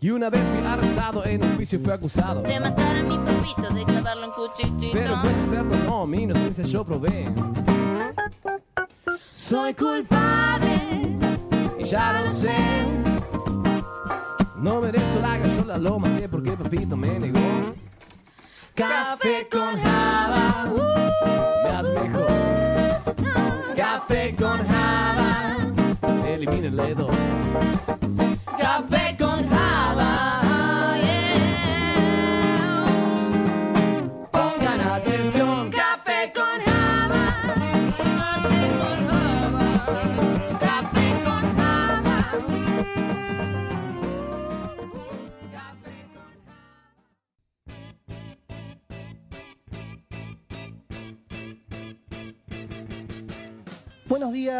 Y 0.00 0.10
una 0.10 0.30
vez 0.30 0.40
fui 0.42 0.64
arrestado 0.64 1.24
en 1.24 1.42
un 1.42 1.56
juicio 1.56 1.80
fui 1.80 1.92
acusado. 1.92 2.42
De 2.42 2.60
matar 2.60 2.96
a 2.96 3.02
mi 3.02 3.18
papito, 3.18 3.74
de 3.74 3.84
clavarlo 3.84 4.24
en 4.24 4.30
cuchillito. 4.30 4.92
Pero 4.92 5.16
pues 5.20 5.34
perdonó, 5.50 6.06
mi 6.06 6.22
inocencia 6.22 6.64
yo 6.64 6.84
probé. 6.84 7.28
Soy 9.32 9.74
culpable, 9.74 11.18
Y 11.78 11.84
ya 11.84 12.20
lo 12.20 12.30
sé. 12.30 12.56
No 14.58 14.80
merezco 14.80 15.20
la 15.20 15.38
gallola, 15.38 15.78
lo 15.78 15.98
maté 15.98 16.28
porque 16.28 16.52
papito 16.52 16.96
me 16.96 17.18
negó. 17.18 17.40
Café 19.18 19.48
con 19.50 19.78
java, 19.80 20.70
das 21.66 21.88
mejor. 21.88 22.26
Café 23.74 24.36
con 24.36 24.58
java, 24.68 25.56
elimina 26.28 26.66
el 26.66 26.76
dedo. 26.76 27.10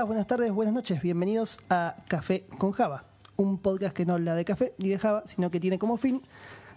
Buenas 0.05 0.27
tardes, 0.27 0.53
buenas 0.53 0.75
noches. 0.75 1.01
Bienvenidos 1.01 1.59
a 1.71 1.97
Café 2.09 2.45
con 2.59 2.73
Java, 2.73 3.05
un 3.37 3.59
podcast 3.59 3.97
que 3.97 4.05
no 4.05 4.15
habla 4.15 4.35
de 4.35 4.45
café 4.45 4.75
ni 4.79 4.91
de 4.91 4.99
Java, 4.99 5.23
sino 5.27 5.51
que 5.51 5.59
tiene 5.59 5.79
como 5.79 5.97
fin 5.97 6.23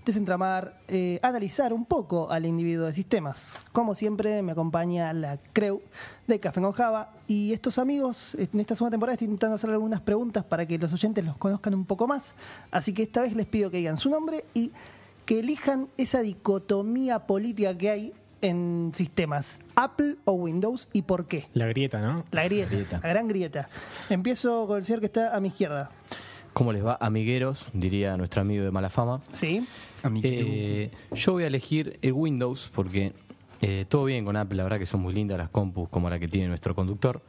desentramar, 0.05 0.79
eh, 0.87 1.19
analizar 1.21 1.73
un 1.73 1.85
poco 1.85 2.31
al 2.31 2.45
individuo 2.45 2.85
de 2.85 2.93
sistemas. 2.93 3.65
Como 3.73 3.93
siempre, 3.93 4.41
me 4.41 4.53
acompaña 4.53 5.11
la 5.11 5.37
crew 5.51 5.81
de 6.27 6.39
Café 6.39 6.61
con 6.61 6.71
Java 6.71 7.13
y 7.27 7.51
estos 7.51 7.77
amigos 7.77 8.35
en 8.35 8.59
esta 8.59 8.75
segunda 8.75 8.91
temporada 8.91 9.15
estoy 9.15 9.25
intentando 9.25 9.55
hacer 9.55 9.69
algunas 9.69 9.99
preguntas 9.99 10.45
para 10.45 10.65
que 10.65 10.77
los 10.77 10.93
oyentes 10.93 11.25
los 11.25 11.35
conozcan 11.35 11.75
un 11.75 11.85
poco 11.85 12.07
más. 12.07 12.35
Así 12.71 12.93
que 12.93 13.03
esta 13.03 13.21
vez 13.21 13.35
les 13.35 13.47
pido 13.47 13.69
que 13.69 13.77
digan 13.77 13.97
su 13.97 14.09
nombre 14.09 14.45
y 14.53 14.71
que 15.25 15.39
elijan 15.39 15.89
esa 15.97 16.21
dicotomía 16.21 17.27
política 17.27 17.77
que 17.77 17.89
hay 17.89 18.13
en 18.41 18.91
sistemas, 18.93 19.59
Apple 19.75 20.15
o 20.25 20.33
Windows 20.33 20.87
y 20.93 21.03
por 21.03 21.27
qué. 21.27 21.47
La 21.53 21.67
grieta, 21.67 21.99
¿no? 22.01 22.25
La 22.31 22.43
grieta, 22.45 22.99
la 23.01 23.09
gran 23.09 23.27
grieta. 23.27 23.69
Empiezo 24.09 24.67
con 24.67 24.77
el 24.77 24.83
señor 24.83 24.99
que 24.99 25.07
está 25.07 25.35
a 25.35 25.39
mi 25.39 25.49
izquierda. 25.49 25.89
¿Cómo 26.53 26.73
les 26.73 26.85
va, 26.85 26.97
amigueros? 26.99 27.71
Diría 27.73 28.17
nuestro 28.17 28.41
amigo 28.41 28.63
de 28.63 28.71
mala 28.71 28.89
fama. 28.89 29.21
¿Sí? 29.31 29.65
Eh, 30.23 30.91
yo 31.11 31.33
voy 31.33 31.43
a 31.43 31.47
elegir 31.47 31.99
el 32.01 32.13
Windows 32.13 32.69
porque 32.73 33.13
eh, 33.61 33.85
todo 33.87 34.05
bien 34.05 34.25
con 34.25 34.35
Apple, 34.35 34.57
la 34.57 34.63
verdad 34.63 34.79
que 34.79 34.85
son 34.85 35.01
muy 35.01 35.13
lindas 35.13 35.37
las 35.37 35.49
compus 35.49 35.89
como 35.89 36.09
la 36.09 36.19
que 36.19 36.27
tiene 36.27 36.47
nuestro 36.47 36.75
conductor, 36.75 37.21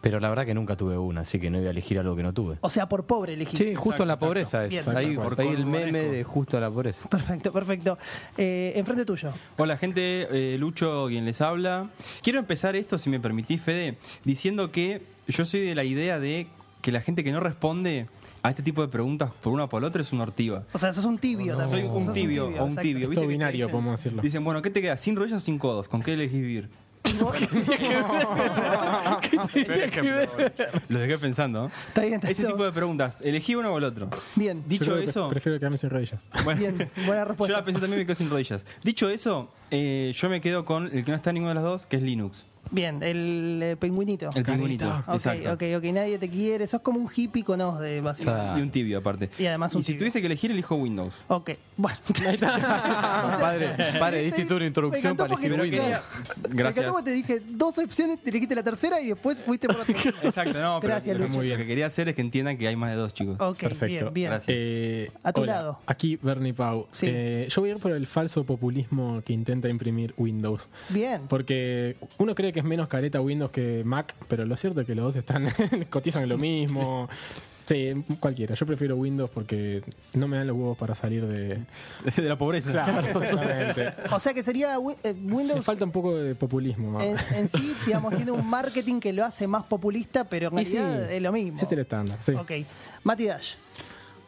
pero 0.00 0.20
la 0.20 0.28
verdad 0.28 0.46
que 0.46 0.54
nunca 0.54 0.76
tuve 0.76 0.96
una, 0.96 1.22
así 1.22 1.40
que 1.40 1.50
no 1.50 1.58
voy 1.58 1.66
a 1.66 1.70
elegir 1.70 1.98
algo 1.98 2.14
que 2.16 2.22
no 2.22 2.32
tuve. 2.32 2.56
O 2.60 2.70
sea, 2.70 2.88
por 2.88 3.04
pobre 3.06 3.34
elegí. 3.34 3.56
Sí, 3.56 3.74
justo 3.74 4.02
en 4.02 4.08
la 4.08 4.16
pobreza 4.16 4.64
es. 4.64 4.70
Bien. 4.70 4.84
Ahí, 4.96 5.14
Exacto. 5.14 5.42
ahí 5.42 5.48
el 5.48 5.56
Por 5.56 5.66
meme 5.66 6.02
de 6.04 6.24
justo 6.24 6.56
en 6.56 6.62
la 6.62 6.70
pobreza. 6.70 7.08
Perfecto, 7.08 7.52
perfecto. 7.52 7.98
Eh, 8.36 8.72
enfrente 8.76 9.04
tuyo. 9.04 9.32
Hola 9.56 9.76
gente, 9.76 10.28
eh, 10.30 10.58
Lucho 10.58 11.06
quien 11.08 11.24
les 11.24 11.40
habla. 11.40 11.90
Quiero 12.22 12.38
empezar 12.38 12.76
esto, 12.76 12.98
si 12.98 13.10
me 13.10 13.18
permitís, 13.20 13.60
Fede, 13.60 13.98
diciendo 14.24 14.70
que 14.70 15.02
yo 15.26 15.44
soy 15.44 15.60
de 15.60 15.74
la 15.74 15.84
idea 15.84 16.18
de 16.18 16.46
que 16.80 16.92
la 16.92 17.00
gente 17.00 17.24
que 17.24 17.32
no 17.32 17.40
responde 17.40 18.06
a 18.42 18.50
este 18.50 18.62
tipo 18.62 18.82
de 18.82 18.88
preguntas 18.88 19.32
por 19.42 19.52
una 19.52 19.64
o 19.64 19.68
por 19.68 19.82
la 19.82 19.88
otra 19.88 20.00
es 20.00 20.12
un 20.12 20.20
ortiva. 20.20 20.62
O 20.72 20.78
sea, 20.78 20.92
sos 20.92 21.04
un 21.06 21.18
tibio 21.18 21.54
No, 21.54 21.64
también. 21.64 21.88
Soy 21.88 21.96
un 22.02 22.12
tibio 22.12 22.46
o 22.46 22.64
un 22.64 22.76
tibio. 22.76 23.02
Es 23.04 23.10
¿Viste 23.10 23.14
todo 23.16 23.22
que 23.22 23.26
te 23.26 23.26
binario, 23.26 23.66
dicen- 23.66 23.72
podemos 23.72 23.98
decirlo. 23.98 24.22
Dicen, 24.22 24.44
bueno, 24.44 24.62
¿qué 24.62 24.70
te 24.70 24.80
queda? 24.80 24.96
¿Sin 24.96 25.16
rodillas 25.16 25.42
o 25.42 25.44
sin 25.44 25.58
codos? 25.58 25.88
¿Con 25.88 26.02
qué 26.02 26.12
elegís 26.14 26.40
vivir? 26.40 26.68
Lo 30.88 30.98
dejé 30.98 31.18
pensando. 31.18 31.62
¿no? 31.62 31.66
Está 31.88 32.02
bien, 32.02 32.14
está 32.14 32.30
Ese 32.30 32.42
todo. 32.42 32.52
tipo 32.52 32.64
de 32.64 32.72
preguntas. 32.72 33.20
Elegí 33.22 33.54
uno 33.54 33.72
o 33.72 33.78
el 33.78 33.84
otro. 33.84 34.08
Bien, 34.36 34.62
Yo 34.62 34.68
Dicho 34.68 34.98
eso, 34.98 35.28
Prefiero 35.28 35.58
quedarme 35.58 35.78
sin 35.78 35.90
rodillas. 35.90 36.20
bueno, 36.44 36.60
bien. 36.60 36.90
Buena 37.06 37.22
yo 37.22 37.28
respuesta. 37.28 37.56
la 37.56 37.64
pensé 37.64 37.80
también 37.80 38.00
me 38.00 38.06
quedo 38.06 38.14
sin 38.16 38.30
rodillas. 38.30 38.64
Dicho 38.82 39.08
eso, 39.08 39.50
eh, 39.70 40.12
yo 40.14 40.28
me 40.28 40.40
quedo 40.40 40.64
con 40.64 40.86
el 40.86 41.04
que 41.04 41.10
no 41.10 41.16
está 41.16 41.30
en 41.30 41.34
ninguno 41.34 41.50
de 41.50 41.54
los 41.54 41.64
dos, 41.64 41.86
que 41.86 41.96
es 41.96 42.02
Linux. 42.02 42.44
Bien, 42.70 43.02
el 43.02 43.60
eh, 43.62 43.76
pingüinito. 43.76 44.30
El 44.34 44.42
pingüinito. 44.44 44.88
Ok, 45.06 45.14
Exacto. 45.14 45.52
ok, 45.52 45.62
ok. 45.78 45.84
Nadie 45.92 46.18
te 46.18 46.28
quiere. 46.28 46.66
Sos 46.66 46.80
como 46.80 47.00
un 47.00 47.08
hippie 47.14 47.42
con 47.44 47.60
os 47.60 47.80
de 47.80 48.00
básicamente. 48.00 48.58
Y 48.58 48.62
un 48.62 48.70
tibio 48.70 48.98
aparte. 48.98 49.30
Y 49.38 49.46
además 49.46 49.74
un 49.74 49.82
si 49.82 49.88
tibio. 49.88 50.00
tuviese 50.00 50.20
que 50.20 50.26
elegir, 50.26 50.50
elijo 50.50 50.74
Windows. 50.76 51.14
Ok, 51.28 51.50
bueno. 51.76 51.98
padre, 53.40 53.70
padre, 53.98 54.22
diste 54.22 54.44
tú 54.44 54.56
una 54.56 54.66
introducción 54.66 55.16
para 55.16 55.34
elegir 55.34 55.50
porque- 55.56 55.70
Windows. 55.70 56.02
Gracias. 56.50 56.86
porque 56.90 57.04
te 57.04 57.10
dije 57.12 57.42
dos 57.48 57.78
opciones, 57.78 58.22
te 58.22 58.30
elegiste 58.30 58.54
la 58.54 58.62
tercera 58.62 59.00
y 59.00 59.08
después 59.08 59.38
fuiste 59.40 59.66
por 59.68 59.80
otra. 59.80 59.94
Exacto, 60.22 60.60
no, 60.60 60.78
pero 60.80 60.92
Gracias, 60.94 61.16
lo, 61.18 61.26
Lucho. 61.26 61.38
Muy 61.38 61.46
bien. 61.46 61.58
lo 61.58 61.64
que 61.64 61.68
quería 61.68 61.86
hacer 61.86 62.08
es 62.08 62.14
que 62.14 62.20
entiendan 62.20 62.56
que 62.58 62.68
hay 62.68 62.76
más 62.76 62.90
de 62.90 62.96
dos, 62.96 63.14
chicos. 63.14 63.36
Ok, 63.40 63.58
Perfecto. 63.58 64.10
bien, 64.10 64.14
bien. 64.14 64.30
Gracias. 64.30 64.56
Eh, 64.58 65.10
A 65.22 65.32
tu 65.32 65.42
hola, 65.42 65.52
lado. 65.52 65.78
Aquí 65.86 66.18
Bernie 66.22 66.54
Pau. 66.54 66.86
Sí. 66.90 67.06
Eh, 67.08 67.48
yo 67.50 67.62
voy 67.62 67.70
a 67.70 67.74
ir 67.74 67.78
por 67.80 67.92
el 67.92 68.06
falso 68.06 68.44
populismo 68.44 69.22
que 69.24 69.32
intenta 69.32 69.68
imprimir 69.68 70.14
Windows. 70.16 70.68
Bien. 70.88 71.22
Porque 71.28 71.96
uno 72.18 72.34
cree 72.34 72.52
que 72.52 72.57
es 72.58 72.64
menos 72.64 72.88
careta 72.88 73.20
Windows 73.20 73.50
que 73.50 73.82
Mac, 73.84 74.14
pero 74.28 74.44
lo 74.44 74.56
cierto 74.56 74.80
es 74.80 74.86
que 74.86 74.94
los 74.94 75.06
dos 75.06 75.16
están 75.16 75.48
cotizan 75.90 76.28
lo 76.28 76.38
mismo. 76.38 77.08
Sí, 77.68 77.92
cualquiera. 78.18 78.54
Yo 78.54 78.64
prefiero 78.64 78.96
Windows 78.96 79.28
porque 79.28 79.82
no 80.14 80.26
me 80.26 80.38
dan 80.38 80.46
los 80.46 80.56
huevos 80.56 80.78
para 80.78 80.94
salir 80.94 81.26
de. 81.26 81.58
de 82.16 82.22
la 82.22 82.38
pobreza. 82.38 82.70
Claro. 82.72 83.20
O 84.10 84.18
sea 84.18 84.32
que 84.32 84.42
sería 84.42 84.76
eh, 85.02 85.12
Me 85.14 85.34
Windows 85.34 85.66
falta 85.66 85.84
un 85.84 85.92
poco 85.92 86.16
de 86.16 86.34
populismo. 86.34 86.98
En, 87.00 87.16
en 87.34 87.48
sí, 87.48 87.76
digamos, 87.84 88.16
tiene 88.16 88.30
un 88.30 88.48
marketing 88.48 89.00
que 89.00 89.12
lo 89.12 89.22
hace 89.22 89.46
más 89.46 89.64
populista, 89.64 90.24
pero 90.24 90.50
en 90.50 90.58
Y 90.60 90.64
sí, 90.64 90.78
realidad 90.78 91.12
es 91.12 91.22
lo 91.22 91.30
mismo. 91.30 91.60
Es 91.60 91.70
el 91.70 91.80
estándar, 91.80 92.18
sí. 92.22 92.32
Ok. 92.32 92.52
Mati 93.04 93.26
Dash. 93.26 93.54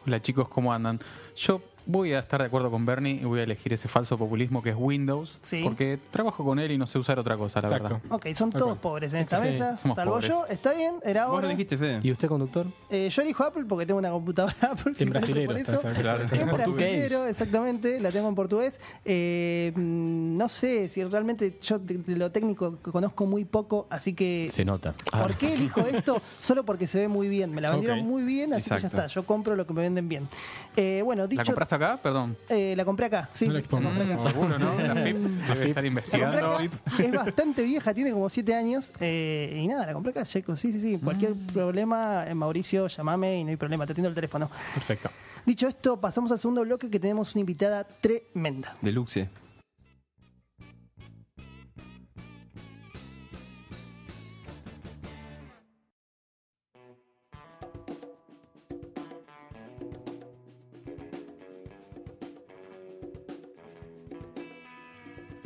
Hola 0.05 0.21
chicos, 0.21 0.47
¿cómo 0.47 0.71
andan? 0.71 0.99
Yo 1.35 1.61
voy 1.85 2.13
a 2.13 2.19
estar 2.19 2.39
de 2.41 2.47
acuerdo 2.47 2.69
con 2.71 2.85
Bernie 2.85 3.13
y 3.21 3.25
voy 3.25 3.39
a 3.39 3.43
elegir 3.43 3.73
ese 3.73 3.87
falso 3.87 4.17
populismo 4.17 4.61
que 4.61 4.69
es 4.71 4.75
Windows, 4.77 5.37
Sí. 5.41 5.61
porque 5.63 5.99
trabajo 6.11 6.43
con 6.43 6.59
él 6.59 6.71
y 6.71 6.77
no 6.77 6.85
sé 6.87 6.99
usar 6.99 7.19
otra 7.19 7.37
cosa, 7.37 7.59
la 7.61 7.67
Exacto. 7.67 7.95
verdad. 7.95 8.01
Ok, 8.11 8.27
son 8.33 8.49
todos 8.51 8.77
pobres 8.77 9.13
en 9.13 9.19
esta 9.21 9.37
Sí, 9.37 9.43
mesa, 9.43 9.77
somos 9.77 9.95
salvo 9.95 10.13
pobres. 10.13 10.29
yo. 10.29 10.45
Está 10.47 10.73
bien, 10.73 10.95
era 11.03 11.25
Vos 11.25 11.35
ahora. 11.35 11.47
lo 11.47 11.51
dijiste, 11.51 11.77
Fede. 11.77 11.99
¿Y 12.03 12.11
usted, 12.11 12.27
conductor? 12.27 12.65
Eh, 12.89 13.09
yo 13.09 13.21
elijo 13.21 13.43
Apple 13.43 13.65
porque 13.67 13.85
tengo 13.85 13.99
una 13.99 14.11
computadora 14.11 14.55
Apple. 14.61 14.91
En 14.91 14.95
simplemente 14.95 15.45
brasilero. 15.47 15.81
por 15.81 15.91
eso. 15.91 16.01
Claro. 16.01 16.23
En 16.31 16.47
brasilero, 16.51 17.25
exactamente, 17.27 17.99
la 17.99 18.11
tengo 18.11 18.27
en 18.29 18.35
portugués. 18.35 18.79
Eh, 19.05 19.71
mm, 19.75 20.35
no 20.37 20.49
sé 20.49 20.87
si 20.87 21.03
realmente 21.03 21.57
yo 21.61 21.79
de, 21.79 21.99
lo 22.15 22.31
técnico 22.31 22.77
conozco 22.77 23.25
muy 23.25 23.45
poco, 23.45 23.87
así 23.89 24.13
que. 24.13 24.49
Se 24.51 24.63
nota. 24.65 24.93
Ah, 25.11 25.23
¿Por 25.23 25.35
qué 25.35 25.53
elijo 25.53 25.81
esto? 25.81 26.21
Solo 26.39 26.63
porque 26.65 26.87
se 26.87 26.99
ve 27.01 27.07
muy 27.07 27.27
bien. 27.27 27.53
Me 27.53 27.61
la 27.61 27.71
vendieron 27.71 27.99
muy 28.05 28.23
bien, 28.23 28.53
así 28.53 28.69
que 28.69 28.79
ya 28.81 28.87
está. 28.87 29.07
Yo 29.07 29.25
compro 29.25 29.55
lo 29.55 29.65
que 29.65 29.73
me 29.73 29.81
venden 29.81 30.07
bien. 30.07 30.27
Eh, 30.75 31.01
bueno, 31.03 31.27
dicho. 31.27 31.41
¿La 31.41 31.45
compraste 31.71 31.75
acá? 31.75 31.97
Perdón. 32.01 32.37
eh, 32.49 32.73
la 32.75 32.85
compré 32.85 33.05
acá, 33.07 33.29
sí. 33.33 33.45
No 33.47 33.53
la 33.53 33.53
la 33.53 33.59
expongas. 33.59 33.93
compré 33.97 34.13
acá. 34.13 34.23
Mm, 34.23 34.27
seguro, 34.27 34.59
¿no? 34.59 34.73
La 34.81 34.95
FIP 34.95 35.17
debe 35.17 35.69
estar 35.69 35.85
investigando. 35.85 36.55
acá, 36.55 36.69
es 36.99 37.11
bastante 37.15 37.63
vieja, 37.63 37.93
tiene 37.93 38.11
como 38.11 38.29
7 38.29 38.53
años. 38.55 38.91
eh, 38.99 39.59
y 39.63 39.67
nada, 39.67 39.85
la 39.85 39.93
compré 39.93 40.11
acá, 40.11 40.23
Checo. 40.25 40.55
Sí, 40.55 40.71
sí, 40.71 40.79
sí. 40.79 40.97
Cualquier 41.03 41.33
problema, 41.53 42.25
eh, 42.27 42.33
Mauricio, 42.35 42.87
llamame 42.87 43.39
y 43.39 43.43
no 43.43 43.49
hay 43.51 43.57
problema, 43.57 43.85
te 43.85 43.93
atiendo 43.93 44.09
el 44.09 44.15
teléfono. 44.15 44.49
Perfecto. 44.73 45.09
Dicho 45.45 45.67
esto, 45.67 45.99
pasamos 45.99 46.31
al 46.31 46.39
segundo 46.39 46.61
bloque 46.61 46.89
que 46.89 46.99
tenemos 46.99 47.33
una 47.35 47.39
invitada 47.41 47.83
tremenda. 47.83 48.75
Deluxe. 48.81 49.27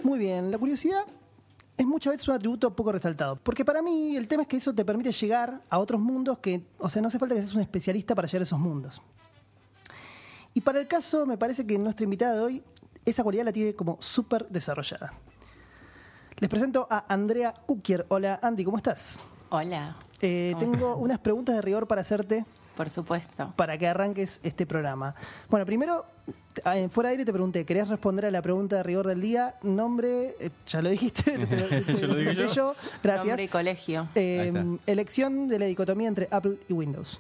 Muy 0.06 0.20
bien, 0.20 0.52
la 0.52 0.60
curiosidad 0.60 1.04
es 1.76 1.84
muchas 1.88 2.14
veces 2.14 2.28
un 2.28 2.36
atributo 2.36 2.76
poco 2.76 2.92
resaltado. 2.92 3.38
Porque 3.38 3.66
para 3.66 3.82
mí 3.82 4.16
el 4.16 4.28
tema 4.28 4.44
es 4.44 4.48
que 4.48 4.58
eso 4.58 4.72
te 4.72 4.86
permite 4.86 5.12
llegar 5.12 5.64
a 5.68 5.80
otros 5.80 6.00
mundos 6.00 6.38
que, 6.38 6.64
o 6.78 6.92
sea, 6.92 7.02
no 7.02 7.08
hace 7.08 7.18
falta 7.18 7.34
que 7.34 7.42
seas 7.42 7.56
un 7.56 7.62
especialista 7.62 8.14
para 8.14 8.28
llegar 8.28 8.42
a 8.42 8.44
esos 8.44 8.60
mundos. 8.60 9.02
Y 10.54 10.62
para 10.62 10.80
el 10.80 10.88
caso, 10.88 11.26
me 11.26 11.40
parece 11.40 11.66
que 11.66 11.80
nuestra 11.80 12.04
invitada 12.04 12.36
de 12.36 12.42
hoy, 12.42 12.64
esa 13.04 13.24
cualidad 13.24 13.46
la 13.46 13.52
tiene 13.52 13.74
como 13.74 13.98
súper 14.00 14.48
desarrollada. 14.48 15.12
Les 16.38 16.52
presento 16.52 16.86
a 16.88 17.12
Andrea 17.12 17.56
Kukier. 17.66 18.06
Hola, 18.10 18.40
Andy, 18.44 18.64
¿cómo 18.64 18.78
estás? 18.78 19.18
Hola. 19.50 19.98
Eh, 20.22 20.54
tengo 20.60 20.98
unas 20.98 21.18
preguntas 21.18 21.56
de 21.56 21.64
rigor 21.64 21.88
para 21.88 22.02
hacerte 22.02 22.46
por 22.76 22.90
supuesto. 22.90 23.54
para 23.56 23.78
que 23.78 23.88
arranques 23.88 24.40
este 24.44 24.66
programa. 24.66 25.16
Bueno, 25.50 25.66
primero, 25.66 26.06
eh, 26.74 26.88
fuera 26.90 27.10
de 27.10 27.14
aire 27.14 27.26
te 27.26 27.32
pregunté, 27.34 27.66
¿querías 27.66 27.88
responder 27.88 28.26
a 28.26 28.32
la 28.32 28.42
pregunta 28.42 28.78
de 28.78 28.84
rigor 28.84 29.08
del 29.08 29.22
día? 29.22 29.56
Nombre, 29.64 30.36
eh, 30.40 30.50
ya 30.68 30.82
lo 30.82 30.90
dijiste, 30.90 31.38
te- 31.40 31.48
te- 31.48 31.82
te- 31.82 31.96
¿Ya 31.96 32.08
lo 32.08 32.16
dije 32.16 32.48
yo? 32.54 32.76
Gracias. 33.04 33.26
Nombre 33.28 33.44
y 33.44 33.48
colegio. 33.48 34.08
Eh, 34.16 34.78
elección 34.86 35.48
de 35.48 35.60
la 35.60 35.66
dicotomía 35.66 36.08
entre 36.08 36.28
Apple 36.32 36.58
y 36.70 36.74
Windows. 36.74 37.20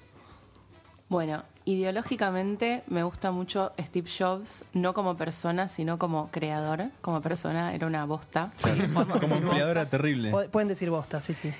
Bueno, 1.07 1.43
ideológicamente 1.65 2.83
me 2.87 3.03
gusta 3.03 3.31
mucho 3.31 3.71
Steve 3.79 4.09
Jobs, 4.09 4.65
no 4.73 4.93
como 4.95 5.15
persona, 5.15 5.67
sino 5.67 5.99
como 5.99 6.29
creador. 6.31 6.85
Como 7.01 7.21
persona 7.21 7.75
era 7.75 7.85
una 7.85 8.05
bosta. 8.05 8.51
Podemos 8.61 9.05
Como 9.05 9.13
decir 9.13 9.31
empleador 9.33 9.51
bosta. 9.51 9.71
era 9.71 9.85
terrible. 9.85 10.31
Pu- 10.31 10.49
Pueden 10.49 10.67
decir 10.67 10.89
bosta, 10.89 11.21
sí, 11.21 11.35
sí. 11.35 11.53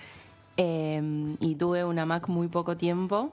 Eh, 0.57 1.36
y 1.39 1.56
tuve 1.56 1.83
una 1.86 2.06
Mac 2.07 2.27
muy 2.27 2.47
poco 2.47 2.75
tiempo. 2.75 3.31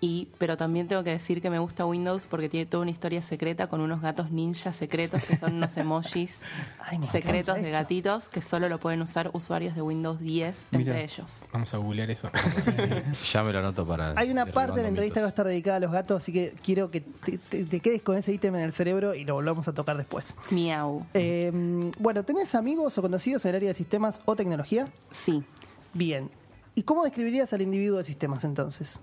Y, 0.00 0.28
pero 0.38 0.56
también 0.56 0.86
tengo 0.86 1.02
que 1.02 1.10
decir 1.10 1.42
que 1.42 1.50
me 1.50 1.58
gusta 1.58 1.84
Windows 1.84 2.26
porque 2.26 2.48
tiene 2.48 2.66
toda 2.66 2.82
una 2.82 2.92
historia 2.92 3.20
secreta 3.20 3.66
con 3.66 3.80
unos 3.80 4.00
gatos 4.00 4.30
ninja 4.30 4.72
secretos 4.72 5.20
que 5.24 5.36
son 5.36 5.54
unos 5.54 5.76
emojis 5.76 6.38
Ay, 6.78 7.00
secretos 7.02 7.56
de 7.60 7.68
gatitos 7.72 8.28
que 8.28 8.40
solo 8.40 8.68
lo 8.68 8.78
pueden 8.78 9.02
usar 9.02 9.30
usuarios 9.32 9.74
de 9.74 9.82
Windows 9.82 10.20
10 10.20 10.66
entre 10.70 11.02
ellos. 11.02 11.46
Vamos 11.52 11.74
a 11.74 11.78
googlear 11.78 12.10
eso. 12.12 12.30
Ya 13.32 13.42
me 13.42 13.52
lo 13.52 13.58
anoto 13.58 13.84
para. 13.86 14.12
Hay 14.16 14.30
una 14.30 14.46
parte 14.46 14.76
de 14.76 14.82
la 14.82 14.88
entrevista 14.88 15.14
que 15.16 15.22
va 15.22 15.26
a 15.26 15.30
estar 15.30 15.46
dedicada 15.46 15.78
a 15.78 15.80
los 15.80 15.90
gatos, 15.90 16.22
así 16.22 16.32
que 16.32 16.54
quiero 16.62 16.90
que 16.92 17.00
te, 17.00 17.38
te- 17.38 17.64
te 17.64 17.80
quedes 17.80 18.02
con 18.02 18.16
ese 18.16 18.32
ítem 18.32 18.54
en 18.54 18.62
el 18.62 18.72
cerebro 18.72 19.14
y 19.14 19.24
lo 19.24 19.34
volvamos 19.34 19.66
a 19.68 19.74
tocar 19.74 19.96
después. 19.96 20.34
Miau. 20.52 21.04
Eh, 21.14 21.50
bueno, 21.98 22.22
¿tenés 22.24 22.54
amigos 22.54 22.96
o 22.98 23.02
conocidos 23.02 23.44
en 23.44 23.48
el 23.50 23.56
área 23.56 23.68
de 23.70 23.74
sistemas 23.74 24.20
o 24.26 24.36
tecnología? 24.36 24.84
Sí. 25.10 25.42
Bien. 25.92 26.30
¿Y 26.74 26.84
cómo 26.84 27.02
describirías 27.02 27.52
al 27.52 27.62
individuo 27.62 27.98
de 27.98 28.04
sistemas 28.04 28.44
entonces? 28.44 29.00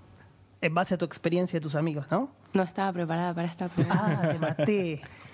En 0.66 0.74
base 0.74 0.94
a 0.94 0.98
tu 0.98 1.04
experiencia 1.04 1.58
y 1.58 1.60
tus 1.60 1.76
amigos, 1.76 2.06
¿no? 2.10 2.28
No 2.52 2.64
estaba 2.64 2.92
preparada 2.92 3.32
para 3.32 3.46
esta 3.46 3.68
pregunta. 3.68 4.20
Ah, 4.20 4.28
te 4.32 4.38
maté. 4.40 5.00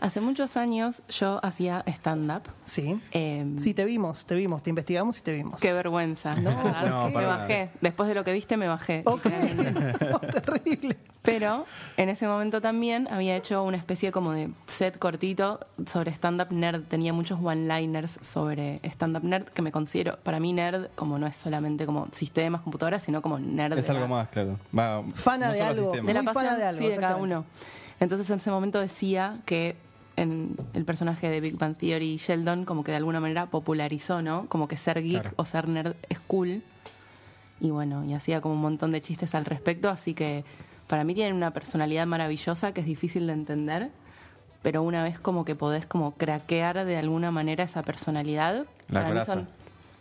Hace 0.00 0.22
muchos 0.22 0.56
años 0.56 1.02
yo 1.10 1.40
hacía 1.44 1.84
stand-up. 1.86 2.42
Sí. 2.64 2.98
Eh, 3.12 3.44
Sí, 3.58 3.74
te 3.74 3.84
vimos, 3.84 4.24
te 4.24 4.34
vimos, 4.34 4.62
te 4.62 4.70
investigamos 4.70 5.18
y 5.18 5.22
te 5.22 5.32
vimos. 5.32 5.60
Qué 5.60 5.74
vergüenza. 5.74 6.32
No, 6.40 6.56
¿verdad? 6.56 7.02
¿por 7.02 7.12
qué? 7.12 7.18
me 7.18 7.26
bajé. 7.26 7.70
Después 7.82 8.08
de 8.08 8.14
lo 8.14 8.24
que 8.24 8.32
viste, 8.32 8.56
me 8.56 8.66
bajé. 8.66 9.02
Ok. 9.04 9.26
No, 10.10 10.18
terrible. 10.20 10.96
Pero 11.22 11.66
en 11.98 12.08
ese 12.08 12.26
momento 12.26 12.62
también 12.62 13.06
había 13.10 13.36
hecho 13.36 13.62
una 13.62 13.76
especie 13.76 14.10
como 14.10 14.32
de 14.32 14.50
set 14.66 14.98
cortito 14.98 15.60
sobre 15.86 16.10
stand-up 16.12 16.48
nerd. 16.50 16.84
Tenía 16.84 17.12
muchos 17.12 17.38
one-liners 17.42 18.18
sobre 18.22 18.80
stand-up 18.84 19.22
nerd 19.24 19.44
que 19.48 19.60
me 19.60 19.70
considero, 19.70 20.16
para 20.22 20.40
mí 20.40 20.54
nerd, 20.54 20.86
como 20.94 21.18
no 21.18 21.26
es 21.26 21.36
solamente 21.36 21.84
como 21.84 22.08
sistemas, 22.12 22.62
computadoras, 22.62 23.02
sino 23.02 23.20
como 23.20 23.38
nerd. 23.38 23.76
Es 23.78 23.90
algo 23.90 24.02
la- 24.04 24.08
más, 24.08 24.28
claro. 24.28 24.56
Va, 24.76 25.02
Fana 25.14 25.48
no 25.48 25.52
de 25.52 25.60
algo. 25.60 25.82
sistemas. 25.92 26.06
De 26.06 26.14
la 26.14 26.22
Muy 26.22 26.32
pasión, 26.32 26.44
fana 26.46 26.58
de 26.58 26.64
algo, 26.64 26.80
sí, 26.80 26.88
de 26.88 26.96
cada 26.96 27.16
uno. 27.16 27.44
Entonces 28.00 28.28
en 28.30 28.36
ese 28.36 28.50
momento 28.50 28.80
decía 28.80 29.38
que 29.44 29.76
en 30.16 30.56
el 30.74 30.84
personaje 30.84 31.28
de 31.28 31.40
Big 31.40 31.56
Bang 31.56 31.76
Theory, 31.76 32.16
Sheldon, 32.16 32.64
como 32.64 32.82
que 32.84 32.90
de 32.90 32.96
alguna 32.98 33.20
manera 33.20 33.46
popularizó, 33.46 34.20
¿no? 34.22 34.46
Como 34.48 34.68
que 34.68 34.76
ser 34.76 35.02
geek 35.02 35.22
Claro. 35.22 35.34
o 35.36 35.44
ser 35.44 35.68
nerd 35.68 35.94
es 36.08 36.18
cool. 36.20 36.62
Y 37.60 37.70
bueno, 37.70 38.04
y 38.04 38.14
hacía 38.14 38.40
como 38.40 38.54
un 38.54 38.60
montón 38.60 38.90
de 38.92 39.00
chistes 39.02 39.34
al 39.34 39.44
respecto, 39.44 39.88
así 39.90 40.14
que 40.14 40.44
para 40.88 41.04
mí 41.04 41.14
tienen 41.14 41.34
una 41.34 41.52
personalidad 41.52 42.06
maravillosa 42.06 42.72
que 42.72 42.80
es 42.80 42.86
difícil 42.86 43.26
de 43.26 43.34
entender, 43.34 43.90
pero 44.62 44.82
una 44.82 45.02
vez 45.02 45.18
como 45.20 45.44
que 45.44 45.54
podés 45.54 45.86
como 45.86 46.12
craquear 46.12 46.84
de 46.84 46.96
alguna 46.96 47.30
manera 47.30 47.64
esa 47.64 47.82
personalidad, 47.82 48.64
La 48.88 49.02
para 49.02 49.14
mí, 49.14 49.20
son, 49.26 49.48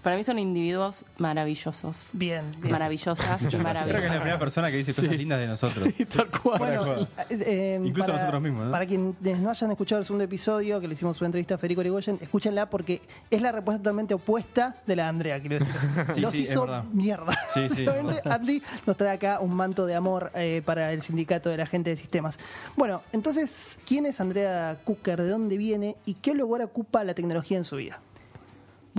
para 0.04 0.16
mí 0.16 0.24
son 0.24 0.40
individuos 0.40 1.06
maravillosos. 1.18 2.12
Bien, 2.14 2.46
bien. 2.60 2.72
Maravillosas 2.72 3.42
y 3.42 3.46
Creo 3.46 3.50
que 3.50 3.56
es 3.58 3.58
la 3.58 3.64
maravillosas. 3.64 4.16
primera 4.18 4.40
persona 4.40 4.72
que 4.72 4.78
dice 4.78 4.94
cosas 4.94 5.12
lindas 5.12 5.40
de 5.40 5.48
nosotros. 5.48 5.90
Tal 6.16 6.30
cual. 6.30 6.60
Bueno, 6.60 6.82
Tal 6.82 7.08
cual. 7.08 7.08
eh, 7.30 7.44
eh, 7.46 7.82
Incluso 7.84 8.08
para, 8.08 8.20
nosotros 8.20 8.42
mismos, 8.42 8.66
¿no? 8.66 8.72
Para 8.72 8.86
quienes 8.86 9.40
no 9.40 9.50
hayan 9.50 9.72
escuchado 9.72 10.00
el 10.00 10.06
segundo 10.06 10.24
episodio, 10.24 10.80
que 10.80 10.88
le 10.88 10.94
hicimos 10.94 11.20
una 11.20 11.28
entrevista 11.28 11.56
a 11.56 11.58
Federico 11.58 11.82
Origoyen, 11.82 12.18
escúchenla 12.22 12.70
porque 12.70 13.02
es 13.30 13.42
la 13.42 13.52
respuesta 13.52 13.80
totalmente 13.84 14.14
opuesta 14.14 14.76
de 14.86 14.96
la 14.96 15.04
de 15.04 15.10
Andrea, 15.10 15.40
quiero 15.40 15.60
decir. 15.60 15.76
Sí, 16.14 16.22
nos 16.22 16.32
sí, 16.32 16.44
es 16.44 16.50
hizo 16.52 16.84
mierda. 16.94 17.34
Sí, 17.54 17.68
sí. 17.70 17.86
Andy 18.26 18.62
nos 18.86 18.96
trae 18.98 19.12
acá 19.16 19.40
un 19.40 19.54
manto 19.54 19.86
de 19.86 19.96
amor 19.96 20.32
eh, 20.36 20.62
para 20.66 20.94
el 20.94 21.02
sindicato 21.02 21.50
de 21.50 21.58
la 21.58 21.66
gente 21.66 21.90
de 21.90 21.98
sistemas. 21.98 22.38
Bueno, 22.78 23.02
entonces, 23.12 23.80
¿quién 23.86 24.06
es 24.06 24.20
Andrea 24.22 24.78
Cooker? 24.86 25.22
¿De 25.22 25.30
dónde 25.30 25.58
viene? 25.58 25.96
¿Y 26.06 26.16
qué 26.16 26.34
lugar 26.34 26.62
ocupa 26.62 27.04
la 27.04 27.14
tecnología 27.14 27.58
en 27.58 27.64
su 27.64 27.76
vida? 27.76 28.00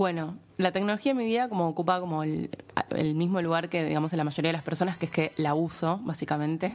Bueno, 0.01 0.39
la 0.57 0.73
tecnología 0.73 1.13
en 1.13 1.19
mi 1.19 1.27
vida 1.27 1.51
como 1.51 1.69
ocupa 1.69 2.01
como 2.01 2.23
el, 2.23 2.49
el 2.89 3.15
mismo 3.15 3.43
lugar 3.43 3.69
que 3.69 3.85
digamos 3.85 4.11
en 4.15 4.17
la 4.17 4.25
mayoría 4.25 4.49
de 4.49 4.55
las 4.55 4.63
personas, 4.63 4.97
que 4.97 5.05
es 5.05 5.13
que 5.13 5.33
la 5.37 5.53
uso 5.55 6.01
básicamente. 6.05 6.75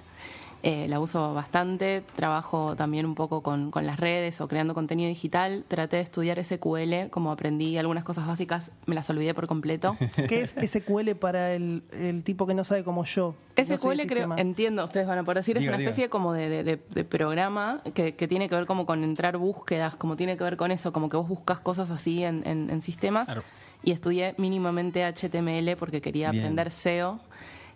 Eh, 0.64 0.88
la 0.88 1.00
uso 1.00 1.34
bastante, 1.36 2.02
trabajo 2.16 2.76
también 2.76 3.06
un 3.06 3.14
poco 3.14 3.44
con, 3.44 3.70
con 3.70 3.86
las 3.86 4.00
redes 4.00 4.42
o 4.42 4.48
creando 4.48 4.74
contenido 4.74 5.08
digital. 5.10 5.64
Traté 5.68 5.98
de 5.98 6.02
estudiar 6.02 6.44
SQL, 6.44 7.10
como 7.12 7.32
aprendí 7.32 7.78
algunas 7.78 8.04
cosas 8.04 8.26
básicas, 8.26 8.72
me 8.88 8.96
las 8.96 9.08
olvidé 9.12 9.36
por 9.36 9.46
completo. 9.46 9.96
¿Qué 10.28 10.42
es 10.42 10.56
SQL 10.60 11.12
para 11.20 11.54
el, 11.54 11.84
el 11.92 12.24
tipo 12.24 12.48
que 12.48 12.56
no 12.56 12.64
sabe 12.64 12.84
como 12.84 13.04
yo? 13.06 13.36
no 13.58 13.64
SQL 13.64 13.98
del 13.98 14.08
creo, 14.08 14.36
entiendo, 14.38 14.84
ustedes 14.84 15.06
van 15.06 15.20
a 15.20 15.24
poder 15.24 15.38
decir, 15.38 15.56
Diga, 15.60 15.66
es 15.66 15.70
una 15.70 15.78
diga. 15.78 15.90
especie 15.92 16.10
como 16.10 16.34
de, 16.34 16.50
de- 16.50 16.64
de- 16.64 16.82
de 16.96 17.04
programa 17.06 17.82
que, 17.94 18.16
que 18.16 18.28
tiene 18.28 18.50
que 18.50 18.56
ver 18.56 18.66
como 18.66 18.88
con 18.88 19.04
entrar 19.04 19.38
búsquedas, 19.38 19.96
como 19.96 20.16
tiene 20.16 20.36
que 20.36 20.44
ver 20.44 20.58
con 20.58 20.72
eso, 20.72 20.92
como 20.92 21.10
que 21.10 21.18
vos 21.18 21.28
buscas 21.30 21.60
cosas 21.60 21.92
así 21.92 22.24
en, 22.24 22.42
en- 22.48 22.72
en 22.72 22.82
sistemas. 22.82 23.26
Claro. 23.26 23.44
Y 23.84 23.92
estudié 23.92 24.34
mínimamente 24.40 25.04
HTML 25.06 25.76
porque 25.78 26.02
quería 26.02 26.32
Bien. 26.32 26.44
aprender 26.44 26.72
SEO. 26.72 27.20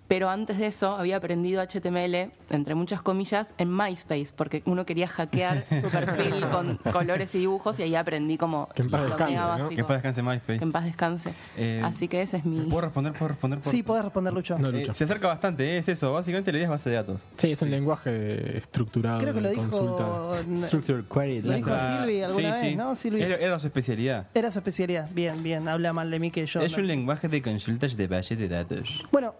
Pero 0.09 0.29
antes 0.29 0.57
de 0.57 0.65
eso 0.65 0.97
había 0.97 1.15
aprendido 1.17 1.61
HTML, 1.61 2.31
entre 2.50 2.75
muchas 2.75 3.01
comillas, 3.01 3.53
en 3.57 3.71
MySpace, 3.73 4.33
porque 4.35 4.63
uno 4.65 4.83
quería 4.85 5.07
hackear 5.07 5.65
su 5.81 5.88
perfil 5.88 6.45
con 6.51 6.77
colores 6.91 7.33
y 7.35 7.38
dibujos 7.39 7.79
y 7.79 7.83
ahí 7.83 7.95
aprendí 7.95 8.35
como 8.35 8.67
Que 8.75 8.81
en 8.81 8.89
paz 8.89 9.06
descanse, 9.06 9.35
¿no? 9.35 9.69
Que 9.69 9.79
en 9.79 9.85
paz 9.85 9.95
descanse 9.97 10.23
MySpace. 10.23 10.57
Que 10.57 10.63
en 10.65 10.71
paz 10.71 10.83
descanse. 10.85 11.33
Eh, 11.56 11.81
Así 11.85 12.07
que 12.07 12.21
ese 12.23 12.38
es 12.38 12.45
mi... 12.45 12.61
¿Puedo 12.61 12.81
responder? 12.81 13.13
¿Puedo 13.13 13.29
responder? 13.29 13.59
¿Puedo 13.59 13.71
Sí, 13.71 13.83
podés 13.83 14.03
responder, 14.03 14.33
Lucho. 14.33 14.57
No, 14.57 14.69
Eh, 14.69 14.79
Lucho. 14.79 14.94
se 14.95 15.03
acerca 15.03 15.27
bastante, 15.27 15.63
¿eh? 15.75 15.77
es 15.77 15.88
eso. 15.88 16.11
Básicamente 16.11 16.51
la 16.51 16.57
idea 16.57 16.65
es 16.65 16.71
base 16.71 16.89
de 16.89 16.95
datos. 16.95 17.21
Sí, 17.38 17.51
es 17.51 17.61
un 17.61 17.69
lenguaje 17.69 18.57
estructurado 18.57 19.19
Creo 19.19 19.33
que 19.35 19.41
lo 19.41 19.50
de 19.50 19.56
dijo- 19.56 19.69
consulta. 19.69 20.67
Structured 20.67 21.06
Query 21.06 21.41
Lo 21.44 21.53
dijo 21.53 21.69
Language. 21.69 22.00
Silvi 22.03 22.21
alguna 22.23 22.53
sí, 22.53 22.61
vez, 22.61 22.71
sí. 22.71 22.75
¿no, 22.75 22.95
Silvi? 22.95 23.21
Era, 23.21 23.35
era 23.35 23.59
su 23.59 23.67
especialidad. 23.67 24.25
Era 24.33 24.50
su 24.51 24.57
especialidad. 24.57 25.07
Bien, 25.13 25.44
bien. 25.44 25.67
Habla 25.67 25.94
mal 25.94 26.09
de 26.09 26.17
mí 26.19 26.31
que 26.31 26.47
yo. 26.47 26.61
es 26.61 26.71
no. 26.71 26.79
un 26.79 26.88
lenguaje 26.88 27.27
de 27.27 27.44
consultas 27.44 27.95
de 27.95 28.07
base 28.07 28.35
de 28.35 28.47
datos. 28.50 29.06
Bueno, 29.11 29.35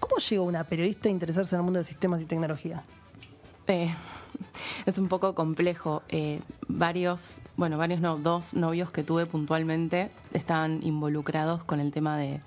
¿cómo 0.00 0.16
llega 0.16 0.42
una 0.42 0.64
periodista 0.64 1.08
a 1.08 1.12
interesarse 1.12 1.54
en 1.54 1.60
el 1.60 1.64
mundo 1.64 1.78
de 1.78 1.84
sistemas 1.84 2.20
y 2.20 2.26
tecnología? 2.26 2.84
Eh, 3.66 3.92
es 4.86 4.98
un 4.98 5.08
poco 5.08 5.34
complejo. 5.34 6.02
Eh, 6.08 6.40
varios, 6.68 7.38
bueno, 7.56 7.78
varios 7.78 8.00
no, 8.00 8.18
dos 8.18 8.54
novios 8.54 8.90
que 8.90 9.02
tuve 9.02 9.26
puntualmente 9.26 10.10
estaban 10.32 10.80
involucrados 10.82 11.64
con 11.64 11.80
el 11.80 11.90
tema 11.90 12.16
de, 12.16 12.40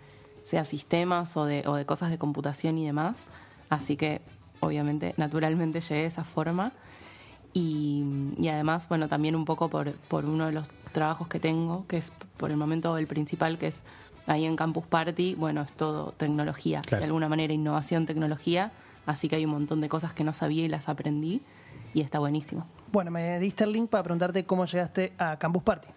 sea 0.43 0.63
sistemas 0.65 1.35
o 1.37 1.45
de, 1.45 1.63
o 1.67 1.75
de 1.75 1.85
cosas 1.85 2.09
de 2.09 2.17
computación 2.17 2.77
y 2.77 2.85
demás. 2.85 3.27
Así 3.69 3.95
que, 3.95 4.21
obviamente, 4.59 5.13
naturalmente 5.17 5.81
llegué 5.81 6.01
de 6.01 6.07
esa 6.07 6.23
forma. 6.23 6.71
Y, 7.53 8.03
y 8.37 8.47
además, 8.47 8.87
bueno, 8.87 9.07
también 9.07 9.35
un 9.35 9.45
poco 9.45 9.69
por, 9.69 9.93
por 9.93 10.25
uno 10.25 10.45
de 10.45 10.51
los 10.51 10.69
trabajos 10.91 11.27
que 11.27 11.39
tengo, 11.39 11.85
que 11.87 11.97
es 11.97 12.11
por 12.37 12.51
el 12.51 12.57
momento 12.57 12.97
el 12.97 13.07
principal, 13.07 13.57
que 13.57 13.67
es 13.67 13.83
ahí 14.29 14.45
en 14.45 14.55
Campus 14.55 14.85
Party, 14.85 15.35
bueno, 15.35 15.61
es 15.61 15.71
todo 15.73 16.11
tecnología, 16.13 16.81
Claro. 16.81 17.01
de 17.01 17.05
alguna 17.05 17.27
manera 17.29 17.53
innovación, 17.53 18.05
tecnología, 18.05 18.71
así 19.05 19.27
que 19.27 19.35
hay 19.37 19.45
un 19.45 19.51
montón 19.51 19.81
de 19.81 19.89
cosas 19.89 20.13
que 20.13 20.23
no 20.23 20.33
sabía 20.33 20.63
y 20.63 20.67
las 20.67 20.87
aprendí 20.89 21.41
y 21.93 22.01
está 22.01 22.19
buenísimo. 22.19 22.65
Bueno, 22.91 23.11
me 23.11 23.39
diste 23.39 23.63
el 23.63 23.71
link 23.71 23.89
para 23.89 24.03
preguntarte 24.03 24.45
cómo 24.45 24.65
llegaste 24.65 25.13
a 25.17 25.37
Campus 25.37 25.63
Party. 25.63 25.87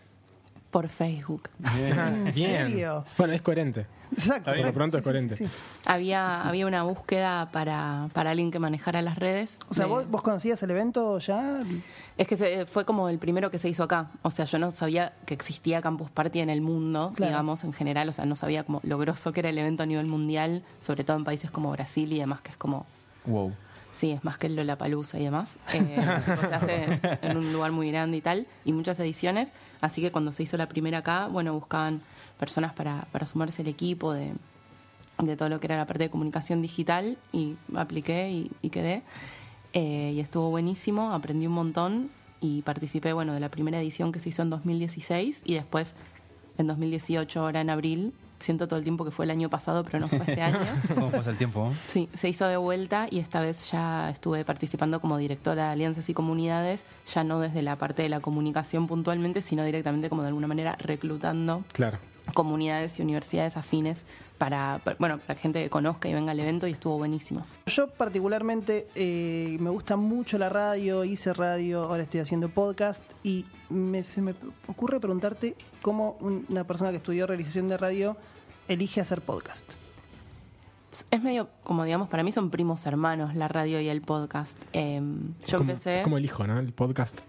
Por 0.70 0.88
Facebook. 0.88 1.50
¿En 1.76 2.24
Bien. 2.34 2.66
serio? 2.66 3.04
Bueno, 3.18 3.34
es 3.34 3.42
coherente. 3.42 3.86
Exacto. 4.10 4.44
Por 4.44 4.52
lo 4.54 4.58
exacto. 4.58 4.74
pronto 4.74 4.96
Sí, 4.96 4.98
es 4.98 5.04
sí, 5.04 5.10
coherente. 5.10 5.36
sí, 5.36 5.46
sí. 5.46 5.52
Había, 5.84 6.42
había 6.48 6.66
una 6.66 6.82
búsqueda 6.82 7.50
para, 7.52 8.08
para 8.14 8.30
alguien 8.30 8.50
que 8.50 8.58
manejara 8.58 9.02
las 9.02 9.18
redes. 9.18 9.58
O 9.68 9.74
sea, 9.74 9.84
de- 9.84 9.90
¿vos, 9.90 10.08
vos 10.10 10.22
conocías 10.22 10.62
el 10.62 10.70
evento 10.70 11.18
ya? 11.18 11.60
Es 12.18 12.28
que 12.28 12.36
se- 12.36 12.66
fue 12.66 12.84
como 12.84 13.08
el 13.08 13.18
primero 13.18 13.50
que 13.50 13.58
se 13.58 13.68
hizo 13.68 13.82
acá. 13.82 14.10
O 14.22 14.30
sea, 14.30 14.44
yo 14.44 14.58
no 14.58 14.70
sabía 14.70 15.12
que 15.26 15.34
existía 15.34 15.80
Campus 15.80 16.10
Party 16.10 16.40
en 16.40 16.50
el 16.50 16.60
mundo, 16.60 17.12
Claro. 17.14 17.30
digamos, 17.30 17.64
en 17.64 17.72
general. 17.72 18.08
O 18.08 18.12
sea, 18.12 18.26
no 18.26 18.36
sabía 18.36 18.64
como 18.64 18.80
lo 18.84 18.98
grosso 18.98 19.32
que 19.32 19.40
era 19.40 19.48
el 19.48 19.58
evento 19.58 19.82
a 19.82 19.86
nivel 19.86 20.06
mundial, 20.06 20.62
sobre 20.80 21.04
todo 21.04 21.16
en 21.16 21.24
países 21.24 21.50
como 21.50 21.70
Brasil 21.72 22.12
y 22.12 22.18
demás, 22.18 22.42
que 22.42 22.50
es 22.50 22.56
como, 22.56 22.84
Wow. 23.24 23.52
sí, 23.92 24.10
es 24.12 24.22
más 24.24 24.36
que 24.38 24.46
el 24.48 24.56
Lollapalooza 24.56 25.18
y 25.18 25.24
demás. 25.24 25.58
Eh, 25.72 25.96
se 26.48 26.54
hace 26.54 27.00
en 27.22 27.36
un 27.36 27.52
lugar 27.52 27.72
muy 27.72 27.90
grande 27.90 28.18
y 28.18 28.20
tal, 28.20 28.46
y 28.64 28.72
muchas 28.72 29.00
ediciones. 29.00 29.52
Así 29.80 30.02
que 30.02 30.12
cuando 30.12 30.32
se 30.32 30.42
hizo 30.42 30.56
la 30.58 30.68
primera 30.68 30.98
acá, 30.98 31.28
bueno, 31.28 31.54
buscaban 31.54 32.00
personas 32.38 32.72
para, 32.74 33.06
para 33.12 33.26
sumarse 33.26 33.62
al 33.62 33.68
equipo 33.68 34.12
de, 34.12 34.32
de 35.18 35.36
todo 35.36 35.48
lo 35.48 35.60
que 35.60 35.66
era 35.66 35.76
la 35.78 35.86
parte 35.86 36.02
de 36.04 36.10
comunicación 36.10 36.60
digital 36.60 37.16
y 37.32 37.56
apliqué 37.74 38.30
y, 38.30 38.50
y 38.60 38.70
quedé. 38.70 39.02
Eh, 39.72 40.12
y 40.14 40.20
estuvo 40.20 40.50
buenísimo, 40.50 41.12
aprendí 41.12 41.46
un 41.46 41.54
montón 41.54 42.10
y 42.40 42.62
participé, 42.62 43.12
bueno, 43.12 43.32
de 43.32 43.40
la 43.40 43.48
primera 43.50 43.80
edición 43.80 44.12
que 44.12 44.18
se 44.18 44.28
hizo 44.30 44.42
en 44.42 44.50
2016 44.50 45.42
y 45.44 45.54
después 45.54 45.94
en 46.58 46.66
2018, 46.66 47.40
ahora 47.40 47.60
en 47.62 47.70
abril, 47.70 48.12
siento 48.38 48.66
todo 48.68 48.76
el 48.78 48.82
tiempo 48.82 49.04
que 49.04 49.10
fue 49.12 49.24
el 49.24 49.30
año 49.30 49.48
pasado, 49.48 49.84
pero 49.84 50.00
no 50.00 50.08
fue 50.08 50.18
este 50.18 50.42
año. 50.42 50.58
¿Cómo 50.94 51.10
pasa 51.10 51.30
el 51.30 51.38
tiempo? 51.38 51.70
eh? 51.72 51.76
Sí, 51.86 52.08
se 52.12 52.28
hizo 52.28 52.46
de 52.46 52.56
vuelta 52.58 53.06
y 53.10 53.20
esta 53.20 53.40
vez 53.40 53.70
ya 53.70 54.10
estuve 54.10 54.44
participando 54.44 55.00
como 55.00 55.16
directora 55.16 55.66
de 55.66 55.70
alianzas 55.72 56.08
y 56.10 56.14
comunidades, 56.14 56.84
ya 57.06 57.24
no 57.24 57.38
desde 57.40 57.62
la 57.62 57.76
parte 57.76 58.02
de 58.02 58.08
la 58.10 58.20
comunicación 58.20 58.86
puntualmente, 58.88 59.40
sino 59.40 59.64
directamente 59.64 60.08
como 60.10 60.22
de 60.22 60.28
alguna 60.28 60.48
manera 60.48 60.76
reclutando 60.78 61.64
Claro. 61.72 61.98
comunidades 62.34 62.98
y 62.98 63.02
universidades 63.02 63.56
afines 63.56 64.04
para, 64.42 64.80
para- 64.82 64.96
bueno, 64.98 65.18
para 65.24 65.38
gente 65.38 65.62
que 65.62 65.70
conozca 65.70 66.08
y 66.08 66.14
venga 66.14 66.32
al 66.32 66.40
evento 66.40 66.66
y 66.66 66.72
estuvo 66.72 66.98
buenísimo. 66.98 67.46
Yo 67.66 67.86
particularmente 67.86 68.88
eh, 68.96 69.56
me 69.60 69.70
gusta 69.70 69.94
mucho 69.96 70.36
la 70.36 70.48
radio, 70.48 71.04
hice 71.04 71.32
radio, 71.32 71.84
ahora 71.84 72.02
estoy 72.02 72.18
haciendo 72.18 72.48
podcast 72.48 73.04
y 73.22 73.46
me- 73.70 74.02
se 74.02 74.20
me 74.20 74.34
ocurre 74.66 74.98
preguntarte 74.98 75.54
cómo 75.80 76.16
un- 76.18 76.44
una 76.48 76.64
persona 76.64 76.90
que 76.90 76.96
estudió 76.96 77.28
realización 77.28 77.68
de 77.68 77.76
radio 77.76 78.16
elige 78.66 79.00
hacer 79.00 79.20
podcast. 79.20 79.74
Es 81.12 81.22
medio, 81.22 81.48
como 81.62 81.84
digamos, 81.84 82.08
para 82.08 82.24
mí 82.24 82.32
son 82.32 82.50
primos 82.50 82.84
hermanos 82.84 83.36
la 83.36 83.46
radio 83.46 83.80
y 83.80 83.88
el 83.88 84.02
podcast. 84.02 84.58
Eh, 84.72 85.00
yo 85.46 85.58
como, 85.58 85.70
empecé... 85.70 85.98
es 85.98 86.02
como 86.02 86.18
el 86.18 86.24
hijo, 86.24 86.44
¿no? 86.48 86.58
El 86.58 86.72
podcast. 86.72 87.20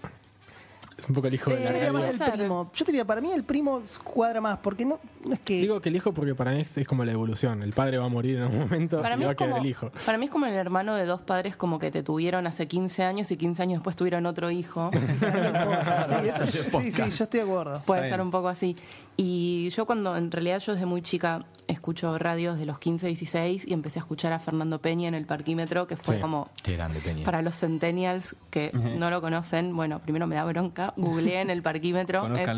Es 0.97 1.07
un 1.09 1.15
poco 1.15 1.27
el 1.27 1.33
hijo 1.33 1.49
de 1.49 1.57
Sí, 1.57 1.63
la 1.63 1.69
Yo 1.69 1.73
diría 1.75 1.91
más 1.93 2.03
el 2.21 2.31
primo. 2.33 2.71
Yo 2.73 2.85
diría, 2.85 3.05
para 3.05 3.19
mí 3.21 3.31
el 3.31 3.43
primo 3.43 3.81
cuadra 4.03 4.39
más, 4.41 4.59
porque 4.59 4.85
no, 4.85 4.99
no 5.25 5.33
es 5.33 5.39
que... 5.39 5.59
Digo 5.61 5.81
que 5.81 5.89
el 5.89 5.95
hijo 5.95 6.11
porque 6.13 6.35
para 6.35 6.51
mí 6.51 6.61
es, 6.61 6.77
es 6.77 6.87
como 6.87 7.03
la 7.03 7.11
evolución. 7.11 7.63
El 7.63 7.73
padre 7.73 7.97
va 7.97 8.05
a 8.05 8.09
morir 8.09 8.37
en 8.37 8.43
un 8.43 8.59
momento 8.59 9.01
Para 9.01 9.15
y 9.15 9.17
mí, 9.17 9.25
va 9.25 9.31
es 9.31 9.33
a 9.33 9.37
quedar 9.37 9.51
como, 9.51 9.61
el 9.63 9.69
hijo. 9.69 9.91
para 10.05 10.17
mí 10.17 10.25
es 10.25 10.31
como 10.31 10.45
el 10.45 10.53
hermano 10.53 10.95
de 10.95 11.05
dos 11.05 11.21
padres 11.21 11.55
como 11.57 11.79
que 11.79 11.91
te 11.91 12.03
tuvieron 12.03 12.45
hace 12.47 12.67
15 12.67 13.03
años 13.03 13.31
y 13.31 13.37
15 13.37 13.63
años 13.63 13.79
después 13.79 13.95
tuvieron 13.95 14.25
otro 14.25 14.51
hijo. 14.51 14.91
Sí, 15.23 16.27
eso- 16.29 16.47
sí, 16.47 16.91
sí, 16.91 17.01
yo 17.01 17.23
estoy 17.23 17.39
de 17.39 17.41
acuerdo. 17.41 17.81
Puede 17.85 18.01
Está 18.01 18.09
ser 18.09 18.17
bien. 18.19 18.27
un 18.27 18.31
poco 18.31 18.47
así. 18.47 18.75
Y 19.17 19.69
yo 19.69 19.85
cuando, 19.85 20.15
en 20.17 20.31
realidad 20.31 20.59
yo 20.59 20.73
desde 20.73 20.85
muy 20.85 21.01
chica 21.01 21.45
escucho 21.67 22.17
radios 22.17 22.57
de 22.57 22.65
los 22.65 22.79
15, 22.79 23.07
16 23.07 23.67
y 23.67 23.73
empecé 23.73 23.99
a 23.99 24.01
escuchar 24.01 24.33
a 24.33 24.39
Fernando 24.39 24.79
Peña 24.79 25.07
en 25.07 25.13
el 25.13 25.25
parquímetro, 25.25 25.87
que 25.87 25.95
fue 25.95 26.15
Sí. 26.15 26.21
como 26.21 26.49
Qué 26.63 26.73
grande, 26.73 26.99
Peña. 26.99 27.23
para 27.23 27.41
los 27.41 27.57
centennials 27.57 28.35
que 28.49 28.71
no 28.73 29.09
lo 29.09 29.21
conocen, 29.21 29.75
bueno, 29.75 29.99
primero 29.99 30.27
me 30.27 30.35
da 30.35 30.43
bronca, 30.45 30.82
googleé 30.97 31.41
en 31.41 31.49
el 31.49 31.61
parquímetro. 31.61 32.35
es-. 32.35 32.49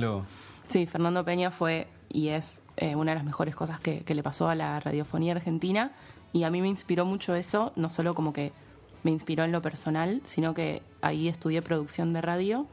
Sí, 0.70 0.86
Fernando 0.86 1.24
Peña 1.24 1.52
fue 1.52 1.88
y 2.10 2.30
es 2.30 2.62
eh, 2.78 2.96
una 2.96 3.12
de 3.12 3.16
las 3.16 3.26
mejores 3.26 3.56
cosas 3.56 3.80
que, 3.80 4.02
que 4.02 4.16
le 4.16 4.24
pasó 4.24 4.50
a 4.50 4.56
la 4.56 4.80
radiofonía 4.80 5.34
argentina 5.34 5.92
y 6.34 6.44
a 6.44 6.50
mí 6.50 6.62
me 6.62 6.68
inspiró 6.68 7.06
mucho 7.06 7.36
eso, 7.36 7.72
no 7.76 7.90
solo 7.90 8.16
como 8.16 8.34
que 8.34 8.52
me 9.04 9.12
inspiró 9.12 9.44
en 9.44 9.52
lo 9.52 9.62
personal, 9.62 10.22
sino 10.26 10.54
que 10.54 10.82
ahí 11.02 11.28
estudié 11.28 11.62
producción 11.62 12.14
de 12.14 12.22
radio 12.22 12.66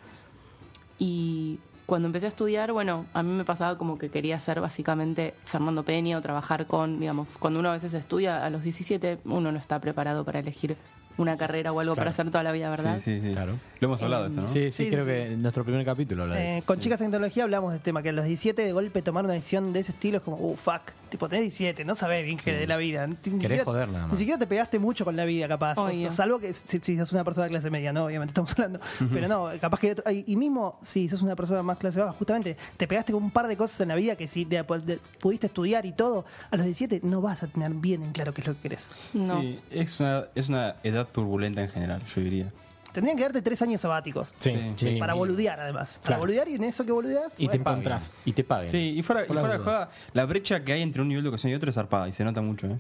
y 0.99 1.59
cuando 1.87 2.06
empecé 2.06 2.26
a 2.26 2.28
estudiar, 2.28 2.73
bueno, 2.73 3.06
a 3.12 3.23
mí 3.23 3.32
me 3.32 3.44
pasaba 3.44 3.76
como 3.76 3.99
que 3.99 4.09
quería 4.09 4.38
ser 4.38 4.61
básicamente 4.61 5.35
Fernando 5.44 5.85
Peña 5.85 6.16
o 6.16 6.21
trabajar 6.21 6.66
con, 6.66 7.00
digamos, 7.00 7.37
cuando 7.38 7.61
uno 7.61 7.71
a 7.71 7.73
veces 7.73 7.92
estudia 7.92 8.47
a 8.47 8.50
los 8.50 8.62
17, 8.62 9.18
uno 9.25 9.52
no 9.52 9.59
está 9.59 9.80
preparado 9.80 10.25
para 10.25 10.38
elegir 10.38 10.76
una 11.19 11.37
carrera 11.37 11.73
o 11.73 11.81
algo 11.81 11.95
para 11.95 12.11
hacer 12.11 12.31
toda 12.31 12.42
la 12.42 12.52
vida, 12.52 12.71
¿verdad? 12.71 12.99
Sí, 12.99 13.16
sí, 13.16 13.21
sí. 13.21 13.31
Claro. 13.33 13.59
Lo 13.81 13.87
hemos 13.87 14.02
hablado 14.02 14.25
de 14.25 14.28
esto, 14.31 14.42
¿no? 14.42 14.49
Sí, 14.49 14.71
sí, 14.71 14.85
Sí, 14.85 14.90
creo 14.90 15.04
sí, 15.04 15.11
que 15.11 15.33
en 15.33 15.42
nuestro 15.42 15.64
primer 15.64 15.85
capítulo 15.85 16.33
Eh, 16.35 16.62
con 16.64 16.78
Chicas 16.78 17.00
en 17.00 17.11
Tecnología 17.11 17.45
hablamos 17.45 17.73
de 17.73 17.76
este 17.76 17.85
tema, 17.87 18.02
que 18.02 18.09
a 18.11 18.12
los 18.12 18.25
17 18.25 18.62
de 18.62 18.73
golpe 18.73 19.02
tomar 19.02 19.25
una 19.25 19.35
decisión 19.35 19.73
de 19.73 19.81
ese 19.81 19.92
estilo 19.92 20.19
es 20.19 20.23
como, 20.23 20.37
uh, 20.38 20.57
fuck. 20.57 20.92
Tipo, 21.12 21.28
tenés 21.28 21.42
17, 21.42 21.85
no 21.85 21.95
sabés 21.95 22.25
bien 22.25 22.38
qué 22.38 22.54
de 22.54 22.66
la 22.66 22.78
vida. 22.78 23.07
Ni 23.07 23.16
siquiera- 23.23 23.62
joder 23.64 23.87
nada 23.90 24.04
más. 24.07 24.12
Ni 24.14 24.19
siquiera 24.21 24.38
te 24.38 24.47
pegaste 24.47 24.78
mucho 24.78 25.04
con 25.04 25.14
la 25.14 25.26
vida, 25.26 25.47
capaz. 25.47 25.76
O 25.76 25.85
Obvio. 25.85 25.95
sea, 26.00 26.11
salvo 26.12 26.38
que 26.38 26.54
si, 26.54 26.81
si 26.81 26.97
sos 26.97 27.12
una 27.12 27.23
persona 27.23 27.45
de 27.45 27.50
clase 27.50 27.69
media, 27.69 27.92
¿no? 27.92 28.07
Obviamente 28.07 28.31
estamos 28.31 28.50
hablando. 28.52 28.81
Pero 29.12 29.28
no, 29.28 29.50
capaz 29.61 29.78
que... 29.78 29.92
otro- 29.92 30.11
y 30.11 30.25
y 30.33 30.37
mismo 30.37 30.78
si 30.83 31.07
sos 31.11 31.21
una 31.21 31.37
persona 31.37 31.62
más 31.62 31.76
clase 31.76 32.00
baja, 32.00 32.12
justamente 32.14 32.57
te 32.78 32.88
pegaste 32.88 33.12
con 33.12 33.23
un 33.23 33.31
par 33.31 33.47
de 33.47 33.57
cosas 33.59 33.78
en 33.83 33.88
la 33.88 33.95
vida 33.95 34.16
que 34.16 34.26
si 34.26 34.47
de- 34.47 34.62
de- 34.87 34.99
pudiste 35.21 35.49
estudiar 35.49 35.85
y 35.85 35.92
todo, 35.92 36.25
a 36.50 36.57
los 36.57 36.64
17 36.64 37.00
no 37.07 37.21
vas 37.21 37.42
a 37.42 37.47
tener 37.49 37.71
bien 37.75 38.02
en 38.02 38.12
claro 38.12 38.33
qué 38.33 38.40
es 38.40 38.47
lo 38.47 38.54
que 38.54 38.61
querés. 38.61 38.90
No. 39.12 39.38
Sí, 39.42 39.61
es 39.71 40.00
una, 40.00 40.25
es 40.35 40.49
una 40.49 40.76
edad 40.83 41.07
turbulenta 41.12 41.61
en 41.61 41.69
general, 41.69 42.02
yo 42.07 42.23
diría. 42.23 42.50
Tendrían 42.93 43.17
que 43.17 43.23
darte 43.25 43.43
tres 43.43 43.61
años 43.63 43.81
sabáticos. 43.81 44.35
Sí, 44.39 44.51
Sí. 44.51 44.67
sí. 44.77 44.97
Para 44.99 45.15
boludear, 45.15 45.59
además. 45.61 45.95
Para 45.95 46.07
Claro. 46.07 46.21
boludear 46.21 46.49
y 46.49 46.55
en 46.57 46.65
eso 46.65 46.85
que 46.85 46.93
boludeas... 46.93 47.35
Y 47.39 47.49
te 47.49 47.59
bueno, 47.59 47.71
encontrás. 47.71 48.13
Y 48.25 48.33
te 48.33 48.45
paguen. 48.45 48.71
Sí, 48.71 48.95
y 48.99 49.03
fuera, 49.03 49.25
y 49.25 49.27
Por 49.27 49.39
fuera 49.39 49.59
de 49.59 49.65
joda, 49.65 49.91
la 50.13 50.27
brecha 50.27 50.63
que 50.65 50.73
hay 50.73 50.83
entre 50.83 51.03
un 51.03 51.09
nivel 51.09 51.23
de 51.25 51.29
educación 51.29 51.53
y 51.53 51.55
otro 51.57 51.69
es 51.71 51.75
zarpada 51.75 52.09
y 52.09 52.13
se 52.13 52.23
nota 52.25 52.41
mucho, 52.43 52.67
¿eh? 52.67 52.79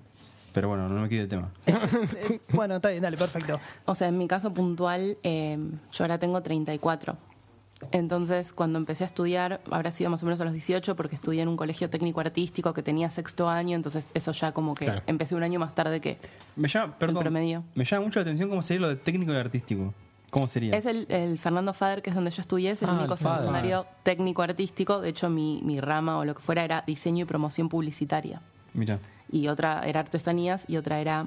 Pero 0.52 0.68
bueno, 0.68 0.86
no 0.88 1.00
me 1.00 1.08
quede 1.08 1.22
el 1.22 1.28
tema. 1.28 1.50
eh, 1.66 2.40
bueno, 2.52 2.76
está 2.76 2.90
bien, 2.90 3.00
dale, 3.02 3.16
perfecto. 3.16 3.58
O 3.86 3.94
sea, 3.94 4.08
en 4.08 4.18
mi 4.18 4.28
caso 4.28 4.52
puntual, 4.52 5.16
eh, 5.22 5.56
yo 5.92 6.04
ahora 6.04 6.18
tengo 6.18 6.42
34. 6.42 7.16
Entonces, 7.90 8.52
cuando 8.52 8.78
empecé 8.78 9.02
a 9.02 9.06
estudiar, 9.08 9.60
habrá 9.70 9.90
sido 9.90 10.08
más 10.10 10.22
o 10.22 10.26
menos 10.26 10.40
a 10.40 10.44
los 10.44 10.52
18, 10.52 10.94
porque 10.94 11.16
estudié 11.16 11.42
en 11.42 11.48
un 11.48 11.56
colegio 11.56 11.90
técnico 11.90 12.20
artístico 12.20 12.72
que 12.72 12.82
tenía 12.82 13.10
sexto 13.10 13.48
año, 13.48 13.74
entonces 13.74 14.06
eso 14.14 14.30
ya 14.32 14.52
como 14.52 14.74
que 14.74 14.84
Claro. 14.84 15.02
empecé 15.08 15.34
un 15.34 15.42
año 15.42 15.58
más 15.58 15.74
tarde 15.74 16.00
que... 16.00 16.16
Me 16.54 16.68
llama, 16.68 16.96
perdón, 16.96 17.22
promedio. 17.24 17.64
me 17.74 17.84
llama 17.84 18.04
mucho 18.06 18.20
la 18.20 18.22
atención 18.22 18.48
cómo 18.48 18.62
sería 18.62 18.82
lo 18.82 18.88
de 18.88 18.96
técnico 18.96 19.32
y 19.32 19.36
artístico. 19.36 19.92
¿Cómo 20.32 20.48
sería? 20.48 20.74
Es 20.74 20.86
el, 20.86 21.04
el 21.10 21.38
Fernando 21.38 21.74
Fader, 21.74 22.00
que 22.00 22.08
es 22.08 22.16
donde 22.16 22.30
yo 22.30 22.40
estudié, 22.40 22.70
es 22.70 22.80
el 22.82 22.88
Ah, 22.88 22.94
único 22.94 23.12
el 23.12 23.18
secundario 23.18 23.86
técnico 24.02 24.40
artístico. 24.42 25.00
De 25.02 25.10
hecho, 25.10 25.28
mi, 25.28 25.60
mi 25.62 25.78
rama 25.78 26.16
o 26.18 26.24
lo 26.24 26.34
que 26.34 26.40
fuera 26.40 26.64
era 26.64 26.82
diseño 26.86 27.24
y 27.24 27.26
promoción 27.26 27.68
publicitaria. 27.68 28.40
Mira. 28.72 28.98
Y 29.30 29.48
otra 29.48 29.82
era 29.86 30.00
artesanías 30.00 30.64
y 30.68 30.78
otra 30.78 31.00
era 31.00 31.26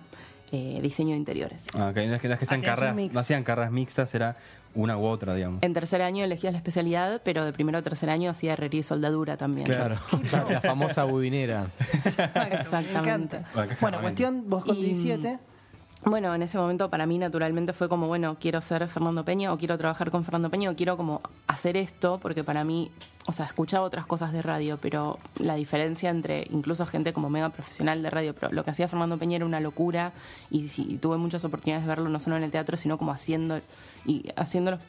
eh, 0.52 0.80
diseño 0.82 1.12
de 1.12 1.18
interiores. 1.18 1.62
Ah, 1.76 1.92
que 1.94 2.08
no 2.08 2.16
es 2.16 2.22
que, 2.22 2.28
no 2.28 2.34
es 2.34 2.40
que 2.40 2.48
sean 2.48 2.62
carreras, 2.62 2.96
no 3.14 3.20
hacían 3.20 3.44
carreras 3.44 3.72
mixtas, 3.72 4.14
era 4.16 4.38
una 4.74 4.98
u 4.98 5.06
otra, 5.06 5.36
digamos. 5.36 5.62
En 5.62 5.74
tercer 5.74 6.02
año 6.02 6.24
elegías 6.24 6.54
la 6.54 6.58
especialidad, 6.58 7.22
pero 7.24 7.46
de 7.46 7.54
primero 7.54 7.78
a 7.78 7.82
tercer 7.84 8.10
año 8.10 8.32
hacía 8.32 8.54
herrería 8.54 8.80
y 8.80 8.84
soldadura 8.84 9.38
también. 9.38 9.68
Claro. 9.68 9.98
La 10.50 10.62
famosa 10.62 11.04
bubinera. 11.04 11.68
Me 11.78 12.10
Exactamente. 12.60 13.38
encanta. 13.38 13.46
Bueno, 13.80 14.02
cuestión, 14.02 14.44
vos 14.50 14.66
con 14.66 14.76
Y- 14.78 14.82
17. 14.84 15.38
Bueno, 16.08 16.36
en 16.36 16.44
ese 16.44 16.60
momento 16.60 16.88
para 16.92 17.08
mí 17.08 17.18
naturalmente 17.18 17.74
fue 17.74 17.90
como, 17.90 18.08
bueno, 18.08 18.38
quiero 18.40 18.62
ser 18.62 18.88
Fernando 18.88 19.26
Peña 19.26 19.52
o 19.52 19.58
quiero 19.58 19.76
trabajar 19.76 20.12
con 20.12 20.24
Fernando 20.24 20.52
Peña 20.52 20.70
o 20.70 20.76
quiero 20.76 20.98
como 20.98 21.20
hacer 21.48 21.76
esto, 21.78 22.20
porque 22.22 22.44
para 22.44 22.64
mí, 22.64 22.92
o 23.28 23.32
sea, 23.32 23.46
escuchaba 23.48 23.84
otras 23.88 24.06
cosas 24.06 24.32
de 24.32 24.44
radio, 24.44 24.78
pero 24.80 25.18
la 25.40 25.56
diferencia 25.56 26.12
entre 26.12 26.48
incluso 26.52 26.86
gente 26.86 27.12
como 27.12 27.32
mega 27.32 27.50
profesional 27.50 28.04
de 28.04 28.12
radio, 28.12 28.36
pero 28.36 28.52
lo 28.52 28.64
que 28.64 28.70
hacía 28.70 28.88
Fernando 28.88 29.18
Peña 29.18 29.38
era 29.38 29.48
una 29.48 29.60
locura 29.60 30.14
y, 30.52 30.70
y 30.78 30.98
tuve 31.00 31.18
muchas 31.18 31.44
oportunidades 31.44 31.86
de 31.86 31.90
verlo 31.90 32.08
no 32.10 32.20
solo 32.20 32.38
en 32.38 32.44
el 32.44 32.52
teatro, 32.52 32.78
sino 32.78 33.00
como 33.00 33.12
haciendo 33.12 33.60
y 34.06 34.26
haciendo 34.36 34.72
los- 34.72 34.80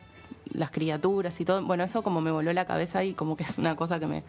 las 0.53 0.71
criaturas 0.71 1.41
y 1.41 1.45
todo. 1.47 1.65
Bueno, 1.65 1.83
eso 1.83 2.03
como 2.03 2.21
me 2.21 2.31
voló 2.31 2.53
la 2.53 2.67
cabeza 2.67 3.03
y 3.05 3.15
como 3.15 3.37
que 3.39 3.45
es 3.45 3.57
una 3.59 3.75
cosa 3.75 3.99
que 3.99 4.07
me... 4.07 4.23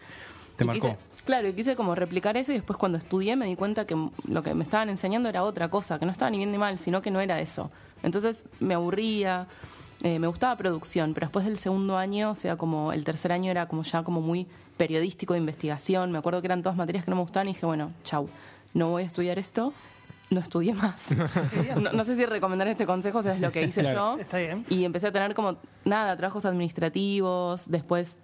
Te 0.58 0.64
y 0.64 0.66
marcó. 0.66 0.88
quise- 0.88 0.98
Claro, 1.24 1.48
y 1.48 1.52
quise 1.54 1.76
como 1.76 1.94
replicar 1.94 2.36
eso 2.36 2.52
y 2.52 2.56
después 2.56 2.76
cuando 2.78 2.96
estudié 2.98 3.36
me 3.36 3.46
di 3.46 3.54
cuenta 3.56 3.86
que 3.86 3.94
lo 4.28 4.42
que 4.42 4.54
me 4.54 4.62
estaban 4.64 4.88
enseñando 4.90 5.28
era 5.30 5.42
otra 5.44 5.68
cosa, 5.68 5.98
que 5.98 6.04
no 6.06 6.12
estaba 6.12 6.30
ni 6.30 6.36
bien 6.38 6.50
ni 6.52 6.56
mal, 6.58 6.78
sino 6.78 7.02
que 7.02 7.10
no 7.10 7.20
era 7.20 7.38
eso. 7.40 7.70
Entonces 8.02 8.44
me 8.60 8.72
aburría, 8.74 9.46
eh, 10.02 10.18
me 10.18 10.26
gustaba 10.26 10.56
producción, 10.56 11.12
pero 11.12 11.26
después 11.26 11.44
del 11.44 11.58
segundo 11.58 11.96
año, 11.98 12.30
o 12.30 12.34
sea, 12.34 12.56
como 12.56 12.92
el 12.94 13.04
tercer 13.04 13.32
año 13.32 13.50
era 13.50 13.66
como 13.66 13.82
ya 13.82 14.02
como 14.04 14.20
muy 14.22 14.46
periodístico 14.78 15.34
de 15.34 15.40
investigación, 15.40 16.12
me 16.12 16.18
acuerdo 16.18 16.40
que 16.40 16.46
eran 16.46 16.62
todas 16.62 16.78
materias 16.78 17.04
que 17.04 17.10
no 17.10 17.16
me 17.16 17.22
gustaban 17.22 17.48
y 17.48 17.52
dije, 17.52 17.66
bueno, 17.66 17.90
chau, 18.04 18.28
no 18.72 18.88
voy 18.90 19.02
a 19.02 19.06
estudiar 19.06 19.38
esto. 19.38 19.72
No 20.30 20.40
estudié 20.40 20.74
más. 20.74 21.14
no, 21.80 21.90
no 21.92 22.04
sé 22.04 22.14
si 22.14 22.24
recomendar 22.26 22.68
este 22.68 22.84
consejo, 22.86 23.18
o 23.18 23.22
sea, 23.22 23.32
es 23.34 23.40
lo 23.40 23.50
que 23.50 23.62
hice 23.62 23.80
Claro. 23.80 24.16
yo. 24.16 24.20
Está 24.22 24.38
bien. 24.38 24.64
Y 24.68 24.84
empecé 24.84 25.06
a 25.08 25.12
tener 25.12 25.32
como, 25.34 25.56
nada, 25.86 26.16
trabajos 26.18 26.44
administrativos, 26.44 27.68
después 27.70 28.18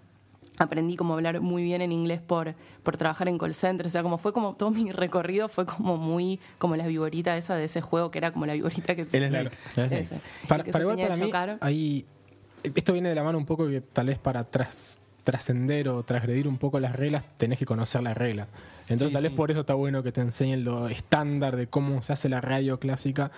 aprendí 0.59 0.97
como 0.97 1.15
hablar 1.15 1.41
muy 1.41 1.63
bien 1.65 1.83
en 1.83 1.91
inglés 1.93 2.21
por, 2.21 2.55
por 2.83 2.97
trabajar 2.97 3.27
en 3.29 3.39
call 3.39 3.55
center, 3.55 3.87
o 3.87 3.89
sea, 3.91 4.03
como 4.03 4.19
fue 4.19 4.33
como 4.33 4.55
todo 4.55 4.71
mi 4.71 4.93
recorrido 4.93 5.49
fue 5.49 5.67
como 5.67 5.97
muy 5.97 6.39
como 6.59 6.77
la 6.77 6.87
viborita 6.87 7.37
esa 7.37 7.57
de 7.57 7.65
ese 7.65 7.81
juego 7.81 8.11
que 8.11 8.19
era 8.19 8.31
como 8.33 8.47
la 8.47 8.53
viborita 8.55 8.95
que 8.95 9.03
El 9.03 9.11
se- 9.11 9.29
Snake. 9.29 9.51
ese, 9.77 10.21
Para, 10.47 10.63
y 10.63 10.67
que 10.67 10.71
para 10.73 10.85
se 10.85 10.91
igual 10.93 11.09
para 11.31 11.47
mí, 11.57 11.57
hay, 11.61 12.07
esto 12.63 12.93
viene 12.93 13.09
de 13.09 13.15
la 13.17 13.25
mano 13.25 13.37
un 13.39 13.47
poco 13.47 13.67
que 13.69 13.81
tal 13.81 14.07
vez 14.07 14.19
para 14.19 14.45
tras- 14.51 14.99
trascender 15.25 15.89
o 15.89 16.03
transgredir 16.03 16.47
un 16.47 16.59
poco 16.59 16.79
las 16.79 16.95
reglas 16.95 17.25
tenés 17.39 17.59
que 17.59 17.65
conocer 17.67 18.03
las 18.03 18.17
reglas. 18.17 18.49
Entonces 18.83 19.09
Sí, 19.09 19.13
tal 19.15 19.23
vez 19.23 19.33
sí. 19.33 19.37
por 19.37 19.51
eso 19.51 19.61
está 19.61 19.73
bueno 19.75 20.03
que 20.03 20.13
te 20.13 20.21
enseñen 20.21 20.65
lo 20.65 20.89
estándar 20.89 21.57
de 21.57 21.67
cómo 21.67 22.03
se 22.03 22.13
hace 22.13 22.29
la 22.29 22.43
radio 22.43 22.79
clásica 22.79 23.31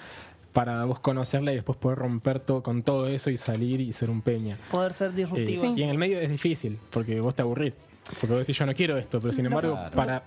para 0.56 0.86
vos 0.86 1.00
conocerla 1.00 1.52
y 1.52 1.56
después 1.56 1.76
poder 1.76 1.98
romper 1.98 2.40
todo 2.40 2.62
con 2.62 2.80
todo 2.82 3.08
eso 3.08 3.28
y 3.28 3.36
salir 3.36 3.78
y 3.82 3.92
ser 3.92 4.08
un 4.08 4.22
peña. 4.22 4.56
Poder 4.70 4.94
ser 4.94 5.10
Eh, 5.10 5.14
disruptivo. 5.16 5.66
Y 5.76 5.82
en 5.82 5.90
el 5.90 5.98
medio 5.98 6.18
es 6.18 6.30
difícil, 6.30 6.78
porque 6.90 7.20
vos 7.20 7.34
te 7.34 7.42
aburrís. 7.42 7.74
Porque 8.18 8.28
vos 8.28 8.38
decís, 8.38 8.56
yo 8.56 8.64
no 8.64 8.72
quiero 8.72 8.96
esto, 8.96 9.20
pero 9.20 9.34
sin 9.34 9.44
embargo, 9.44 9.74
Claro. 9.74 9.94
para 9.94 10.20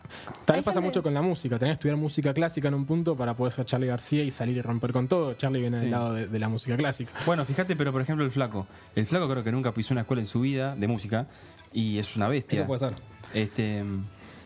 tal 0.46 0.56
Hay 0.56 0.60
vez 0.60 0.66
pasa 0.66 0.74
gente- 0.76 0.82
mucho 0.82 1.02
con 1.02 1.16
la 1.16 1.24
música. 1.24 1.58
Tenés 1.58 1.72
que 1.72 1.80
estudiar 1.80 1.98
música 1.98 2.32
clásica 2.32 2.68
en 2.68 2.76
un 2.76 2.86
punto 2.86 3.16
para 3.18 3.36
poder 3.36 3.54
ser 3.54 3.66
Charlie 3.66 3.88
García 3.88 4.22
y 4.24 4.30
salir 4.30 4.56
y 4.58 4.62
romper 4.62 4.94
con 4.94 5.08
todo. 5.08 5.34
Charlie 5.34 5.62
viene 5.62 5.78
Sí. 5.78 5.84
del 5.84 5.92
lado 5.92 6.14
de, 6.14 6.28
de 6.28 6.40
la 6.40 6.48
música 6.48 6.78
clásica. 6.78 7.12
Bueno, 7.26 7.44
fíjate, 7.44 7.76
pero 7.76 7.92
por 7.92 8.02
ejemplo 8.04 8.24
el 8.24 8.30
flaco. 8.32 8.68
El 8.96 9.08
flaco 9.08 9.28
creo 9.30 9.44
que 9.44 9.52
nunca 9.52 9.74
pisó 9.74 9.96
una 9.96 10.02
escuela 10.02 10.22
en 10.22 10.28
su 10.28 10.42
vida 10.42 10.76
de 10.76 10.88
música 10.88 11.26
y 11.74 11.98
es 11.98 12.16
una 12.16 12.28
bestia. 12.28 12.60
Eso 12.60 12.68
puede 12.68 12.80
ser. 12.80 12.94
Este, 13.34 13.84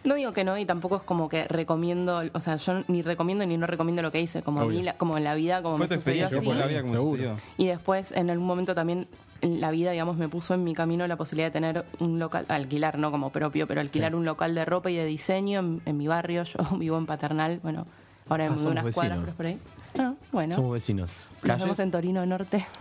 No 0.05 0.15
digo 0.15 0.33
que 0.33 0.43
no 0.43 0.57
y 0.57 0.65
tampoco 0.65 0.97
es 0.97 1.03
como 1.03 1.29
que 1.29 1.45
recomiendo, 1.47 2.21
o 2.33 2.39
sea, 2.41 2.57
yo 2.57 2.83
ni 2.89 3.01
recomiendo 3.01 3.45
ni 3.45 3.55
no 3.57 3.67
recomiendo 3.67 4.01
lo 4.01 4.11
que 4.11 4.19
hice, 4.21 4.41
como 4.43 4.61
a 4.61 4.65
mí, 4.65 4.83
la- 4.83 4.93
como 4.97 5.17
en 5.17 5.23
la 5.23 5.33
vida, 5.35 5.61
como 5.63 5.77
fue 5.77 5.85
me 5.87 5.95
tu 5.95 6.01
sucedió 6.01 6.27
así. 6.27 6.35
la 6.59 6.67
vida 6.67 6.81
como 6.81 6.93
Seguro. 6.93 7.23
sucedió. 7.23 7.35
Y 7.57 7.67
después, 7.67 8.11
en 8.11 8.29
algún 8.29 8.45
momento 8.45 8.75
también, 8.75 9.07
la 9.41 9.71
vida, 9.71 9.91
digamos, 9.91 10.17
me 10.17 10.27
puso 10.29 10.53
en 10.53 10.63
mi 10.63 10.73
camino 10.73 11.05
la 11.07 11.15
posibilidad 11.15 11.47
de 11.47 11.51
tener 11.51 11.85
un 11.99 12.19
local, 12.19 12.45
alquilar, 12.49 12.97
no 12.97 13.11
como 13.11 13.29
propio, 13.29 13.65
pero 13.67 13.79
alquilar 13.81 14.13
un 14.15 14.25
local 14.25 14.55
de 14.55 14.65
ropa 14.65 14.89
y 14.91 14.95
de 14.95 15.05
diseño 15.05 15.59
en, 15.59 15.81
en 15.85 15.97
mi 15.97 16.07
barrio. 16.07 16.43
Yo 16.43 16.59
vivo 16.77 16.97
en 16.97 17.05
Paternal, 17.05 17.59
bueno, 17.63 17.85
ahora 18.29 18.45
Ah, 18.45 18.49
me 18.49 18.55
mudé 18.55 18.63
somos 18.63 18.81
unas 18.83 18.93
cuadras, 18.93 19.19
pero 19.21 19.33
por 19.37 19.45
ahí. 19.47 19.59
Ah, 19.97 20.13
bueno. 20.31 20.55
Somos 20.55 20.73
vecinos. 20.73 21.11
Nos 21.43 21.59
vemos 21.59 21.79
en 21.79 21.91
Torino 21.91 22.25
Norte. 22.25 22.65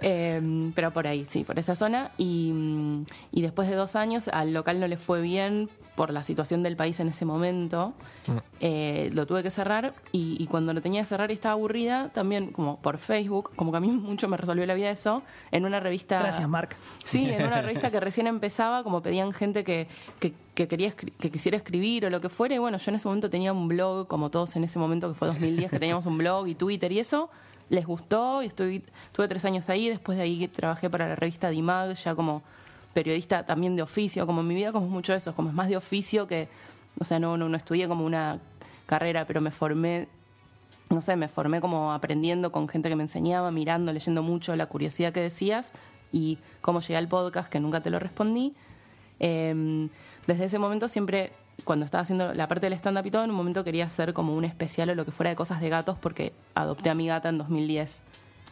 Eh, 0.00 0.70
pero 0.74 0.92
por 0.92 1.06
ahí, 1.06 1.26
sí, 1.26 1.42
por 1.42 1.58
esa 1.58 1.74
zona. 1.74 2.10
Y, 2.16 2.52
mm, 2.52 3.04
y 3.32 3.42
después 3.42 3.68
de 3.68 3.74
dos 3.74 3.96
años 3.96 4.28
al 4.28 4.52
local 4.52 4.78
no 4.78 4.86
le 4.86 4.96
fue 4.96 5.20
bien 5.20 5.68
por 5.96 6.12
la 6.12 6.22
situación 6.22 6.62
del 6.62 6.76
país 6.76 7.00
en 7.00 7.08
ese 7.08 7.24
momento. 7.24 7.94
Eh, 8.60 9.10
lo 9.14 9.26
tuve 9.26 9.42
que 9.42 9.50
cerrar 9.50 9.94
y, 10.12 10.36
y 10.38 10.46
cuando 10.46 10.72
lo 10.72 10.80
tenía 10.80 11.00
que 11.00 11.06
cerrar 11.06 11.30
y 11.30 11.34
estaba 11.34 11.54
aburrida, 11.54 12.10
también 12.10 12.52
como 12.52 12.78
por 12.80 12.98
Facebook, 12.98 13.50
como 13.56 13.72
que 13.72 13.78
a 13.78 13.80
mí 13.80 13.90
mucho 13.90 14.28
me 14.28 14.36
resolvió 14.36 14.64
la 14.66 14.74
vida 14.74 14.90
eso, 14.90 15.22
en 15.50 15.64
una 15.64 15.80
revista... 15.80 16.20
Gracias, 16.20 16.48
Mark. 16.48 16.76
Sí, 17.04 17.28
en 17.30 17.46
una 17.46 17.62
revista 17.62 17.90
que 17.90 17.98
recién 17.98 18.28
empezaba, 18.28 18.84
como 18.84 19.02
pedían 19.02 19.32
gente 19.32 19.64
que, 19.64 19.88
que, 20.20 20.34
que 20.56 20.66
quería 20.66 20.90
que 20.90 21.30
quisiera 21.30 21.56
escribir 21.56 22.06
o 22.06 22.10
lo 22.10 22.20
que 22.20 22.28
fuera. 22.28 22.54
Y 22.54 22.58
bueno, 22.58 22.78
yo 22.78 22.90
en 22.90 22.94
ese 22.96 23.06
momento 23.06 23.28
tenía 23.30 23.52
un 23.52 23.68
blog, 23.68 24.08
como 24.08 24.30
todos 24.30 24.56
en 24.56 24.64
ese 24.64 24.78
momento 24.78 25.06
que 25.08 25.14
fue 25.14 25.28
2010, 25.28 25.70
que 25.70 25.78
teníamos 25.78 26.06
un 26.06 26.16
blog 26.18 26.48
y 26.48 26.54
Twitter 26.54 26.90
y 26.90 26.98
eso. 26.98 27.30
Les 27.68 27.84
gustó 27.84 28.42
y 28.42 28.46
estuve, 28.46 28.82
estuve 29.06 29.28
tres 29.28 29.44
años 29.44 29.68
ahí. 29.68 29.88
Después 29.88 30.16
de 30.16 30.24
ahí 30.24 30.48
trabajé 30.48 30.88
para 30.88 31.08
la 31.08 31.14
revista 31.14 31.50
Dimag, 31.50 31.92
ya 31.94 32.14
como 32.14 32.42
periodista 32.94 33.44
también 33.44 33.76
de 33.76 33.82
oficio. 33.82 34.26
Como 34.26 34.40
en 34.40 34.48
mi 34.48 34.54
vida, 34.54 34.72
como 34.72 34.86
es 34.86 34.92
mucho 34.92 35.12
eso, 35.14 35.34
como 35.34 35.50
es 35.50 35.54
más 35.54 35.68
de 35.68 35.76
oficio 35.76 36.26
que. 36.26 36.48
O 36.98 37.04
sea, 37.04 37.18
no, 37.18 37.36
no, 37.36 37.50
no 37.50 37.56
estudié 37.56 37.86
como 37.86 38.06
una 38.06 38.40
carrera, 38.86 39.26
pero 39.26 39.42
me 39.42 39.50
formé 39.50 40.08
no 40.88 41.00
sé, 41.00 41.16
me 41.16 41.28
formé 41.28 41.60
como 41.60 41.92
aprendiendo 41.92 42.52
con 42.52 42.68
gente 42.68 42.88
que 42.88 42.96
me 42.96 43.02
enseñaba, 43.02 43.50
mirando, 43.50 43.92
leyendo 43.92 44.22
mucho, 44.22 44.54
la 44.54 44.66
curiosidad 44.66 45.12
que 45.12 45.20
decías 45.20 45.72
y 46.12 46.38
cómo 46.60 46.80
llegué 46.80 46.96
al 46.96 47.08
podcast, 47.08 47.50
que 47.50 47.60
nunca 47.60 47.82
te 47.82 47.90
lo 47.90 47.98
respondí. 47.98 48.54
Eh, 49.20 49.88
desde 50.26 50.44
ese 50.44 50.58
momento 50.58 50.88
siempre, 50.88 51.32
cuando 51.64 51.84
estaba 51.84 52.02
haciendo 52.02 52.34
la 52.34 52.48
parte 52.48 52.66
del 52.66 52.74
stand-up 52.74 53.06
y 53.06 53.10
todo, 53.10 53.24
en 53.24 53.30
un 53.30 53.36
momento 53.36 53.64
quería 53.64 53.86
hacer 53.86 54.12
como 54.12 54.34
un 54.34 54.44
especial 54.44 54.90
o 54.90 54.94
lo 54.94 55.04
que 55.04 55.12
fuera 55.12 55.30
de 55.30 55.36
cosas 55.36 55.60
de 55.60 55.68
gatos 55.68 55.96
porque 56.00 56.32
adopté 56.54 56.90
a 56.90 56.94
mi 56.94 57.06
gata 57.06 57.28
en 57.28 57.38
2010. 57.38 58.02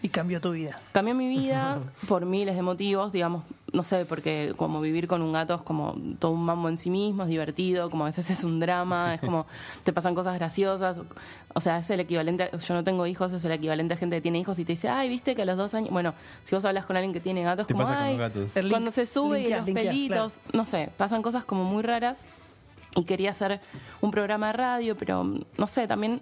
Y 0.05 0.11
cambió 0.11 0.39
tu 0.39 0.51
vida. 0.51 0.79
Cambió 0.93 1.15
mi 1.15 1.27
vida 1.27 1.79
por 2.09 2.27
miles 2.27 2.55
de 2.57 2.61
motivos, 2.63 3.11
digamos, 3.11 3.43
no 3.73 3.83
sé, 3.83 4.05
porque 4.05 4.53
como 4.57 4.81
vivir 4.83 5.09
con 5.09 5.23
un 5.23 5.33
gato 5.33 5.55
es 5.55 5.63
como 5.63 5.97
todo 6.19 6.33
un 6.33 6.45
mambo 6.45 6.69
en 6.69 6.77
sí 6.77 6.91
mismo, 6.91 7.23
es 7.23 7.29
divertido, 7.31 7.89
como 7.89 8.05
a 8.05 8.07
veces 8.09 8.29
es 8.29 8.45
un 8.45 8.61
drama, 8.61 9.15
es 9.15 9.21
como 9.23 9.47
te 9.83 9.95
pasan 9.95 10.15
cosas 10.15 10.35
graciosas, 10.35 10.99
o 11.55 11.61
sea, 11.61 11.79
es 11.79 11.89
el 11.89 12.01
equivalente, 12.01 12.45
a- 12.45 12.57
yo 12.57 12.75
no 12.75 12.85
tengo 12.85 13.07
hijos, 13.07 13.33
es 13.33 13.43
el 13.47 13.53
equivalente 13.53 13.95
a 13.95 13.97
gente 13.97 14.17
que 14.17 14.21
tiene 14.21 14.39
hijos 14.39 14.59
y 14.59 14.67
te 14.67 14.73
dice, 14.75 14.91
ay, 14.91 15.09
viste 15.09 15.35
que 15.35 15.41
a 15.43 15.47
los 15.47 15.57
dos 15.57 15.73
años, 15.73 15.91
bueno, 15.91 16.13
si 16.43 16.55
vos 16.55 16.65
hablas 16.67 16.85
con 16.85 16.97
alguien 16.97 17.15
que 17.15 17.21
tiene 17.21 17.43
gatos, 17.43 17.67
como, 17.67 17.85
ay, 17.89 18.19
gatos. 18.19 18.51
Cuando 18.71 18.91
se 18.91 19.07
sube 19.07 19.41
y 19.41 19.51
los 19.51 19.65
linkeas, 19.65 19.87
pelitos, 19.87 20.41
no 20.53 20.67
sé, 20.67 20.91
pasan 20.99 21.23
cosas 21.23 21.47
como 21.47 21.65
muy 21.65 21.83
raras 21.83 22.27
y 22.95 23.05
quería 23.05 23.31
hacer 23.31 23.59
un 24.03 24.11
programa 24.11 24.49
de 24.49 24.53
radio, 24.53 24.97
pero 24.99 25.25
no 25.25 25.67
sé, 25.67 25.89
también 25.89 26.21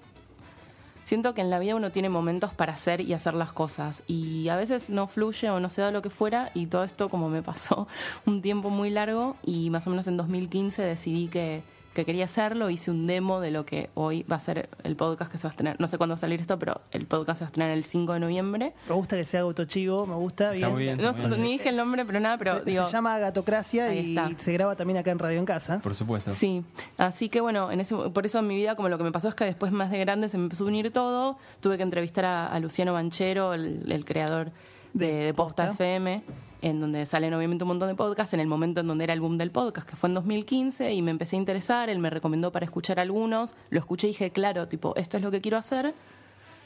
siento 1.02 1.34
que 1.34 1.40
en 1.40 1.50
la 1.50 1.58
vida 1.58 1.74
uno 1.74 1.90
tiene 1.90 2.08
momentos 2.08 2.52
para 2.52 2.72
hacer 2.72 3.00
y 3.00 3.12
hacer 3.12 3.34
las 3.34 3.52
cosas. 3.52 4.04
Y 4.06 4.48
a 4.48 4.56
veces 4.56 4.90
no 4.90 5.06
fluye 5.06 5.50
o 5.50 5.60
no 5.60 5.70
se 5.70 5.82
da 5.82 5.90
lo 5.90 6.02
que 6.02 6.10
fuera 6.10 6.50
y 6.54 6.66
todo 6.66 6.84
esto 6.84 7.08
como 7.08 7.28
me 7.28 7.42
pasó 7.42 7.88
un 8.26 8.42
tiempo 8.42 8.70
muy 8.70 8.90
largo 8.90 9.36
y 9.42 9.70
más 9.70 9.86
o 9.86 9.90
menos 9.90 10.06
en 10.08 10.16
2015 10.16 10.82
decidí 10.82 11.28
que, 11.28 11.62
que 11.94 12.04
quería 12.04 12.24
hacerlo, 12.24 12.70
hice 12.70 12.90
un 12.90 13.06
demo 13.06 13.40
de 13.40 13.50
lo 13.50 13.66
que 13.66 13.90
hoy 13.94 14.22
va 14.24 14.36
a 14.36 14.40
ser 14.40 14.70
el 14.82 14.96
podcast 14.96 15.30
que 15.30 15.38
se 15.38 15.44
va 15.44 15.50
a 15.50 15.52
estrenar, 15.52 15.76
no 15.78 15.86
sé 15.86 15.98
cuándo 15.98 16.14
va 16.14 16.16
a 16.16 16.20
salir 16.20 16.40
esto, 16.40 16.58
pero 16.58 16.80
el 16.90 17.06
podcast 17.06 17.38
se 17.38 17.44
va 17.44 17.46
a 17.46 17.50
estrenar 17.50 17.70
el 17.72 17.84
5 17.84 18.14
de 18.14 18.20
noviembre. 18.20 18.72
Me 18.88 18.94
gusta 18.94 19.16
que 19.16 19.24
sea 19.24 19.40
autochivo, 19.40 20.06
me 20.06 20.14
gusta. 20.14 20.54
Está 20.54 20.68
muy 20.70 20.82
bien. 20.82 20.98
No, 20.98 21.12
bien. 21.12 21.42
ni 21.42 21.52
dije 21.52 21.68
el 21.68 21.76
nombre, 21.76 22.04
pero 22.04 22.20
nada, 22.20 22.38
pero 22.38 22.58
se, 22.58 22.64
digo... 22.64 22.86
se 22.86 22.92
llama 22.92 23.18
Gatocracia 23.18 23.92
y 23.94 24.16
está. 24.16 24.30
se 24.36 24.52
graba 24.52 24.76
también 24.76 24.98
acá 24.98 25.10
en 25.10 25.18
Radio 25.18 25.38
en 25.38 25.44
Casa. 25.44 25.80
Por 25.80 25.94
supuesto. 25.94 26.30
Sí, 26.30 26.64
así 26.96 27.28
que 27.28 27.40
bueno, 27.40 27.70
en 27.70 27.80
ese, 27.80 27.94
por 27.94 28.24
eso 28.24 28.38
en 28.38 28.46
mi 28.46 28.54
vida 28.56 28.74
como 28.74 28.88
lo 28.88 28.98
que 28.98 29.04
me 29.04 29.12
pasó 29.12 29.28
es 29.28 29.34
que 29.34 29.44
después 29.44 29.72
más 29.72 29.90
de 29.90 29.98
grande 29.98 30.28
se 30.28 30.38
me 30.38 30.44
empezó 30.44 30.64
a 30.64 30.68
unir 30.68 30.92
todo, 30.92 31.38
tuve 31.60 31.76
que 31.76 31.82
entrevistar 31.82 32.24
a, 32.24 32.46
a 32.46 32.58
Luciano 32.60 32.92
Banchero, 32.92 33.54
el, 33.54 33.90
el 33.90 34.04
creador 34.04 34.50
de, 34.94 35.24
de 35.26 35.34
Posta 35.34 35.68
Posta. 35.68 35.84
FM, 35.84 36.22
en 36.62 36.80
donde 36.80 37.04
salen 37.06 37.34
obviamente 37.34 37.64
un 37.64 37.68
montón 37.68 37.88
de 37.88 37.94
podcasts, 37.94 38.32
en 38.34 38.40
el 38.40 38.46
momento 38.46 38.80
en 38.80 38.86
donde 38.86 39.04
era 39.04 39.12
el 39.12 39.20
boom 39.20 39.36
del 39.36 39.50
podcast, 39.50 39.88
que 39.88 39.96
fue 39.96 40.08
en 40.08 40.14
2015, 40.14 40.92
y 40.94 41.02
me 41.02 41.10
empecé 41.10 41.36
a 41.36 41.40
interesar, 41.40 41.90
él 41.90 41.98
me 41.98 42.08
recomendó 42.08 42.50
para 42.52 42.64
escuchar 42.64 43.00
algunos, 43.00 43.54
lo 43.70 43.78
escuché 43.80 44.06
y 44.06 44.10
dije, 44.10 44.30
claro, 44.30 44.68
tipo, 44.68 44.94
esto 44.96 45.16
es 45.16 45.22
lo 45.22 45.30
que 45.30 45.40
quiero 45.40 45.58
hacer, 45.58 45.92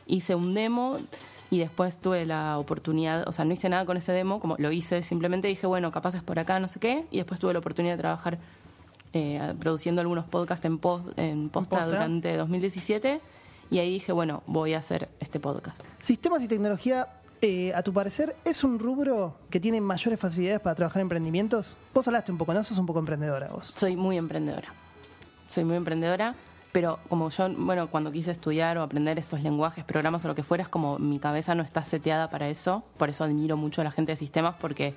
hice 0.07 0.35
un 0.35 0.55
demo 0.55 0.99
y 1.51 1.59
después 1.59 1.99
tuve 1.99 2.27
la 2.27 2.59
oportunidad, 2.59 3.27
o 3.27 3.33
sea, 3.33 3.45
no 3.45 3.53
hice 3.53 3.69
nada 3.69 3.85
con 3.87 3.97
ese 3.97 4.13
demo, 4.13 4.39
como 4.39 4.57
lo 4.59 4.71
hice, 4.71 5.03
simplemente 5.03 5.49
dije, 5.49 5.67
bueno, 5.67 5.91
capaz 5.93 6.15
es 6.15 6.23
por 6.23 6.39
acá, 6.39 6.61
no 6.61 6.69
sé 6.69 6.79
qué, 6.79 7.07
y 7.11 7.17
después 7.17 7.41
tuve 7.41 7.53
la 7.55 7.61
oportunidad 7.61 7.95
de 7.95 7.99
trabajar 8.03 8.39
eh, 9.15 9.55
produciendo 9.59 10.03
algunos 10.03 10.27
podcasts 10.27 10.67
en, 10.67 10.79
pos- 10.79 11.03
en 11.17 11.49
posta, 11.49 11.77
posta. 11.79 11.87
durante 11.87 12.37
2017 12.37 13.21
y 13.71 13.79
ahí 13.79 13.91
dije, 13.93 14.13
bueno, 14.13 14.43
voy 14.47 14.75
a 14.75 14.79
hacer 14.79 15.09
este 15.21 15.41
podcast. 15.41 15.81
Sistemas 16.01 16.43
y 16.43 16.49
tecnología, 16.49 17.09
eh, 17.43 17.73
a 17.75 17.83
tu 17.83 17.93
parecer, 17.93 18.35
¿es 18.45 18.65
un 18.65 18.79
rubro 18.79 19.37
que 19.51 19.61
tiene 19.61 19.81
mayores 19.81 20.19
facilidades 20.19 20.61
para 20.61 20.75
trabajar 20.75 21.01
en 21.01 21.07
emprendimientos? 21.07 21.77
Vos 21.93 22.07
hablaste 22.07 22.33
un 22.33 22.39
poco, 22.39 22.55
¿no? 22.55 22.65
Sos 22.65 22.79
un 22.79 22.87
poco 22.87 22.99
emprendedora 22.99 23.49
vos. 23.49 23.73
Soy 23.75 23.97
muy 23.97 24.17
emprendedora. 24.17 24.73
Soy 25.49 25.65
muy 25.65 25.77
emprendedora, 25.77 26.35
pero 26.73 26.99
como 27.09 27.31
yo, 27.31 27.49
bueno, 27.51 27.89
cuando 27.89 28.11
quise 28.11 28.31
estudiar 28.31 28.79
o 28.79 28.83
aprender 28.83 29.19
estos 29.19 29.43
lenguajes, 29.43 29.85
programas 29.85 30.25
o 30.25 30.29
lo 30.29 30.35
que 30.35 30.43
fuera, 30.43 30.63
es 30.63 30.69
como 30.69 30.99
mi 30.99 31.19
cabeza 31.19 31.55
no 31.55 31.63
está 31.63 31.85
seteada 31.85 32.31
para 32.31 32.49
eso. 32.49 32.85
Por 32.97 33.09
eso 33.11 33.25
admiro 33.25 33.57
mucho 33.57 33.81
a 33.81 33.85
la 33.85 33.91
gente 33.91 34.13
de 34.13 34.17
sistemas, 34.17 34.57
porque. 34.59 34.95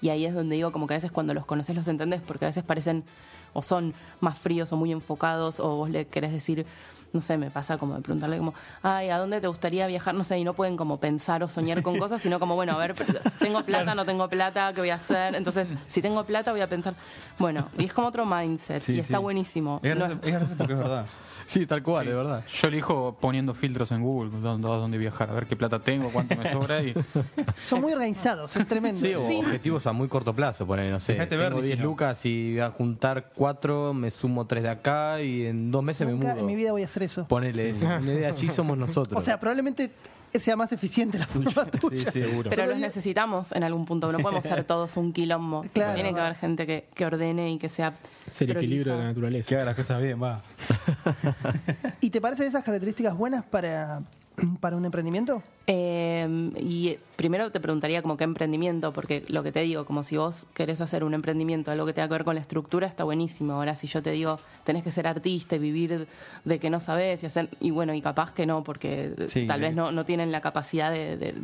Y 0.00 0.10
ahí 0.10 0.24
es 0.26 0.34
donde 0.34 0.56
digo, 0.56 0.70
como 0.70 0.86
que 0.86 0.94
a 0.94 0.96
veces 0.96 1.10
cuando 1.10 1.34
los 1.34 1.44
conoces 1.44 1.74
los 1.74 1.88
entendés, 1.88 2.20
porque 2.20 2.44
a 2.44 2.48
veces 2.48 2.62
parecen 2.62 3.04
o 3.52 3.62
son 3.62 3.94
más 4.20 4.38
fríos 4.38 4.72
o 4.72 4.76
muy 4.76 4.92
enfocados, 4.92 5.60
o 5.60 5.76
vos 5.76 5.90
le 5.90 6.06
querés 6.06 6.32
decir, 6.32 6.66
no 7.12 7.20
sé, 7.20 7.38
me 7.38 7.50
pasa 7.50 7.78
como 7.78 7.94
de 7.94 8.02
preguntarle 8.02 8.38
como, 8.38 8.54
ay, 8.82 9.08
¿a 9.10 9.18
dónde 9.18 9.40
te 9.40 9.46
gustaría 9.48 9.86
viajar? 9.86 10.14
No 10.14 10.24
sé, 10.24 10.38
y 10.38 10.44
no 10.44 10.52
pueden 10.54 10.76
como 10.76 10.98
pensar 11.00 11.42
o 11.42 11.48
soñar 11.48 11.82
con 11.82 11.98
cosas, 11.98 12.20
sino 12.20 12.38
como, 12.38 12.54
bueno, 12.54 12.72
a 12.72 12.76
ver, 12.78 12.94
tengo 13.40 13.62
plata, 13.64 13.94
no 13.94 14.04
tengo 14.04 14.28
plata, 14.28 14.72
¿qué 14.74 14.80
voy 14.80 14.90
a 14.90 14.96
hacer? 14.96 15.34
Entonces, 15.34 15.72
si 15.86 16.02
tengo 16.02 16.24
plata, 16.24 16.50
voy 16.52 16.60
a 16.60 16.68
pensar, 16.68 16.94
bueno, 17.38 17.68
y 17.78 17.84
es 17.86 17.92
como 17.92 18.08
otro 18.08 18.26
mindset, 18.26 18.82
Sí, 18.82 18.94
y 18.94 18.98
está 19.00 19.16
sí. 19.18 19.22
buenísimo. 19.22 19.80
Es 19.82 19.96
No 19.96 20.06
gracioso, 20.08 20.26
es 20.26 20.32
gracioso 20.32 20.54
porque 20.58 20.72
es 20.72 20.78
verdad. 20.78 21.06
Sí, 21.48 21.64
tal 21.66 21.82
cual, 21.82 22.04
de 22.06 22.12
verdad. 22.14 22.44
Yo 22.60 22.68
elijo 22.68 23.16
poniendo 23.18 23.54
filtros 23.54 23.90
en 23.92 24.02
Google, 24.02 24.30
dónde, 24.38 24.68
dónde 24.68 24.98
viajar, 24.98 25.30
a 25.30 25.32
ver 25.32 25.46
qué 25.46 25.56
plata 25.56 25.78
tengo, 25.78 26.10
cuánto 26.10 26.36
me 26.36 26.52
sobra. 26.52 26.82
Y 26.82 26.92
Son 27.64 27.80
muy 27.80 27.90
organizados, 27.94 28.54
es 28.54 28.68
tremendo. 28.68 29.00
Sí, 29.00 29.14
o 29.14 29.26
Sí. 29.26 29.38
objetivos 29.38 29.86
a 29.86 29.92
muy 29.92 30.08
corto 30.08 30.34
plazo, 30.34 30.66
poner, 30.66 30.92
no 30.92 31.00
sé, 31.00 31.14
Dejate 31.14 31.38
ver, 31.38 31.48
tengo 31.48 31.62
10 31.62 31.70
Licino. 31.76 31.88
lucas 31.90 32.26
y 32.26 32.52
voy 32.52 32.60
a 32.60 32.70
juntar 32.70 33.30
4, 33.34 33.94
me 33.94 34.10
sumo 34.10 34.46
3 34.46 34.62
de 34.62 34.68
acá 34.68 35.22
y 35.22 35.46
en 35.46 35.70
dos 35.70 35.82
meses 35.82 36.06
me 36.06 36.14
mudo. 36.14 36.28
en 36.38 36.44
mi 36.44 36.54
vida 36.54 36.72
voy 36.72 36.82
a 36.82 36.84
hacer 36.84 37.02
eso. 37.04 37.26
Ponele, 37.26 37.72
así 38.28 38.50
somos 38.50 38.76
nosotros. 38.76 39.16
O 39.18 39.24
sea, 39.24 39.40
probablemente 39.40 39.90
sea 40.34 40.56
más 40.56 40.72
eficiente 40.72 41.18
la 41.18 41.26
forma 41.28 41.66
tuya. 41.66 42.10
sí, 42.10 42.20
seguro. 42.20 42.50
Pero 42.50 42.66
los 42.66 42.78
necesitamos 42.78 43.52
en 43.52 43.64
algún 43.64 43.84
punto, 43.84 44.10
no 44.12 44.18
podemos 44.22 44.44
ser 44.44 44.64
todos 44.64 44.96
un 44.96 45.12
quilombo. 45.12 45.62
Claro. 45.72 45.94
Tiene 45.94 46.14
que 46.14 46.20
haber 46.20 46.34
gente 46.34 46.66
que, 46.66 46.88
que 46.94 47.06
ordene 47.06 47.50
y 47.52 47.58
que 47.58 47.68
sea. 47.68 47.94
Es 48.26 48.42
el 48.42 48.50
equilibrio 48.50 48.92
de 48.94 48.98
la 48.98 49.04
naturaleza. 49.06 49.48
Que 49.48 49.56
haga 49.56 49.64
las 49.66 49.76
cosas 49.76 50.02
bien, 50.02 50.22
va. 50.22 50.42
¿Y 52.00 52.10
te 52.10 52.20
parecen 52.20 52.46
esas 52.46 52.64
características 52.64 53.16
buenas 53.16 53.44
para, 53.44 54.02
para 54.60 54.76
un 54.76 54.84
emprendimiento? 54.84 55.42
Eh, 55.66 56.50
y 56.58 56.96
primero 57.16 57.50
te 57.50 57.60
preguntaría 57.60 58.00
como 58.02 58.16
qué 58.16 58.24
emprendimiento, 58.24 58.92
porque 58.92 59.24
lo 59.28 59.42
que 59.42 59.52
te 59.52 59.60
digo, 59.60 59.84
como 59.84 60.02
si 60.02 60.16
vos 60.16 60.46
querés 60.54 60.80
hacer 60.80 61.04
un 61.04 61.12
emprendimiento, 61.14 61.70
algo 61.70 61.84
que 61.86 61.92
tenga 61.92 62.08
que 62.08 62.14
ver 62.14 62.24
con 62.24 62.34
la 62.34 62.40
estructura, 62.40 62.86
está 62.86 63.04
buenísimo. 63.04 63.52
Ahora, 63.54 63.74
si 63.74 63.86
yo 63.86 64.02
te 64.02 64.10
digo, 64.10 64.38
tenés 64.64 64.82
que 64.82 64.90
ser 64.90 65.06
artista 65.06 65.56
y 65.56 65.58
vivir 65.58 66.06
de 66.44 66.58
que 66.58 66.70
no 66.70 66.80
sabés 66.80 67.22
y 67.22 67.26
hacer, 67.26 67.48
y 67.60 67.70
bueno, 67.70 67.92
y 67.94 68.00
capaz 68.00 68.32
que 68.32 68.46
no, 68.46 68.64
porque 68.64 69.12
Sí, 69.28 69.46
tal 69.46 69.60
vez 69.60 69.74
no, 69.74 69.92
no 69.92 70.04
tienen 70.04 70.32
la 70.32 70.40
capacidad 70.40 70.90
de, 70.90 71.16
de- 71.16 71.34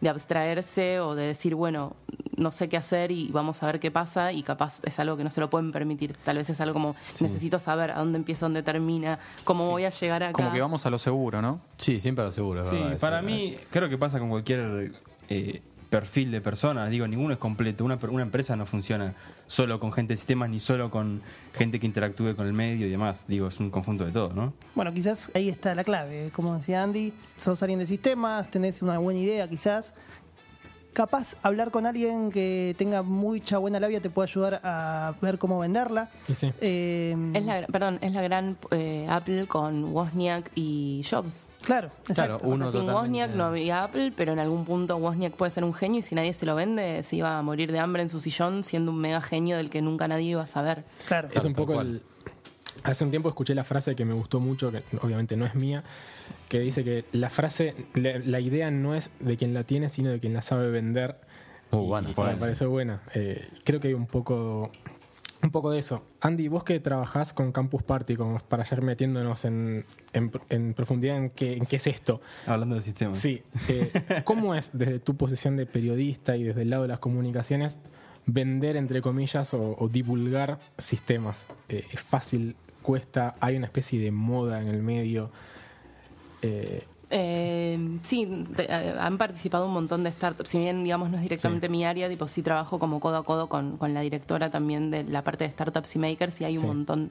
de 0.00 0.08
abstraerse 0.08 1.00
o 1.00 1.14
de 1.14 1.26
decir, 1.26 1.54
bueno, 1.54 1.94
no 2.38 2.50
sé 2.50 2.68
qué 2.68 2.76
hacer 2.76 3.10
y 3.10 3.28
vamos 3.32 3.62
a 3.62 3.66
ver 3.66 3.80
qué 3.80 3.90
pasa, 3.90 4.32
y 4.32 4.42
capaz 4.42 4.80
es 4.84 4.98
algo 4.98 5.16
que 5.16 5.24
no 5.24 5.30
se 5.30 5.40
lo 5.40 5.50
pueden 5.50 5.72
permitir. 5.72 6.16
Tal 6.24 6.36
vez 6.38 6.48
es 6.48 6.60
algo 6.60 6.72
como, 6.72 6.96
necesito 7.20 7.58
saber 7.58 7.90
a 7.90 7.98
dónde 7.98 8.16
empieza, 8.18 8.46
dónde 8.46 8.62
termina, 8.62 9.18
cómo 9.44 9.66
voy 9.66 9.84
a 9.84 9.90
llegar 9.90 10.22
acá. 10.22 10.32
como 10.32 10.52
que 10.52 10.60
vamos 10.60 10.86
a 10.86 10.90
lo 10.90 10.98
seguro, 10.98 11.42
¿no? 11.42 11.60
Sí, 11.76 12.00
siempre 12.00 12.24
lo 12.24 12.32
seguro, 12.32 12.60
es 12.60 12.68
Sí, 12.68 12.76
verdad, 12.76 12.98
para 12.98 13.20
mí, 13.22 13.56
creo 13.70 13.88
que 13.88 13.98
pasa 13.98 14.18
con 14.18 14.30
cualquier 14.30 14.92
eh, 15.28 15.60
perfil 15.90 16.30
de 16.30 16.40
persona. 16.40 16.86
Digo, 16.88 17.06
ninguno 17.08 17.32
es 17.32 17.38
completo. 17.38 17.84
Una, 17.84 17.98
per- 17.98 18.10
una 18.10 18.22
empresa 18.22 18.56
no 18.56 18.66
funciona 18.66 19.14
solo 19.46 19.80
con 19.80 19.90
gente 19.92 20.12
de 20.12 20.16
sistemas 20.18 20.50
ni 20.50 20.60
solo 20.60 20.90
con 20.90 21.22
gente 21.54 21.80
que 21.80 21.86
interactúe 21.86 22.36
con 22.36 22.46
el 22.46 22.52
medio 22.52 22.86
y 22.86 22.90
demás. 22.90 23.24
Digo, 23.26 23.48
es 23.48 23.58
un 23.58 23.70
conjunto 23.70 24.04
de 24.04 24.12
todo, 24.12 24.32
¿no? 24.34 24.52
Bueno, 24.74 24.92
quizás 24.92 25.30
ahí 25.34 25.48
está 25.48 25.74
la 25.74 25.84
clave. 25.84 26.30
Como 26.34 26.54
decía 26.54 26.82
Andy, 26.82 27.14
sos 27.38 27.62
alguien 27.62 27.78
de 27.78 27.86
sistemas, 27.86 28.50
tenés 28.50 28.82
una 28.82 28.98
buena 28.98 29.20
idea 29.20 29.48
quizás. 29.48 29.94
Capaz 30.92 31.36
hablar 31.42 31.70
con 31.70 31.86
alguien 31.86 32.30
que 32.30 32.74
tenga 32.78 33.02
mucha 33.02 33.58
buena 33.58 33.78
labia 33.80 34.00
te 34.00 34.10
puede 34.10 34.28
ayudar 34.28 34.60
a 34.64 35.14
ver 35.20 35.38
cómo 35.38 35.58
venderla. 35.58 36.10
Y 36.28 36.34
sí. 36.34 36.52
Eh, 36.60 37.16
Es 37.34 37.44
la, 37.44 37.66
perdón, 37.66 37.98
es 38.00 38.12
la 38.12 38.22
gran 38.22 38.56
eh, 38.70 39.06
Apple 39.08 39.46
con 39.46 39.84
Wozniak 39.92 40.50
y 40.54 41.04
Jobs. 41.08 41.48
Claro, 41.62 41.90
Claro, 42.04 42.34
exacto. 42.34 42.48
uno 42.48 42.68
o 42.68 42.72
sea, 42.72 42.80
sin 42.80 42.90
Wozniak 42.90 43.34
no 43.34 43.44
había 43.44 43.84
Apple, 43.84 44.12
pero 44.16 44.32
en 44.32 44.38
algún 44.38 44.64
punto 44.64 44.96
Wozniak 44.96 45.34
puede 45.34 45.50
ser 45.50 45.64
un 45.64 45.74
genio 45.74 45.98
y 45.98 46.02
si 46.02 46.14
nadie 46.14 46.32
se 46.32 46.46
lo 46.46 46.54
vende, 46.54 47.02
se 47.02 47.16
iba 47.16 47.38
a 47.38 47.42
morir 47.42 47.72
de 47.72 47.78
hambre 47.78 48.02
en 48.02 48.08
su 48.08 48.20
sillón 48.20 48.64
siendo 48.64 48.92
un 48.92 48.98
mega 48.98 49.20
genio 49.20 49.56
del 49.56 49.70
que 49.70 49.82
nunca 49.82 50.08
nadie 50.08 50.30
iba 50.30 50.42
a 50.42 50.46
saber. 50.46 50.84
Claro. 51.06 51.28
Es 51.32 51.44
un 51.44 51.54
poco 51.54 51.80
el. 51.80 52.02
Hace 52.84 53.04
un 53.04 53.10
tiempo 53.10 53.28
escuché 53.28 53.54
la 53.54 53.64
frase 53.64 53.94
que 53.96 54.04
me 54.04 54.14
gustó 54.14 54.40
mucho, 54.40 54.70
que 54.72 54.82
obviamente 55.02 55.36
no 55.36 55.44
es 55.46 55.54
mía, 55.54 55.82
que 56.48 56.60
dice 56.60 56.84
que 56.84 57.04
la 57.12 57.30
frase, 57.30 57.74
la, 57.94 58.18
la 58.18 58.40
idea 58.40 58.70
no 58.70 58.94
es 58.94 59.10
de 59.20 59.36
quien 59.36 59.54
la 59.54 59.64
tiene, 59.64 59.88
sino 59.88 60.10
de 60.10 60.20
quien 60.20 60.32
la 60.34 60.42
sabe 60.42 60.70
vender. 60.70 61.16
Muy 61.70 61.84
Y- 61.84 61.86
buena 61.88 62.10
y 62.10 62.14
frase. 62.14 62.34
me 62.34 62.40
pareció 62.40 62.70
buena. 62.70 63.02
Eh, 63.14 63.46
creo 63.64 63.80
que 63.80 63.88
hay 63.88 63.94
un 63.94 64.06
poco, 64.06 64.70
un 65.42 65.50
poco 65.50 65.70
de 65.70 65.78
eso. 65.80 66.02
Andy, 66.20 66.48
vos 66.48 66.64
que 66.64 66.80
trabajás 66.80 67.32
con 67.32 67.52
Campus 67.52 67.82
Party, 67.82 68.16
como 68.16 68.38
para 68.38 68.64
ya 68.64 68.76
ir 68.76 68.82
metiéndonos 68.82 69.44
en, 69.44 69.84
en- 70.12 70.30
en 70.48 70.72
profundidad 70.74 71.16
en 71.16 71.30
qué, 71.30 71.54
en 71.56 71.66
qué 71.66 71.76
es 71.76 71.86
esto. 71.86 72.20
Hablando 72.46 72.74
de 72.76 72.82
sistemas. 72.82 73.18
Sí. 73.18 73.42
eh, 73.68 73.90
¿Cómo 74.24 74.54
es 74.54 74.70
desde 74.72 74.98
tu 74.98 75.16
posición 75.16 75.56
de 75.56 75.66
periodista 75.66 76.36
y 76.36 76.44
desde 76.44 76.62
el 76.62 76.70
lado 76.70 76.82
de 76.82 76.88
las 76.88 76.98
comunicaciones 77.00 77.78
vender, 78.26 78.76
entre 78.76 79.00
comillas, 79.02 79.52
o, 79.54 79.76
o 79.78 79.88
divulgar 79.88 80.58
sistemas? 80.78 81.46
Eh, 81.68 81.84
¿Es 81.92 82.00
fácil? 82.00 82.56
¿Cuesta? 82.92 83.34
¿Hay 83.40 83.54
una 83.54 83.66
especie 83.66 84.00
de 84.00 84.10
moda 84.10 84.62
en 84.62 84.68
el 84.68 84.82
medio? 84.82 85.28
Eh, 86.40 86.86
Eh, 87.10 87.78
sí, 88.02 88.44
te- 88.56 88.64
eh, 88.64 88.94
han 88.98 89.18
participado 89.18 89.66
un 89.66 89.74
montón 89.74 90.02
de 90.02 90.10
startups. 90.10 90.48
Si 90.48 90.58
bien, 90.58 90.84
digamos, 90.84 91.10
no 91.10 91.16
es 91.18 91.22
directamente 91.22 91.66
Sí. 91.66 91.70
mi 91.70 91.84
área, 91.84 92.08
tipo, 92.08 92.28
sí 92.28 92.42
trabajo 92.42 92.78
como 92.78 92.98
codo 92.98 93.18
a 93.18 93.24
codo 93.24 93.46
con, 93.50 93.76
con 93.76 93.92
la 93.92 94.00
directora 94.00 94.48
también 94.50 94.90
de 94.90 95.04
la 95.04 95.22
parte 95.22 95.44
de 95.44 95.50
startups 95.50 95.96
y 95.96 95.98
makers 95.98 96.40
y 96.40 96.44
hay 96.44 96.56
un 96.56 96.62
Sí. 96.62 96.66
montón 96.66 97.10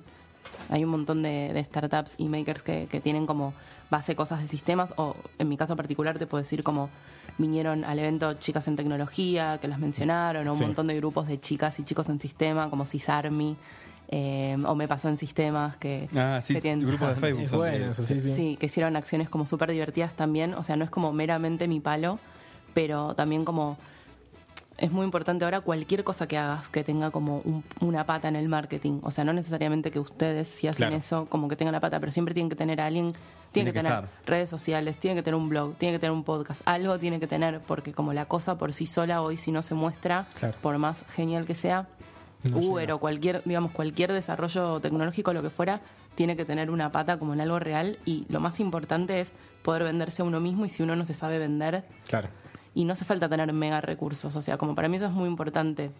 hay 0.70 0.84
un 0.84 0.90
montón 0.90 1.22
de, 1.24 1.52
de 1.54 1.63
startups 1.63 2.16
y 2.18 2.28
makers 2.28 2.62
que, 2.63 2.88
que 2.90 3.00
tienen 3.00 3.26
como 3.28 3.54
base 3.92 4.16
cosas 4.16 4.42
de 4.42 4.48
sistemas 4.48 4.94
o 4.98 5.16
en 5.40 5.48
mi 5.50 5.58
caso 5.58 5.76
particular 5.76 6.18
te 6.20 6.26
puedo 6.28 6.42
decir 6.42 6.63
como 6.63 6.90
vinieron 7.38 7.84
al 7.86 8.00
evento 8.00 8.34
chicas 8.34 8.68
en 8.68 8.76
tecnología 8.76 9.60
que 9.60 9.68
las 9.68 9.78
mencionaron 9.80 10.48
o 10.48 10.52
un 10.54 10.58
Sí. 10.58 10.66
montón 10.66 10.88
de 10.88 10.96
grupos 10.96 11.28
de 11.28 11.40
chicas 11.40 11.80
y 11.80 11.84
chicos 11.84 12.10
en 12.10 12.20
sistema 12.20 12.70
como 12.70 12.86
CISARMI 12.86 13.56
eh, 14.10 14.58
o 14.65 14.76
me 14.76 14.88
pasó 14.88 15.10
en 15.10 15.17
sistemas 15.17 15.78
que, 15.78 16.08
Ah, 16.15 16.39
sí, 16.41 16.54
que 16.56 16.62
tienen 16.62 16.86
grupos 16.88 17.10
de 17.10 17.15
Facebook. 17.22 17.43
es 17.43 17.50
son 17.52 17.60
bueno, 17.60 17.86
de- 17.86 17.91
eso 17.91 18.06
sí, 18.06 18.20
sí. 18.20 18.34
Sí, 18.36 18.58
que 18.58 18.67
hicieron 18.67 18.96
acciones 18.96 19.30
como 19.30 19.46
súper 19.46 19.72
divertidas 19.72 20.13
también. 20.13 20.54
O 20.54 20.63
sea, 20.63 20.76
no 20.78 20.84
es 20.86 20.89
como 20.89 21.12
meramente 21.13 21.67
mi 21.67 21.80
palo, 21.80 22.20
pero 22.74 23.15
también 23.15 23.43
como 23.46 23.78
es 24.78 24.91
muy 24.91 25.06
importante 25.06 25.43
ahora 25.43 25.62
cualquier 25.62 26.04
cosa 26.04 26.28
que 26.28 26.38
hagas 26.38 26.70
que 26.70 26.84
tenga 26.84 27.10
como 27.10 27.39
un- 27.46 27.63
una 27.82 28.06
pata 28.06 28.28
en 28.28 28.36
el 28.36 28.48
marketing. 28.48 29.00
O 29.02 29.10
sea, 29.10 29.24
no 29.24 29.34
necesariamente 29.34 29.89
que 29.89 29.98
ustedes, 30.00 30.48
si 30.48 30.67
hacen 30.67 30.89
Claro. 30.89 30.96
eso, 30.96 31.26
como 31.26 31.48
que 31.48 31.56
tengan 31.56 31.74
la 31.74 31.80
pata, 31.80 32.00
pero 32.00 32.12
siempre 32.12 32.36
tienen 32.36 32.50
que 32.50 32.56
tener 32.56 32.80
a 32.80 32.86
alguien, 32.86 33.08
tiene, 33.52 33.72
Tiene 33.72 33.72
que, 33.72 33.74
que 33.74 33.80
tener 33.80 33.91
estar. 34.06 34.10
redes 34.28 34.50
sociales, 34.52 34.98
tiene 35.00 35.15
que 35.15 35.24
tener 35.24 35.36
un 35.36 35.50
blog, 35.50 35.74
tiene 35.78 35.96
que 35.96 36.00
tener 36.00 36.12
un 36.12 36.24
podcast, 36.24 36.62
algo 36.65 37.00
tiene 37.00 37.20
que 37.20 37.26
tener, 37.26 37.60
porque 37.62 37.91
como 37.91 38.13
la 38.13 38.26
cosa 38.26 38.60
por 38.60 38.72
sí 38.72 38.86
sola 38.86 39.24
hoy 39.24 39.36
si 39.36 39.52
no 39.52 39.63
se 39.63 39.74
muestra, 39.74 40.28
Claro. 40.38 40.56
por 40.62 40.78
más 40.78 41.06
genial 41.12 41.48
que 41.48 41.56
sea, 41.56 41.88
No 42.50 42.58
Uber 42.60 42.92
o 42.92 43.00
cualquier, 43.00 43.42
digamos, 43.46 43.72
cualquier 43.72 44.12
desarrollo 44.14 44.80
tecnológico, 44.80 45.34
lo 45.34 45.42
que 45.42 45.50
fuera, 45.50 45.82
tiene 46.16 46.36
que 46.36 46.46
tener 46.46 46.72
una 46.72 46.92
pata 46.92 47.18
como 47.20 47.34
en 47.34 47.42
algo 47.42 47.60
real 47.60 48.00
y 48.06 48.26
lo 48.30 48.40
más 48.40 48.60
importante 48.60 49.20
es 49.20 49.34
poder 49.62 49.84
venderse 49.84 50.22
a 50.22 50.26
uno 50.26 50.40
mismo 50.40 50.66
y 50.66 50.70
si 50.70 50.82
uno 50.84 50.96
no 50.96 51.06
se 51.06 51.14
sabe 51.14 51.38
vender, 51.40 51.84
Claro. 52.08 52.30
y 52.74 52.86
no 52.86 52.94
hace 52.94 53.06
falta 53.06 53.30
tener 53.30 53.52
mega 53.54 53.82
recursos, 53.82 54.36
o 54.36 54.42
sea, 54.42 54.58
como 54.58 54.74
para 54.76 54.88
mí 54.88 54.96
eso 54.96 55.06
es 55.06 55.12
muy 55.12 55.28
importante. 55.28 55.92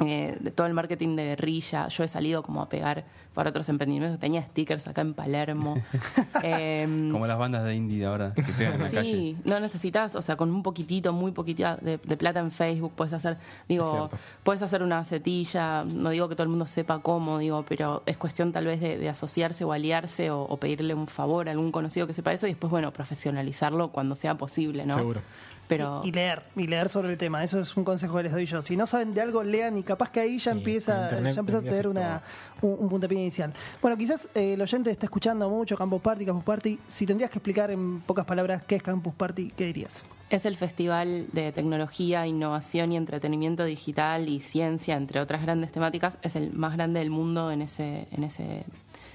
Eh, 0.00 0.36
de 0.40 0.50
todo 0.50 0.66
el 0.66 0.74
marketing 0.74 1.14
de 1.14 1.24
guerrilla, 1.24 1.86
yo 1.86 2.02
he 2.02 2.08
salido 2.08 2.42
como 2.42 2.60
a 2.60 2.68
pegar 2.68 3.04
para 3.32 3.50
otros 3.50 3.68
emprendimientos, 3.68 4.18
tenía 4.18 4.42
stickers 4.42 4.86
acá 4.88 5.02
en 5.02 5.14
Palermo. 5.14 5.76
Em, 6.42 7.10
Como 7.12 7.26
las 7.26 7.38
bandas 7.38 7.64
de 7.64 7.76
indie 7.76 8.00
de 8.00 8.06
ahora 8.06 8.32
que 8.34 8.42
pegan 8.42 8.74
en 8.74 8.82
la 8.82 8.90
calle. 8.90 9.04
Sí, 9.04 9.36
no 9.44 9.60
necesitas, 9.60 10.14
o 10.16 10.22
sea, 10.22 10.36
con 10.36 10.50
un 10.50 10.62
poquitito, 10.64 11.12
muy 11.12 11.30
poquitito 11.30 11.76
de, 11.80 11.98
de 11.98 12.16
plata 12.16 12.40
en 12.40 12.50
Facebook 12.50 12.92
puedes 12.96 13.12
hacer, 13.12 13.38
digo, 13.68 14.10
puedes 14.42 14.62
hacer 14.62 14.82
una 14.82 15.04
setilla, 15.04 15.84
no 15.84 16.10
digo 16.10 16.28
que 16.28 16.34
todo 16.34 16.44
el 16.44 16.48
mundo 16.50 16.66
sepa 16.66 16.98
cómo, 17.00 17.38
digo, 17.38 17.64
pero 17.68 18.02
es 18.06 18.16
cuestión 18.16 18.52
tal 18.52 18.66
vez 18.66 18.80
de, 18.80 18.98
de 18.98 19.08
asociarse 19.08 19.64
o 19.64 19.72
aliarse 19.72 20.30
o, 20.30 20.42
o 20.42 20.56
pedirle 20.56 20.94
un 20.94 21.06
favor 21.06 21.48
a 21.48 21.52
algún 21.52 21.70
conocido 21.70 22.06
que 22.08 22.14
sepa 22.14 22.32
eso 22.32 22.46
y 22.46 22.50
después, 22.50 22.70
bueno, 22.70 22.92
profesionalizarlo 22.92 23.88
cuando 23.90 24.16
sea 24.16 24.36
posible, 24.36 24.86
¿no? 24.86 24.96
Seguro. 24.96 25.20
Pero 25.66 26.00
Y 26.04 26.12
leer, 26.12 26.42
y 26.56 26.66
leer 26.66 26.88
sobre 26.88 27.10
el 27.10 27.18
tema. 27.18 27.42
Eso 27.42 27.60
es 27.60 27.76
un 27.76 27.84
consejo 27.84 28.16
que 28.16 28.24
les 28.24 28.32
doy 28.32 28.46
yo. 28.46 28.60
Si 28.62 28.76
no 28.76 28.86
saben 28.86 29.14
de 29.14 29.20
algo, 29.20 29.42
lean 29.42 29.78
y 29.78 29.82
capaz 29.82 30.10
que 30.10 30.20
ahí 30.20 30.38
ya 30.38 30.52
Sí, 30.52 30.58
empieza, 30.58 31.10
ya 31.10 31.40
empieza 31.40 31.58
a 31.58 31.62
tener 31.62 31.88
una, 31.88 32.22
un, 32.60 32.76
un 32.80 32.88
puntapié 32.88 33.18
inicial. 33.18 33.52
Bueno, 33.80 33.96
quizás 33.96 34.28
eh, 34.34 34.54
el 34.54 34.60
oyente 34.60 34.90
está 34.90 35.06
escuchando 35.06 35.48
mucho 35.48 35.76
Campus 35.76 36.02
Party, 36.02 36.26
Campus 36.26 36.44
Party. 36.44 36.78
Si 36.86 37.06
tendrías 37.06 37.30
que 37.30 37.38
explicar 37.38 37.70
en 37.70 38.00
pocas 38.00 38.24
palabras 38.24 38.62
qué 38.62 38.76
es 38.76 38.82
Campus 38.82 39.14
Party, 39.14 39.52
¿qué 39.56 39.64
dirías? 39.66 40.02
Es 40.30 40.46
el 40.46 40.56
festival 40.56 41.26
de 41.32 41.52
tecnología, 41.52 42.26
innovación 42.26 42.92
y 42.92 42.96
entretenimiento 42.96 43.64
digital 43.64 44.28
y 44.28 44.40
ciencia, 44.40 44.96
entre 44.96 45.20
otras 45.20 45.42
grandes 45.42 45.70
temáticas. 45.70 46.18
Es 46.22 46.34
el 46.36 46.52
más 46.52 46.74
grande 46.74 47.00
del 47.00 47.10
mundo 47.10 47.50
en 47.52 47.62
ese, 47.62 48.08
en 48.10 48.24
ese, 48.24 48.64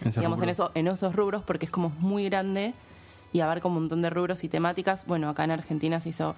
En 0.01 0.07
ese 0.07 0.19
digamos, 0.19 0.41
en, 0.41 0.49
eso, 0.49 0.71
en 0.75 0.87
esos 0.87 1.15
rubros, 1.15 1.43
porque 1.43 1.65
es 1.65 1.71
como 1.71 1.89
muy 1.99 2.25
grande 2.25 2.73
y 3.33 3.41
abarca 3.41 3.67
un 3.67 3.75
montón 3.75 4.01
de 4.01 4.09
rubros 4.09 4.43
y 4.43 4.49
temáticas. 4.49 5.05
Bueno, 5.05 5.29
acá 5.29 5.43
en 5.43 5.51
Argentina 5.51 5.99
se 5.99 6.09
hizo, 6.09 6.35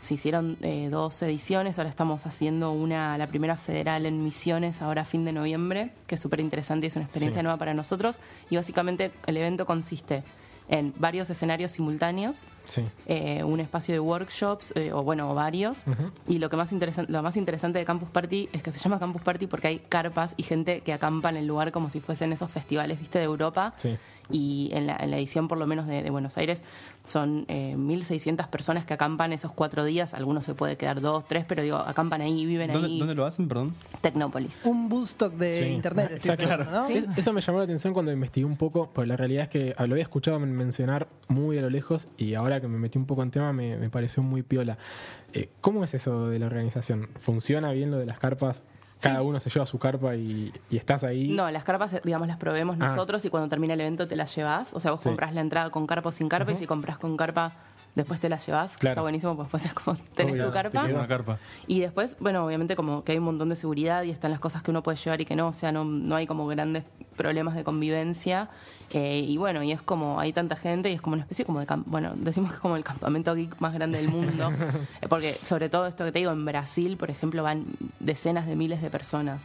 se 0.00 0.14
hicieron 0.14 0.56
eh, 0.62 0.88
dos 0.90 1.20
ediciones, 1.22 1.78
ahora 1.78 1.90
estamos 1.90 2.26
haciendo 2.26 2.72
una, 2.72 3.16
la 3.18 3.26
primera 3.26 3.56
federal 3.56 4.06
en 4.06 4.22
Misiones, 4.24 4.82
ahora 4.82 5.02
a 5.02 5.04
fin 5.04 5.24
de 5.24 5.32
noviembre, 5.32 5.92
que 6.06 6.14
es 6.16 6.20
súper 6.20 6.40
interesante 6.40 6.86
y 6.86 6.88
es 6.88 6.96
una 6.96 7.04
experiencia 7.04 7.40
Sí. 7.40 7.44
nueva 7.44 7.58
para 7.58 7.74
nosotros. 7.74 8.20
Y 8.50 8.56
básicamente 8.56 9.12
el 9.26 9.36
evento 9.36 9.66
consiste 9.66 10.22
en 10.68 10.94
varios 10.98 11.28
escenarios 11.30 11.72
simultáneos 11.72 12.44
Sí. 12.64 12.82
eh, 13.06 13.42
un 13.44 13.58
espacio 13.60 13.92
de 13.94 14.00
workshops, 14.00 14.72
eh, 14.76 14.92
o 14.92 15.02
bueno, 15.02 15.34
varios. 15.34 15.84
Y 16.28 16.38
lo 16.38 16.48
que 16.48 16.56
más 16.56 16.72
interesante, 16.72 17.10
lo 17.12 17.22
más 17.22 17.36
interesante 17.36 17.78
de 17.80 17.84
Campus 17.84 18.08
Party 18.08 18.48
es 18.52 18.62
que 18.62 18.70
se 18.70 18.78
llama 18.78 18.98
Campus 19.00 19.20
Party 19.22 19.46
porque 19.48 19.66
hay 19.68 19.78
carpas 19.80 20.34
y 20.36 20.44
gente 20.44 20.80
que 20.80 20.92
acampa 20.92 21.28
en 21.30 21.36
el 21.36 21.46
lugar 21.46 21.72
como 21.72 21.90
si 21.90 22.00
fuesen 22.00 22.32
esos 22.32 22.50
festivales, 22.50 22.98
viste, 23.00 23.18
de 23.18 23.24
Europa. 23.24 23.74
Sí. 23.76 23.96
Y 24.30 24.70
en 24.72 24.86
la, 24.86 24.96
en 24.96 25.10
la 25.10 25.18
edición, 25.18 25.48
por 25.48 25.58
lo 25.58 25.66
menos 25.66 25.86
de, 25.88 26.02
de 26.02 26.08
Buenos 26.10 26.38
Aires, 26.38 26.62
son 27.04 27.44
eh, 27.48 27.74
1.600 27.76 28.48
personas 28.48 28.86
que 28.86 28.94
acampan 28.94 29.32
esos 29.32 29.52
cuatro 29.52 29.84
días. 29.84 30.14
Algunos 30.14 30.44
se 30.46 30.54
puede 30.54 30.76
quedar 30.76 31.00
dos, 31.00 31.24
tres, 31.26 31.44
pero 31.46 31.62
digo, 31.62 31.76
acampan 31.76 32.20
ahí, 32.20 32.46
viven 32.46 32.72
¿Dónde, 32.72 32.88
ahí. 32.88 32.98
dónde 32.98 33.14
lo 33.14 33.24
hacen, 33.26 33.48
perdón? 33.48 33.74
Tecnópolis. 34.00 34.60
Un 34.64 34.90
Woodstock 34.92 35.34
de 35.34 35.54
Sí. 35.54 35.64
internet. 35.64 36.20
Ah, 36.30 36.36
pensando, 36.36 36.64
¿no? 36.70 36.88
Es- 36.88 37.06
eso 37.16 37.32
me 37.32 37.40
llamó 37.40 37.58
la 37.58 37.64
atención 37.64 37.92
cuando 37.92 38.12
investigué 38.12 38.46
un 38.46 38.56
poco, 38.56 38.90
porque 38.92 39.08
la 39.08 39.16
realidad 39.16 39.44
es 39.44 39.48
que 39.48 39.74
lo 39.78 39.94
había 39.94 40.02
escuchado 40.02 40.38
men- 40.38 40.52
mencionar 40.54 41.08
muy 41.28 41.58
a 41.58 41.62
lo 41.62 41.70
lejos 41.70 42.08
y 42.16 42.34
ahora 42.34 42.60
que 42.60 42.68
me 42.68 42.78
metí 42.78 42.98
un 42.98 43.06
poco 43.06 43.22
en 43.22 43.30
tema 43.30 43.52
me, 43.52 43.76
me 43.76 43.90
pareció 43.90 44.22
muy 44.22 44.42
piola. 44.42 44.78
Eh, 45.32 45.48
¿Cómo 45.60 45.82
es 45.84 45.94
eso 45.94 46.28
de 46.28 46.38
la 46.38 46.46
organización? 46.46 47.08
¿Funciona 47.20 47.72
bien 47.72 47.90
lo 47.90 47.98
de 47.98 48.06
las 48.06 48.18
carpas? 48.18 48.62
¿Cada 49.02 49.22
uno 49.22 49.40
se 49.40 49.50
lleva 49.50 49.66
su 49.66 49.78
carpa 49.78 50.14
y, 50.14 50.52
y 50.70 50.76
estás 50.76 51.04
ahí? 51.04 51.28
No, 51.28 51.50
las 51.50 51.64
carpas, 51.64 52.00
digamos, 52.04 52.28
las 52.28 52.36
probemos 52.36 52.76
Ah. 52.80 52.86
nosotros 52.88 53.24
y 53.24 53.30
cuando 53.30 53.48
termina 53.48 53.74
el 53.74 53.80
evento 53.80 54.06
te 54.08 54.16
las 54.16 54.34
llevas. 54.34 54.72
O 54.74 54.80
sea, 54.80 54.92
vos 54.92 55.00
Sí. 55.00 55.08
compras 55.08 55.34
la 55.34 55.40
entrada 55.40 55.70
con 55.70 55.86
carpa 55.86 56.08
o 56.10 56.12
sin 56.12 56.28
carpa 56.28 56.52
y 56.52 56.56
si 56.56 56.66
compras 56.66 56.98
con 56.98 57.16
carpa, 57.16 57.52
después 57.94 58.20
te 58.20 58.28
la 58.28 58.38
llevas. 58.38 58.76
Claro. 58.78 58.92
Está 58.92 59.02
buenísimo, 59.02 59.34
pues 59.36 59.46
después 59.46 59.66
es 59.66 59.74
como 59.74 59.96
tenés 60.14 60.32
Obvio, 60.34 60.44
tu 60.46 60.50
te 60.50 60.54
carpa. 60.54 60.86
queda. 60.86 60.98
Una 60.98 61.08
carpa. 61.08 61.38
Y 61.66 61.80
después, 61.80 62.16
bueno, 62.20 62.46
obviamente 62.46 62.76
como 62.76 63.04
que 63.04 63.12
hay 63.12 63.18
un 63.18 63.24
montón 63.24 63.48
de 63.48 63.56
seguridad 63.56 64.02
y 64.04 64.10
están 64.10 64.30
las 64.30 64.40
cosas 64.40 64.62
que 64.62 64.70
uno 64.70 64.82
puede 64.82 64.96
llevar 64.96 65.20
y 65.20 65.24
que 65.24 65.36
no, 65.36 65.48
o 65.48 65.52
sea, 65.52 65.72
no, 65.72 65.84
no 65.84 66.14
hay 66.14 66.26
como 66.26 66.46
grandes 66.46 66.84
problemas 67.16 67.54
de 67.54 67.64
convivencia. 67.64 68.48
Eh, 68.94 69.24
y 69.26 69.36
bueno, 69.38 69.62
y 69.62 69.72
es 69.72 69.80
como, 69.80 70.20
hay 70.20 70.32
tanta 70.32 70.56
gente 70.56 70.90
y 70.90 70.94
es 70.94 71.02
como 71.02 71.14
una 71.14 71.22
especie 71.22 71.44
como 71.44 71.60
de, 71.60 71.66
bueno, 71.86 72.12
decimos 72.14 72.50
que 72.50 72.56
es 72.56 72.60
como 72.60 72.76
el 72.76 72.84
campamento 72.84 73.34
geek 73.34 73.58
más 73.60 73.72
grande 73.72 73.98
del 73.98 74.08
mundo. 74.08 74.50
Eh, 75.00 75.08
porque 75.08 75.32
sobre 75.34 75.68
todo 75.68 75.86
esto 75.86 76.04
que 76.04 76.12
te 76.12 76.18
digo, 76.18 76.30
en 76.32 76.44
Brasil, 76.44 76.96
por 76.96 77.10
ejemplo, 77.10 77.42
van 77.42 77.64
decenas 78.00 78.46
de 78.46 78.56
miles 78.56 78.82
de 78.82 78.90
personas. 78.90 79.40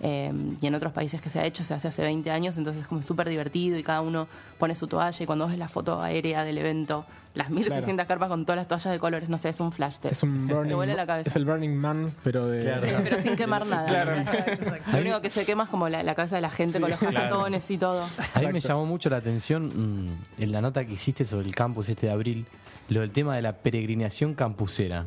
Eh, 0.00 0.32
y 0.60 0.66
en 0.66 0.74
otros 0.74 0.92
países 0.92 1.20
que 1.20 1.28
se 1.28 1.40
ha 1.40 1.44
hecho 1.44 1.64
se 1.64 1.74
hace 1.74 1.88
hace 1.88 2.02
20 2.02 2.30
años, 2.30 2.56
entonces 2.56 2.82
es 2.82 2.88
como 2.88 3.02
súper 3.02 3.28
divertido 3.28 3.76
y 3.78 3.82
cada 3.82 4.00
uno 4.00 4.28
pone 4.58 4.74
su 4.74 4.86
toalla 4.86 5.22
y 5.22 5.26
cuando 5.26 5.48
ves 5.48 5.58
la 5.58 5.68
foto 5.68 6.00
aérea 6.00 6.44
del 6.44 6.58
evento, 6.58 7.04
las 7.34 7.50
1600 7.50 8.06
carpas 8.06 8.28
con 8.28 8.44
todas 8.44 8.56
las 8.56 8.68
toallas 8.68 8.92
de 8.92 8.98
colores, 8.98 9.28
no 9.28 9.38
sé, 9.38 9.48
es 9.48 9.60
un 9.60 9.70
flash. 9.70 9.98
Te, 9.98 10.08
Es 10.08 10.22
un 10.22 10.46
te 10.48 10.54
Burning 10.54 10.96
la 10.96 11.06
cabeza. 11.06 11.28
Es 11.30 11.36
el 11.36 11.44
Burning 11.44 11.74
Man, 11.74 12.12
pero 12.24 12.46
de. 12.46 12.68
Eh, 12.68 13.00
pero 13.04 13.22
sin 13.22 13.36
quemar 13.36 13.66
nada. 13.66 14.18
Exacto, 14.18 14.50
exacto. 14.50 14.92
Lo 14.92 14.98
único 14.98 15.20
que 15.20 15.30
se 15.30 15.44
quema 15.44 15.64
es 15.64 15.70
como 15.70 15.88
la, 15.88 16.02
la 16.02 16.14
cabeza 16.14 16.36
de 16.36 16.42
la 16.42 16.50
gente 16.50 16.80
con 16.80 16.90
los 16.90 16.98
cartones 16.98 17.70
y 17.70 17.78
todo. 17.78 18.04
A 18.34 18.40
mí 18.40 18.46
me 18.52 18.60
llamó 18.60 18.86
mucho 18.86 19.08
la 19.10 19.18
atención 19.18 19.66
mm, 19.66 20.42
en 20.42 20.52
la 20.52 20.60
nota 20.60 20.84
que 20.84 20.92
hiciste 20.94 21.24
sobre 21.24 21.46
el 21.46 21.54
campus 21.54 21.88
este 21.88 22.06
de 22.06 22.12
abril, 22.12 22.46
lo 22.88 23.00
del 23.00 23.12
tema 23.12 23.36
de 23.36 23.42
la 23.42 23.52
peregrinación 23.52 24.34
campusera. 24.34 25.06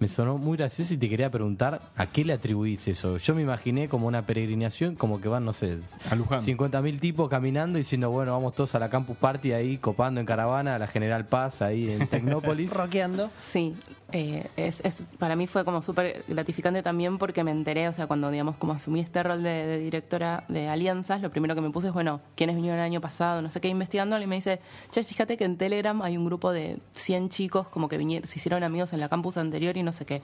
Me 0.00 0.06
sonó 0.06 0.38
muy 0.38 0.56
gracioso 0.56 0.94
y 0.94 0.96
te 0.96 1.08
quería 1.08 1.28
preguntar 1.28 1.80
a 1.96 2.06
qué 2.06 2.24
le 2.24 2.32
atribuís 2.32 2.86
eso. 2.86 3.16
Yo 3.18 3.34
me 3.34 3.42
imaginé 3.42 3.88
como 3.88 4.06
una 4.06 4.22
peregrinación, 4.26 4.94
como 4.94 5.20
que 5.20 5.26
van, 5.28 5.44
no 5.44 5.52
sé, 5.52 5.76
A 6.08 6.14
Luján. 6.14 6.38
50.000 6.40 7.00
tipos 7.00 7.28
caminando 7.28 7.78
y 7.78 7.82
diciendo, 7.82 8.08
bueno, 8.10 8.30
vamos 8.32 8.54
todos 8.54 8.76
a 8.76 8.78
la 8.78 8.90
campus 8.90 9.16
party 9.16 9.52
ahí, 9.52 9.76
copando 9.78 10.20
en 10.20 10.26
caravana, 10.26 10.76
a 10.76 10.78
la 10.78 10.86
General 10.86 11.24
Paz, 11.26 11.62
ahí 11.62 11.90
en 11.90 12.06
Tecnópolis. 12.08 12.72
Rockeando. 12.72 13.30
Sí, 13.40 13.74
eh, 14.12 14.46
es, 14.56 14.80
es- 14.84 15.02
para 15.18 15.36
mí 15.36 15.46
fue 15.46 15.64
como 15.64 15.82
súper 15.82 16.24
gratificante 16.28 16.82
también 16.82 17.18
porque 17.18 17.44
me 17.44 17.50
enteré, 17.50 17.88
o 17.88 17.92
sea, 17.92 18.06
cuando, 18.06 18.30
digamos, 18.30 18.56
como 18.56 18.72
asumí 18.72 19.00
este 19.00 19.22
rol 19.22 19.42
de, 19.42 19.50
de 19.66 19.78
directora 19.78 20.44
de 20.48 20.68
alianzas, 20.68 21.20
lo 21.20 21.30
primero 21.30 21.54
que 21.54 21.60
me 21.60 21.70
puse 21.70 21.88
es, 21.88 21.92
bueno, 21.92 22.20
¿quiénes 22.34 22.56
vinieron 22.56 22.78
el 22.78 22.84
año 22.84 23.00
pasado? 23.00 23.42
No 23.42 23.50
sé 23.50 23.60
qué, 23.60 23.68
investigando, 23.68 24.18
y 24.20 24.26
me 24.26 24.36
dice, 24.36 24.60
che, 24.90 25.04
fíjate 25.04 25.36
que 25.36 25.44
en 25.44 25.56
Telegram 25.58 26.00
hay 26.02 26.16
un 26.16 26.24
grupo 26.24 26.52
de 26.52 26.78
100 26.92 27.28
chicos 27.28 27.68
como 27.68 27.88
que 27.88 27.98
vinieron, 27.98 28.26
se 28.26 28.38
hicieron 28.38 28.62
amigos 28.62 28.92
en 28.92 29.00
la 29.00 29.08
campus 29.08 29.36
anterior 29.36 29.76
y 29.76 29.82
no 29.82 29.92
sé 29.92 30.06
qué. 30.06 30.22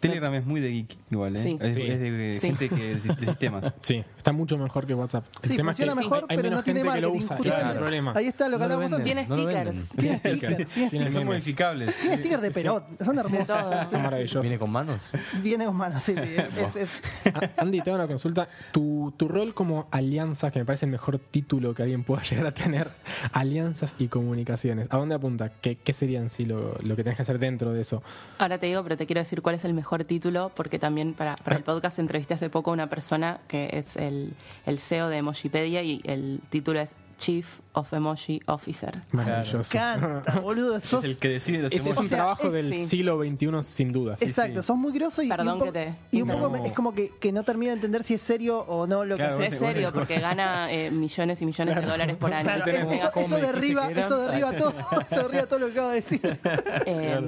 Telegram 0.00 0.32
es 0.34 0.46
muy 0.46 0.60
de 0.60 0.70
geek, 0.70 0.96
igual, 1.10 1.36
¿eh? 1.36 1.42
Sí. 1.42 1.58
Es, 1.60 1.74
Sí. 1.74 1.82
es 1.82 2.00
de 2.00 2.38
Sí. 2.40 2.46
gente 2.46 2.68
que 2.70 2.74
de, 2.76 2.94
de 2.96 3.26
sistemas. 3.26 3.72
Sí, 3.80 4.02
está 4.16 4.32
mucho 4.32 4.56
mejor 4.58 4.86
que 4.86 4.94
WhatsApp. 4.94 5.24
El 5.42 5.50
Sí, 5.50 5.56
tema 5.56 5.72
es 5.72 5.76
que 5.76 5.84
funciona 5.84 6.00
mejor, 6.00 6.26
hay- 6.28 6.36
pero 6.36 6.50
no 6.50 6.62
tiene 6.62 6.80
gente 6.80 6.94
que 6.94 7.00
lo 7.02 7.08
marketing. 7.12 7.46
usa, 7.46 7.70
el 7.70 7.76
problema. 7.76 8.12
Ahí 8.16 8.26
está 8.26 8.48
lo 8.48 8.56
que 8.58 8.62
No 8.64 8.68
lo 8.68 8.74
hablábamos 8.84 8.92
antes. 8.92 9.04
Tiene 9.04 9.24
stickers. 9.24 9.88
Tiene 9.96 10.18
stickers, 10.18 10.40
tiene 10.40 10.64
Tiene 10.66 10.88
stickers. 10.88 11.14
Son 11.14 11.24
modificables. 11.26 11.96
Tiene 12.00 12.18
stickers 12.18 12.42
de 12.42 12.50
pelot, 12.50 12.84
son 13.04 13.18
hermosos. 13.32 13.46
todo. 13.70 13.90
Son 13.90 14.02
maravillosos. 14.02 14.42
¿Viene 14.42 14.58
con 14.58 14.72
manos? 14.72 15.02
Viene 15.42 15.66
con 15.66 15.76
manos, 15.76 16.02
sí, 16.02 16.14
sí. 16.14 16.34
Es, 16.36 16.76
es- 16.76 16.76
es- 16.76 17.34
A- 17.34 17.62
Andy, 17.62 17.80
te 17.80 17.90
hago 17.90 17.98
una 17.98 18.06
consulta. 18.08 18.48
Tu, 18.72 19.12
tu 19.16 19.28
rol 19.28 19.54
como 19.54 19.88
alianzas, 19.90 20.52
que 20.52 20.58
me 20.58 20.64
parece 20.64 20.86
el 20.86 20.92
mejor 20.92 21.18
título 21.18 21.74
que 21.74 21.82
alguien 21.82 22.04
pueda 22.04 22.22
llegar 22.30 22.46
a 22.46 22.52
tener, 22.52 22.90
alianzas 23.32 23.94
y 23.98 24.08
comunicaciones. 24.08 24.88
¿A 24.90 24.96
dónde 24.98 25.14
apunta? 25.14 25.50
¿Qué, 25.60 25.76
qué 25.76 25.92
sería 25.92 26.20
en 26.20 26.30
sí 26.30 26.44
lo, 26.44 26.76
lo 26.82 26.96
que 26.96 27.02
tenés 27.04 27.16
que 27.16 27.22
hacer 27.22 27.38
dentro 27.38 27.72
de 27.72 27.80
eso? 27.82 28.02
Ahora 28.38 28.58
te 28.58 28.66
digo, 28.66 28.82
pero 28.82 28.96
te 28.96 29.06
quiero 29.06 29.20
decir 29.20 29.42
cuál 29.42 29.54
es 29.54 29.64
el 29.64 29.74
mejor 29.74 30.04
título, 30.04 30.52
porque 30.54 30.78
también 30.78 31.14
para, 31.14 31.36
para 31.36 31.56
el 31.56 31.62
podcast 31.64 31.98
entrevisté 31.98 32.34
hace 32.34 32.50
poco 32.50 32.70
a 32.70 32.74
una 32.74 32.88
persona 32.88 33.40
que 33.48 33.70
es 33.72 33.96
el, 33.96 34.34
el 34.66 34.78
CEO 34.78 35.08
de 35.08 35.18
Emojipedia 35.18 35.82
y 35.82 36.00
el 36.04 36.40
título 36.50 36.80
es 36.80 36.94
Chief 37.18 37.60
of 37.72 37.92
Emoji 37.92 38.40
Officer. 38.46 39.02
Maravilloso. 39.12 39.70
canta, 39.72 40.40
boludo. 40.40 40.78
Sos, 40.80 41.02
Es 41.04 41.10
el 41.12 41.16
que 41.18 41.28
decide 41.28 41.58
los 41.58 41.72
Es, 41.72 41.86
es 41.86 41.96
un 41.98 42.06
O 42.06 42.08
sea, 42.08 42.18
trabajo 42.18 42.46
es- 42.48 42.52
del 42.52 42.72
sí. 42.74 42.86
siglo 42.86 43.18
XXI 43.22 43.62
sin 43.62 43.92
duda. 43.92 44.16
Exacto, 44.20 44.62
sos 44.62 44.76
muy 44.76 44.92
groso 44.92 45.22
y, 45.22 45.26
y 45.26 45.28
Perdón 45.30 45.48
un, 45.54 45.58
po- 45.58 45.64
que 45.66 45.72
te- 45.72 45.94
y 46.10 46.22
un 46.22 46.28
No. 46.28 46.38
poco 46.38 46.56
es 46.64 46.72
como 46.72 46.92
que, 46.94 47.10
que 47.18 47.32
no 47.32 47.42
termino 47.42 47.70
de 47.70 47.76
entender 47.76 48.02
si 48.02 48.14
es 48.14 48.20
serio 48.22 48.58
o 48.60 48.86
no 48.86 49.04
lo 49.04 49.16
Claro, 49.16 49.38
que 49.38 49.44
es 49.44 49.48
haces. 49.48 49.60
bueno, 49.60 49.74
serio, 49.74 49.92
porque 49.94 50.18
gana 50.20 50.70
eh, 50.72 50.90
millones 50.90 51.40
y 51.42 51.46
millones 51.46 51.74
de 51.76 51.82
dólares 51.82 52.16
por 52.16 52.32
año. 52.34 52.44
Claro, 52.44 52.64
eso, 52.70 53.36
derriba, 53.38 53.90
eso 53.90 54.18
derriba 54.20 54.52
todo, 54.52 54.74
eso 55.10 55.22
derriba 55.22 55.46
todo 55.46 55.58
lo 55.60 55.66
que 55.66 55.72
acabo 55.72 55.88
de 55.88 55.94
decir. 55.96 56.38
Eh, 56.86 57.20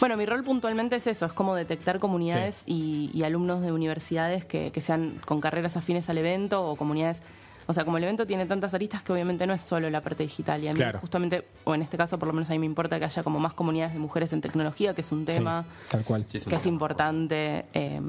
Bueno, 0.00 0.16
mi 0.16 0.26
rol 0.26 0.44
puntualmente 0.44 0.96
es 0.96 1.06
eso, 1.06 1.26
es 1.26 1.32
como 1.32 1.54
detectar 1.54 1.98
comunidades 1.98 2.62
y, 2.66 3.10
y 3.12 3.22
alumnos 3.22 3.62
de 3.62 3.72
universidades 3.72 4.44
que, 4.44 4.72
que 4.72 4.80
sean 4.80 5.20
con 5.24 5.40
carreras 5.40 5.76
afines 5.76 6.08
al 6.10 6.18
evento 6.18 6.64
o 6.64 6.76
comunidades... 6.76 7.20
O 7.68 7.72
sea, 7.72 7.84
como 7.84 7.96
el 7.98 8.04
evento 8.04 8.26
tiene 8.26 8.46
tantas 8.46 8.74
aristas 8.74 9.02
que 9.02 9.12
obviamente 9.12 9.46
no 9.46 9.52
es 9.52 9.60
solo 9.62 9.90
la 9.90 10.00
parte 10.00 10.22
digital. 10.22 10.62
Y 10.62 10.68
a 10.68 10.72
mí 10.72 10.76
Claro. 10.76 11.00
justamente, 11.00 11.44
o 11.64 11.74
en 11.74 11.82
este 11.82 11.96
caso 11.96 12.18
por 12.18 12.28
lo 12.28 12.32
menos 12.32 12.48
a 12.50 12.52
mí 12.52 12.58
me 12.60 12.66
importa 12.66 12.98
que 12.98 13.04
haya 13.06 13.22
como 13.24 13.38
más 13.40 13.54
comunidades 13.54 13.92
de 13.92 13.98
mujeres 13.98 14.32
en 14.32 14.40
tecnología, 14.40 14.94
que 14.94 15.00
es 15.00 15.10
un 15.12 15.20
Sí, 15.26 15.32
tema 15.34 15.64
tal 15.90 16.04
cual. 16.04 16.24
Sí, 16.28 16.38
que 16.40 16.54
es 16.56 16.66
importante, 16.66 17.64
eh, 17.74 18.00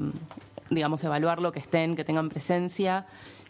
digamos, 0.70 1.02
evaluarlo, 1.04 1.50
que 1.52 1.58
estén, 1.58 1.96
que 1.96 2.04
tengan 2.04 2.28
presencia, 2.28 3.06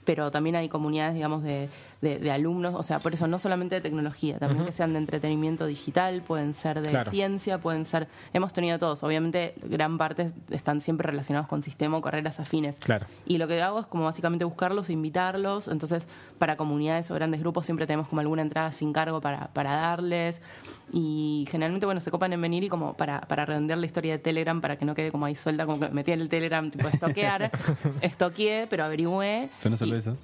pero 0.09 0.31
también 0.31 0.57
hay 0.57 0.71
comunidades, 0.71 1.15
digamos, 1.15 1.43
de, 1.43 1.69
de- 2.01 2.19
de 2.19 2.31
alumnos, 2.31 2.75
o 2.75 2.83
sea, 2.83 2.99
por 2.99 3.13
eso 3.13 3.27
no 3.27 3.39
solamente 3.39 3.75
de 3.75 3.83
tecnología, 3.83 4.39
también 4.39 4.65
que 4.65 4.73
sean 4.73 4.95
de 4.95 5.01
entretenimiento 5.01 5.67
digital, 5.67 6.23
pueden 6.23 6.55
ser 6.55 6.81
de 6.81 6.89
Claro. 6.89 7.11
ciencia, 7.11 7.59
pueden 7.61 7.85
ser, 7.85 8.09
hemos 8.33 8.55
tenido 8.55 8.79
todos, 8.79 9.03
obviamente 9.03 9.55
gran 9.65 9.99
parte 9.99 10.31
están 10.49 10.81
siempre 10.81 11.11
relacionados 11.11 11.47
con 11.47 11.63
sistema 11.63 11.99
o 11.99 12.01
carreras 12.01 12.41
afines. 12.41 12.77
Claro. 12.77 13.07
Y 13.27 13.37
lo 13.37 13.47
que 13.49 13.61
hago 13.61 13.81
es 13.81 13.87
como 13.87 14.05
básicamente 14.05 14.47
buscarlos 14.47 14.89
e 14.89 14.95
invitarlos. 14.95 15.69
Entonces, 15.69 16.09
para 16.39 16.57
comunidades 16.57 17.11
o 17.11 17.15
grandes 17.15 17.41
grupos 17.41 17.67
siempre 17.67 17.87
tenemos 17.87 18.09
como 18.09 18.23
alguna 18.23 18.41
entrada 18.41 18.73
sin 18.73 18.95
cargo 18.95 19.21
para, 19.21 19.49
para 19.49 19.73
darles. 19.73 20.41
Y 20.93 21.47
generalmente, 21.51 21.85
bueno, 21.87 22.01
se 22.01 22.11
copan 22.11 22.33
en 22.33 22.41
venir 22.41 22.65
y 22.65 22.69
como 22.69 22.95
para, 22.95 23.21
para 23.21 23.45
redondear 23.45 23.79
la 23.79 23.87
historia 23.87 24.13
de 24.13 24.19
Telegram, 24.19 24.61
para 24.61 24.77
que 24.79 24.85
no 24.85 24.95
quede 24.95 25.11
como 25.13 25.27
ahí 25.27 25.35
suelta, 25.35 25.67
como 25.67 25.79
que 25.81 25.89
metí 25.91 26.13
en 26.13 26.21
el 26.21 26.29
Telegram, 26.29 26.71
tipo, 26.71 26.89
estoquear. 26.89 27.51
estoqueé, 28.01 28.67
pero 28.69 28.85
averigüé. 28.85 29.49
Y- 29.85 29.93
eso. 29.95 30.17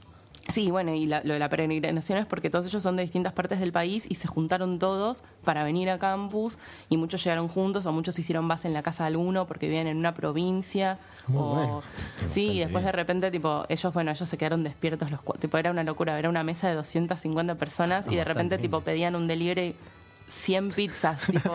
Sí, 0.53 0.71
bueno, 0.71 0.93
y 0.93 1.07
la- 1.07 1.23
lo 1.25 1.33
de 1.33 1.39
la 1.39 1.49
peregrinación 1.49 2.19
es 2.19 2.27
porque 2.27 2.51
todos 2.51 2.67
ellos 2.67 2.83
son 2.83 2.97
de 2.97 3.03
distintas 3.03 3.33
partes 3.33 3.61
del 3.61 3.73
país 3.73 4.05
y 4.11 4.17
se 4.17 4.29
juntaron 4.29 4.79
todos 4.79 5.23
para 5.43 5.65
venir 5.65 5.89
a 5.89 5.99
campus 5.99 6.59
y 6.91 6.99
muchos 6.99 7.25
llegaron 7.25 7.49
juntos 7.49 7.87
o 7.87 7.93
muchos 7.93 8.19
hicieron 8.19 8.47
base 8.47 8.69
en 8.69 8.75
la 8.75 8.83
casa 8.83 9.05
de 9.05 9.09
alguno 9.09 9.47
porque 9.47 9.67
vivían 9.69 9.87
en 9.87 9.97
una 9.97 10.13
provincia. 10.15 10.99
Muy 11.29 11.39
o, 11.41 11.45
bueno. 11.55 11.83
Sí, 12.27 12.51
y 12.51 12.59
después 12.59 12.85
de 12.85 12.93
repente, 12.93 13.31
tipo, 13.31 13.65
ellos, 13.71 13.95
bueno, 13.95 14.11
ellos 14.11 14.29
se 14.29 14.37
quedaron 14.37 14.63
despiertos 14.65 15.11
los 15.11 15.23
cuatro. 15.23 15.41
Tipo, 15.41 15.57
era 15.57 15.71
una 15.71 15.83
locura, 15.83 16.19
era 16.19 16.29
una 16.29 16.45
mesa 16.45 16.69
de 16.69 16.75
250 16.75 17.55
personas 17.55 18.07
y 18.07 18.15
de 18.17 18.25
repente, 18.25 18.59
tipo, 18.59 18.83
pedían 18.83 19.15
un 19.17 19.27
delivery 19.27 19.75
100 20.27 20.71
pizzas, 20.71 21.27
tipo, 21.31 21.53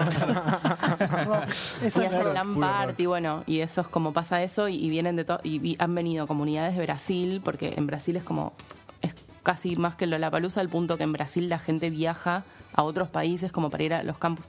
y 1.82 1.86
hacen. 1.86 2.34
LAN 2.34 2.60
party, 2.60 3.06
bueno, 3.06 3.44
y 3.48 3.60
eso 3.60 3.82
es 3.82 3.88
como 3.88 4.14
pasa 4.14 4.44
eso, 4.44 4.68
y, 4.68 4.76
y 4.76 4.90
vienen 4.90 5.16
de 5.16 5.26
todo, 5.26 5.40
y, 5.44 5.76
han 5.80 5.96
venido 5.96 6.28
comunidades 6.28 6.76
de 6.76 6.84
Brasil, 6.84 7.42
porque 7.44 7.74
en 7.78 7.88
Brasil 7.88 8.16
es 8.16 8.24
como, 8.24 8.54
es 9.02 9.16
casi 9.44 9.76
más 9.76 9.96
que 9.96 10.06
la 10.06 10.30
palusa 10.30 10.62
al 10.62 10.70
punto 10.70 10.98
que 10.98 11.04
en 11.04 11.14
Brasil 11.14 11.50
la 11.50 11.60
gente 11.60 11.90
viaja 11.90 12.44
a 12.74 12.84
otros 12.84 13.10
países 13.10 13.52
como 13.52 13.70
para 13.70 13.84
ir 13.84 13.94
a 13.94 14.04
los 14.04 14.18
campus. 14.18 14.46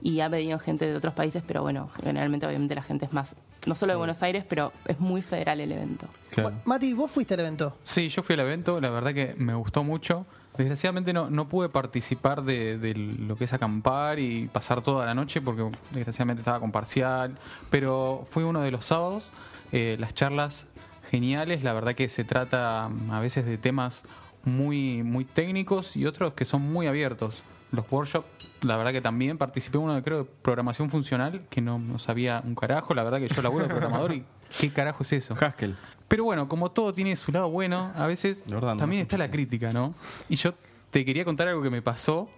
Y 0.00 0.20
ha 0.20 0.28
venido 0.28 0.58
gente 0.60 0.86
de 0.86 0.94
otros 0.94 1.12
países, 1.12 1.42
pero 1.46 1.62
bueno, 1.62 1.88
generalmente 1.96 2.46
obviamente 2.46 2.74
la 2.74 2.82
gente 2.82 3.04
es 3.04 3.12
más, 3.12 3.34
no 3.66 3.74
solo 3.74 3.92
de 3.92 3.96
Buenos 3.96 4.22
Aires, 4.22 4.44
pero 4.48 4.72
es 4.86 5.00
muy 5.00 5.22
federal 5.22 5.60
el 5.60 5.72
evento. 5.72 6.06
Claro. 6.30 6.52
Mati, 6.64 6.94
vos 6.94 7.10
fuiste 7.10 7.34
al 7.34 7.40
evento. 7.40 7.76
Sí, 7.82 8.08
yo 8.08 8.22
fui 8.22 8.34
al 8.34 8.40
evento, 8.40 8.80
la 8.80 8.90
verdad 8.90 9.12
que 9.12 9.34
me 9.36 9.54
gustó 9.54 9.82
mucho. 9.82 10.24
Desgraciadamente 10.58 11.12
no, 11.12 11.30
no 11.30 11.48
pude 11.48 11.68
participar 11.68 12.42
de, 12.42 12.78
de 12.78 12.94
lo 12.94 13.36
que 13.36 13.44
es 13.44 13.52
acampar 13.52 14.18
y 14.18 14.48
pasar 14.48 14.82
toda 14.82 15.06
la 15.06 15.14
noche 15.14 15.40
porque 15.40 15.64
desgraciadamente 15.92 16.40
estaba 16.40 16.58
con 16.58 16.72
parcial, 16.72 17.38
pero 17.70 18.26
fue 18.28 18.44
uno 18.44 18.60
de 18.62 18.72
los 18.72 18.84
sábados. 18.84 19.30
Eh, 19.70 19.96
las 20.00 20.14
charlas 20.14 20.66
geniales, 21.10 21.62
la 21.62 21.72
verdad 21.72 21.94
que 21.94 22.08
se 22.08 22.24
trata 22.24 22.88
mm, 22.88 23.12
a 23.12 23.20
veces 23.20 23.46
de 23.46 23.56
temas 23.56 24.04
muy, 24.44 25.04
muy 25.04 25.24
técnicos 25.24 25.96
y 25.96 26.06
otros 26.06 26.34
que 26.34 26.44
son 26.44 26.62
muy 26.62 26.88
abiertos. 26.88 27.44
Los 27.70 27.84
workshops, 27.88 28.26
la 28.62 28.76
verdad 28.76 28.92
que 28.92 29.00
también 29.00 29.38
participé 29.38 29.78
en 29.78 29.84
uno 29.84 29.94
de 29.94 30.02
creo 30.02 30.24
de 30.24 30.30
programación 30.42 30.90
funcional, 30.90 31.42
que 31.50 31.60
no, 31.60 31.78
no 31.78 32.00
sabía 32.00 32.42
un 32.44 32.56
carajo, 32.56 32.94
la 32.94 33.04
verdad 33.04 33.18
que 33.20 33.28
yo 33.28 33.42
laburo 33.42 33.64
de 33.64 33.70
programador 33.70 34.12
y 34.12 34.24
¿qué 34.60 34.72
carajo 34.72 35.04
es 35.04 35.12
eso? 35.12 35.36
Haskell. 35.38 35.76
Pero 36.08 36.24
bueno, 36.24 36.48
como 36.48 36.70
todo 36.70 36.92
tiene 36.94 37.14
su 37.16 37.30
lado 37.32 37.50
bueno, 37.50 37.92
a 37.94 38.06
veces 38.06 38.44
La 38.48 38.54
verdad, 38.56 38.74
no 38.74 38.80
también 38.80 39.02
está 39.02 39.18
la 39.18 39.30
crítica, 39.30 39.70
¿no? 39.72 39.94
Y 40.28 40.36
yo 40.36 40.54
te 40.90 41.04
quería 41.04 41.24
contar 41.24 41.48
algo 41.48 41.62
que 41.62 41.70
me 41.70 41.82
pasó. 41.82 42.28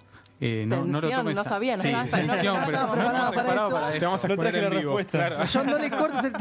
Eh, 0.43 0.65
no, 0.67 0.79
no 0.87 0.93
lo 0.95 1.01
Tensión, 1.03 1.21
tomes 1.21 1.37
no 1.37 1.45
sabía, 1.45 1.77
no 1.77 1.83
sí, 1.83 1.89
estaba- 1.91 2.05
no 2.05 2.11
tensión, 2.33 2.57
pero 2.65 2.79
no 2.87 2.93
para 2.95 3.49
esto. 3.51 3.69
para 3.71 3.93
Te 3.93 4.05
vamos 4.07 4.25
a 4.25 4.29
No 4.29 4.35
en 4.35 4.41
la 4.55 4.69
vivo. 4.71 4.97
respuesta. 4.97 5.19
Claro. 5.19 5.37
John, 5.53 5.67
no 5.67 5.79
le 5.79 5.91
cortes 5.91 6.25
el. 6.25 6.33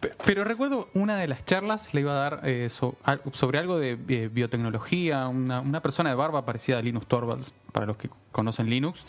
Pe- 0.00 0.12
Pero 0.24 0.44
recuerdo 0.44 0.88
una 0.94 1.16
de 1.16 1.28
las 1.28 1.44
charlas 1.44 1.92
le 1.94 2.00
iba 2.00 2.12
a 2.12 2.14
dar 2.30 2.40
eh, 2.44 2.68
so- 2.70 2.96
sobre 3.32 3.58
algo 3.58 3.78
de 3.78 3.98
eh, 4.08 4.30
biotecnología, 4.32 5.28
una, 5.28 5.60
una 5.60 5.80
persona 5.82 6.08
de 6.10 6.16
barba 6.16 6.44
parecida 6.46 6.78
a 6.78 6.82
Linus 6.82 7.06
Torvalds, 7.06 7.52
para 7.72 7.86
los 7.86 7.96
que 7.98 8.08
conocen 8.32 8.70
Linux, 8.70 9.04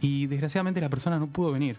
y 0.00 0.26
desgraciadamente 0.28 0.80
la 0.80 0.88
persona 0.88 1.18
no 1.18 1.26
pudo 1.26 1.52
venir. 1.52 1.76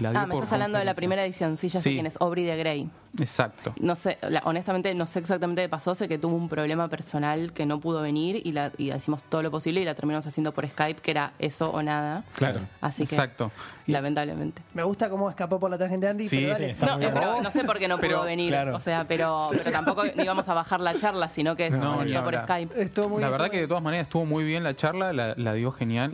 La 0.00 0.10
Ah, 0.22 0.26
me 0.26 0.34
estás 0.34 0.52
hablando 0.52 0.78
de 0.78 0.84
la 0.84 0.94
primera 0.94 1.24
edición, 1.24 1.56
sí, 1.56 1.68
ya 1.68 1.80
sé 1.80 1.90
Sí. 1.90 1.94
quién 1.94 2.06
es, 2.06 2.16
Aubrey 2.20 2.44
de 2.44 2.56
Grey. 2.56 2.90
Exacto. 3.18 3.74
No 3.80 3.94
sé, 3.94 4.18
la- 4.22 4.42
honestamente 4.44 4.92
no 4.94 5.06
sé 5.06 5.18
exactamente 5.20 5.62
qué 5.62 5.68
pasó, 5.68 5.94
sé 5.94 6.08
que 6.08 6.18
tuvo 6.18 6.36
un 6.36 6.48
problema 6.48 6.88
personal 6.88 7.52
que 7.52 7.64
no 7.66 7.80
pudo 7.80 8.02
venir 8.02 8.40
y, 8.44 8.52
la, 8.52 8.70
y 8.76 8.92
hicimos 8.92 9.22
todo 9.24 9.42
lo 9.42 9.50
posible 9.50 9.80
y 9.80 9.84
la 9.84 9.94
terminamos 9.94 10.26
haciendo 10.26 10.52
por 10.52 10.66
Skype, 10.68 11.00
que 11.00 11.10
era 11.10 11.32
eso 11.38 11.70
o 11.70 11.82
nada. 11.82 12.24
Claro. 12.34 12.60
Así 12.80 13.06
que, 13.06 13.14
Exacto. 13.14 13.50
Lamentablemente. 13.86 14.60
Me 14.74 14.82
gusta 14.82 15.08
cómo 15.08 15.30
escapó 15.30 15.58
por 15.58 15.70
la 15.70 15.78
tangente 15.78 16.06
de 16.06 16.10
Andy, 16.10 16.28
Sí, 16.28 16.36
pero 16.40 16.54
sí, 16.54 16.60
dale. 16.60 16.70
está 16.72 16.86
No, 16.86 16.98
pero 16.98 17.50
sé 17.50 17.64
por 17.64 17.78
qué 17.78 17.88
no 17.88 17.96
Pero, 18.00 18.16
pudo 18.18 18.26
venir, 18.26 18.48
claro. 18.50 18.76
o 18.76 18.80
sea, 18.80 19.06
pero, 19.08 19.48
pero 19.52 19.70
tampoco 19.70 20.02
íbamos 20.06 20.48
a 20.48 20.54
bajar 20.54 20.80
la 20.80 20.94
charla, 20.94 21.28
sino 21.28 21.56
que 21.56 21.70
se 21.70 21.78
No, 21.78 21.96
por. 22.24 22.34
Skype. 22.42 22.82
Estuvo 22.82 23.08
muy 23.08 23.20
la 23.22 23.28
bien, 23.28 23.32
verdad 23.38 23.50
que 23.50 23.60
de 23.60 23.68
todas 23.68 23.82
maneras 23.82 24.06
estuvo 24.06 24.26
muy 24.26 24.44
bien 24.44 24.62
la 24.64 24.76
charla, 24.76 25.12
la, 25.12 25.34
la 25.36 25.52
dio 25.54 25.70
genial. 25.72 26.12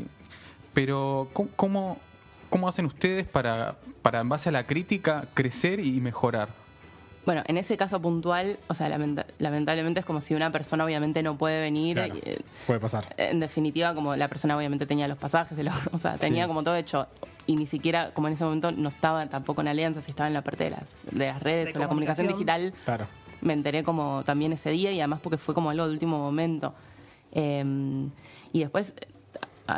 Pero 0.73 1.29
¿cómo, 1.57 1.99
cómo, 2.55 2.69
hacen 2.69 2.87
ustedes 2.87 3.27
para, 3.27 3.77
para, 4.03 4.21
en 4.21 4.29
base 4.29 4.49
a 4.49 4.53
la 4.53 4.67
crítica, 4.67 5.27
crecer 5.35 5.81
y 5.81 6.01
mejorar? 6.01 6.49
Bueno, 7.27 7.43
en 7.47 7.57
ese 7.57 7.77
caso 7.77 8.01
puntual, 8.01 8.59
o 8.69 8.75
sea, 8.75 8.89
lamenta- 8.89 9.27
lamentablemente 9.39 10.01
es 10.01 10.07
como 10.07 10.21
si 10.21 10.35
una 10.35 10.53
persona 10.53 10.85
obviamente 10.85 11.23
no 11.23 11.37
puede 11.39 11.61
venir. 11.61 11.97
Claro. 11.97 12.15
y, 12.17 12.19
eh, 12.23 12.41
Puede 12.67 12.81
pasar. 12.81 13.15
en 13.17 13.41
definitiva, 13.41 13.95
como 13.95 14.15
la 14.15 14.29
persona 14.29 14.57
obviamente 14.57 14.87
tenía 14.87 15.09
los 15.09 15.17
pasajes, 15.19 15.59
o 15.93 15.99
sea, 15.99 16.17
tenía 16.17 16.47
como 16.47 16.63
todo 16.63 16.77
hecho. 16.77 17.07
Y 17.47 17.57
ni 17.57 17.67
siquiera, 17.67 18.13
como 18.15 18.29
en 18.29 18.35
ese 18.35 18.45
momento, 18.45 18.73
no 18.73 18.89
estaba 18.89 19.27
tampoco 19.29 19.61
en 19.63 19.69
alianza, 19.69 20.01
si 20.01 20.11
estaba 20.11 20.29
en 20.29 20.35
la 20.35 20.43
parte 20.43 20.65
de 20.65 20.71
las, 20.71 20.85
de 21.11 21.27
las 21.27 21.43
redes 21.43 21.73
De 21.73 21.79
o 21.79 21.83
la 21.83 21.89
comunicación 21.89 22.27
digital. 22.27 22.73
Claro. 22.85 23.07
Me 23.41 23.53
enteré 23.53 23.83
como 23.85 24.23
también 24.25 24.53
ese 24.53 24.71
día 24.71 24.93
y 24.93 25.01
además 25.01 25.21
porque 25.23 25.37
fue 25.39 25.55
como 25.55 25.71
algo 25.71 25.87
de 25.87 25.93
último 25.93 26.19
momento. 26.19 26.75
Eh, 27.33 28.05
y 28.53 28.61
después, 28.61 28.95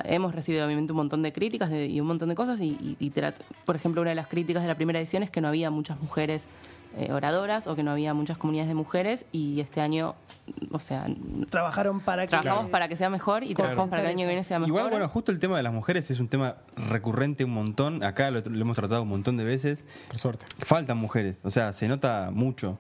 hemos 0.04 0.34
recibido 0.34 0.64
obviamente 0.66 0.92
un 0.92 0.96
montón 0.98 1.22
de 1.22 1.32
críticas 1.32 1.70
de- 1.70 1.86
y 1.86 2.00
un 2.00 2.06
montón 2.06 2.28
de 2.28 2.34
cosas. 2.34 2.60
Y, 2.60 2.96
y- 2.98 3.12
por 3.64 3.76
ejemplo, 3.76 4.00
una 4.02 4.10
de 4.10 4.16
las 4.16 4.26
críticas 4.26 4.62
de 4.62 4.68
la 4.68 4.74
primera 4.74 4.98
edición 4.98 5.22
es 5.22 5.30
que 5.30 5.40
no 5.40 5.48
había 5.48 5.70
muchas 5.70 6.00
mujeres 6.00 6.46
eh, 6.98 7.12
oradoras 7.12 7.66
o 7.66 7.76
que 7.76 7.82
no 7.82 7.90
había 7.90 8.14
muchas 8.14 8.38
comunidades 8.38 8.68
de 8.68 8.74
mujeres. 8.74 9.26
Y 9.30 9.60
este 9.60 9.80
año, 9.82 10.14
o 10.70 10.78
sea, 10.78 11.04
Trabajaron 11.50 12.00
para 12.00 12.22
que. 12.22 12.28
trabajamos 12.28 12.70
para 12.70 12.88
que 12.88 12.96
sea 12.96 13.10
mejor 13.10 13.44
y 13.44 13.54
trabajamos 13.54 13.90
para 13.90 14.02
que 14.02 14.08
el 14.08 14.14
año 14.14 14.22
que 14.22 14.28
viene 14.28 14.44
sea 14.44 14.58
mejor. 14.58 14.68
Igual, 14.70 14.90
bueno, 14.90 15.08
justo 15.08 15.30
el 15.30 15.38
tema 15.38 15.58
de 15.58 15.62
las 15.62 15.72
mujeres 15.74 16.10
es 16.10 16.20
un 16.20 16.28
tema 16.28 16.56
recurrente 16.76 17.44
un 17.44 17.50
montón. 17.52 18.02
Acá 18.02 18.30
lo, 18.30 18.40
lo 18.40 18.60
hemos 18.60 18.76
tratado 18.76 19.02
un 19.02 19.08
montón 19.08 19.36
de 19.36 19.44
veces. 19.44 19.84
Por 20.08 20.18
suerte. 20.18 20.46
Faltan 20.60 20.96
mujeres, 20.96 21.40
o 21.44 21.50
sea, 21.50 21.72
se 21.74 21.86
nota 21.86 22.30
mucho. 22.32 22.78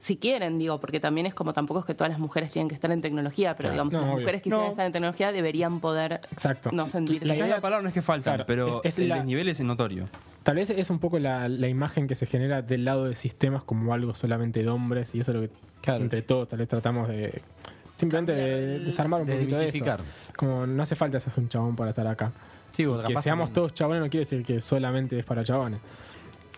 Si 0.00 0.16
quieren, 0.16 0.58
digo, 0.58 0.80
porque 0.80 0.98
también 0.98 1.26
es 1.26 1.34
como 1.34 1.52
tampoco 1.52 1.80
es 1.80 1.86
que 1.86 1.94
todas 1.94 2.10
las 2.10 2.18
mujeres 2.18 2.50
tienen 2.50 2.68
que 2.68 2.74
estar 2.74 2.90
en 2.90 3.02
tecnología, 3.02 3.54
pero 3.54 3.70
digamos, 3.70 3.92
No, 3.92 3.98
si 3.98 4.04
las 4.06 4.14
obvio. 4.14 4.20
mujeres 4.22 4.40
quisieran 4.42 4.64
No. 4.64 4.70
estar 4.70 4.86
en 4.86 4.92
tecnología 4.92 5.30
deberían 5.30 5.78
poder 5.80 6.20
Exacto. 6.32 6.70
no 6.72 6.86
sentirse. 6.88 7.26
La 7.26 7.34
Quizás 7.34 7.46
idea- 7.46 7.56
la 7.56 7.60
palabra 7.62 7.82
no 7.82 7.88
es 7.88 7.94
que 7.94 8.00
faltan, 8.02 8.34
Claro, 8.36 8.44
pero 8.46 8.70
es- 8.70 8.80
es 8.82 8.98
el 8.98 9.08
la- 9.10 9.16
desnivel 9.16 9.48
es 9.48 9.60
notorio. 9.60 10.08
Tal 10.42 10.56
vez 10.56 10.70
es 10.70 10.88
un 10.88 10.98
poco 11.00 11.18
la, 11.18 11.48
la 11.50 11.68
imagen 11.68 12.08
que 12.08 12.14
se 12.14 12.24
genera 12.24 12.62
del 12.62 12.86
lado 12.86 13.04
de 13.04 13.14
sistemas 13.14 13.62
como 13.62 13.92
algo 13.92 14.14
solamente 14.14 14.62
de 14.62 14.68
hombres 14.70 15.14
y 15.14 15.20
eso 15.20 15.32
es 15.32 15.36
lo 15.36 15.42
que 15.42 15.50
Claro. 15.82 16.02
entre 16.02 16.22
todos 16.22 16.48
tal 16.48 16.60
vez 16.60 16.68
tratamos 16.68 17.06
de 17.08 17.42
simplemente 17.96 18.32
de 18.32 18.78
desarmar 18.78 19.20
un 19.20 19.26
de 19.26 19.34
poquito 19.34 19.56
de 19.58 19.68
eso. 19.68 19.84
Como 20.34 20.66
no 20.66 20.82
hace 20.82 20.96
falta 20.96 21.20
ser 21.20 21.30
un 21.36 21.50
chabón 21.50 21.76
para 21.76 21.90
estar 21.90 22.06
acá. 22.06 22.32
Sí, 22.70 22.84
que 22.84 23.16
seamos 23.18 23.22
también- 23.24 23.52
todos 23.52 23.74
chabones 23.74 24.00
no 24.02 24.08
quiere 24.08 24.20
decir 24.20 24.42
que 24.42 24.62
solamente 24.62 25.18
es 25.18 25.26
para 25.26 25.44
chabones. 25.44 25.80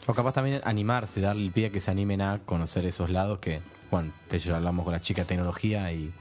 O 0.07 0.15
capaz 0.15 0.33
también 0.33 0.61
animarse, 0.65 1.21
darle 1.21 1.45
el 1.45 1.53
pie 1.53 1.67
a 1.67 1.71
que 1.71 1.81
se 1.81 1.91
animen 1.91 2.21
a 2.21 2.41
conocer 2.45 2.85
esos 2.87 3.11
lados 3.11 3.39
que, 3.39 3.61
bueno, 3.91 4.13
de 4.31 4.37
hecho 4.37 4.49
ya 4.51 4.57
hablamos 4.57 4.85
con 4.85 4.93
la 4.93 5.01
chica 5.01 5.23
de 5.23 5.27
tecnología 5.29 5.93
y, 5.93 6.13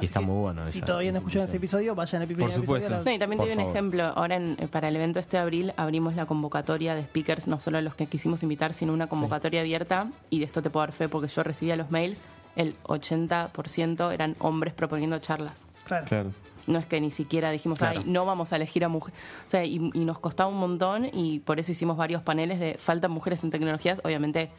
está 0.00 0.18
que, 0.20 0.26
muy 0.26 0.40
bueno. 0.40 0.64
Si 0.66 0.78
esa- 0.78 0.86
todavía 0.86 1.12
no 1.12 1.18
escucharon 1.18 1.44
ese 1.46 1.58
episodio, 1.58 1.94
vayan 1.94 2.22
al 2.22 2.26
primer 2.26 2.40
Por 2.46 2.50
episodio. 2.50 2.66
supuesto. 2.66 2.90
las- 2.96 3.04
No, 3.04 3.12
y 3.12 3.18
también 3.18 3.38
Por 3.38 3.46
te 3.48 3.54
doy 3.54 3.64
un 3.64 3.70
ejemplo. 3.70 4.02
Ahora, 4.04 4.36
en- 4.36 4.56
para 4.72 4.88
el 4.88 4.96
evento 4.96 5.20
este 5.20 5.38
abril, 5.38 5.72
abrimos 5.76 6.16
la 6.16 6.26
convocatoria 6.26 6.94
de 6.96 7.04
speakers, 7.04 7.46
no 7.46 7.58
solo 7.60 7.78
a 7.78 7.82
los 7.82 7.94
que 7.94 8.06
quisimos 8.06 8.42
invitar, 8.42 8.72
sino 8.74 8.92
una 8.92 9.06
convocatoria 9.06 9.60
abierta. 9.60 10.08
Y 10.30 10.40
de 10.40 10.46
esto 10.46 10.60
te 10.62 10.70
puedo 10.70 10.84
dar 10.86 10.92
fe 10.92 11.08
porque 11.08 11.28
yo 11.28 11.42
recibía 11.44 11.76
los 11.76 11.90
mails. 11.92 12.22
El 12.56 12.74
80% 12.84 14.10
eran 14.12 14.34
hombres 14.40 14.74
proponiendo 14.74 15.18
charlas. 15.20 15.64
Claro. 15.84 16.06
Claro. 16.06 16.30
No 16.66 16.78
es 16.78 16.86
que 16.86 17.00
ni 17.00 17.10
siquiera 17.10 17.50
dijimos, 17.50 17.78
Claro. 17.78 18.00
"Ay, 18.00 18.10
no 18.10 18.24
vamos 18.26 18.52
a 18.52 18.56
elegir 18.56 18.84
a 18.84 18.88
mujer. 18.88 19.14
O 19.46 19.50
sea, 19.50 19.64
y, 19.64 19.90
y 19.94 20.04
nos 20.04 20.18
costaba 20.18 20.48
un 20.50 20.58
montón 20.58 21.06
y 21.12 21.40
por 21.40 21.58
eso 21.60 21.72
hicimos 21.72 21.96
varios 21.96 22.22
paneles 22.22 22.60
de 22.60 22.74
faltan 22.78 23.10
mujeres 23.10 23.42
en 23.44 23.50
tecnologías, 23.50 24.00
obviamente 24.04 24.50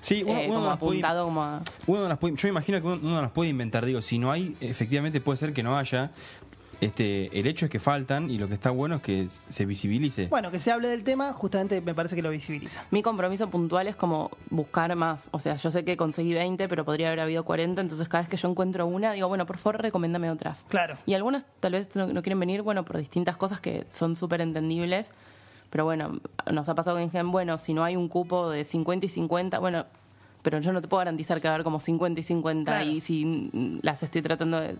Sí, 0.00 0.22
uno, 0.22 0.38
eh, 0.38 0.44
uno 0.46 0.54
como 0.56 0.66
las 0.68 0.78
puede- 0.78 0.90
apuntado 0.98 1.24
como 1.26 1.42
a... 1.42 1.60
uno 1.86 2.00
no 2.02 2.08
las 2.08 2.18
puede- 2.18 2.34
yo 2.36 2.40
me 2.44 2.50
imagino 2.50 2.80
que 2.80 2.86
uno 2.86 2.96
no 3.02 3.20
las 3.22 3.30
puede 3.30 3.50
inventar. 3.50 3.84
Digo, 3.84 4.00
si 4.02 4.18
no 4.18 4.30
hay, 4.32 4.56
efectivamente 4.60 5.20
puede 5.20 5.36
ser 5.36 5.52
que 5.52 5.62
no 5.62 5.76
haya. 5.78 6.10
Este, 6.80 7.38
el 7.38 7.46
hecho 7.46 7.66
es 7.66 7.70
que 7.70 7.78
faltan 7.78 8.30
y 8.30 8.38
lo 8.38 8.48
que 8.48 8.54
está 8.54 8.70
bueno 8.70 8.96
es 8.96 9.02
que 9.02 9.28
se 9.28 9.66
visibilice. 9.66 10.28
Bueno, 10.28 10.50
que 10.50 10.58
se 10.58 10.72
hable 10.72 10.88
del 10.88 11.04
tema, 11.04 11.32
justamente 11.32 11.80
me 11.80 11.94
parece 11.94 12.16
que 12.16 12.22
lo 12.22 12.30
visibiliza. 12.30 12.84
Mi 12.90 13.02
compromiso 13.02 13.50
puntual 13.50 13.86
es 13.86 13.96
como 13.96 14.30
buscar 14.48 14.94
más. 14.96 15.28
O 15.32 15.38
sea, 15.38 15.56
yo 15.56 15.70
sé 15.70 15.84
que 15.84 15.96
conseguí 15.96 16.32
20, 16.32 16.68
pero 16.68 16.84
podría 16.84 17.08
haber 17.08 17.20
habido 17.20 17.44
40. 17.44 17.80
Entonces, 17.80 18.08
cada 18.08 18.22
vez 18.22 18.30
que 18.30 18.36
yo 18.36 18.48
encuentro 18.48 18.86
una, 18.86 19.12
digo, 19.12 19.28
bueno, 19.28 19.46
por 19.46 19.58
favor, 19.58 19.82
recomiéndame 19.82 20.30
otras. 20.30 20.64
Claro. 20.68 20.96
Y 21.06 21.14
algunas 21.14 21.46
tal 21.60 21.72
vez 21.72 21.94
no, 21.96 22.06
no 22.06 22.22
quieren 22.22 22.40
venir, 22.40 22.62
bueno, 22.62 22.84
por 22.84 22.96
distintas 22.96 23.36
cosas 23.36 23.60
que 23.60 23.86
son 23.90 24.16
súper 24.16 24.40
entendibles. 24.40 25.12
Pero 25.68 25.84
bueno, 25.84 26.20
nos 26.50 26.68
ha 26.68 26.74
pasado 26.74 26.96
que 26.96 27.04
dijeron, 27.04 27.30
bueno, 27.30 27.58
si 27.58 27.74
no 27.74 27.84
hay 27.84 27.96
un 27.96 28.08
cupo 28.08 28.50
de 28.50 28.64
50 28.64 29.06
y 29.06 29.08
50, 29.08 29.58
bueno, 29.58 29.86
pero 30.42 30.58
yo 30.60 30.72
no 30.72 30.80
te 30.80 30.88
puedo 30.88 30.98
garantizar 30.98 31.40
que 31.40 31.48
va 31.48 31.52
a 31.52 31.54
haber 31.56 31.64
como 31.64 31.80
50 31.80 32.20
y 32.20 32.22
50. 32.22 32.72
Claro. 32.72 32.90
Y 32.90 33.00
si 33.00 33.50
las 33.82 34.02
estoy 34.02 34.22
tratando 34.22 34.60
de 34.60 34.76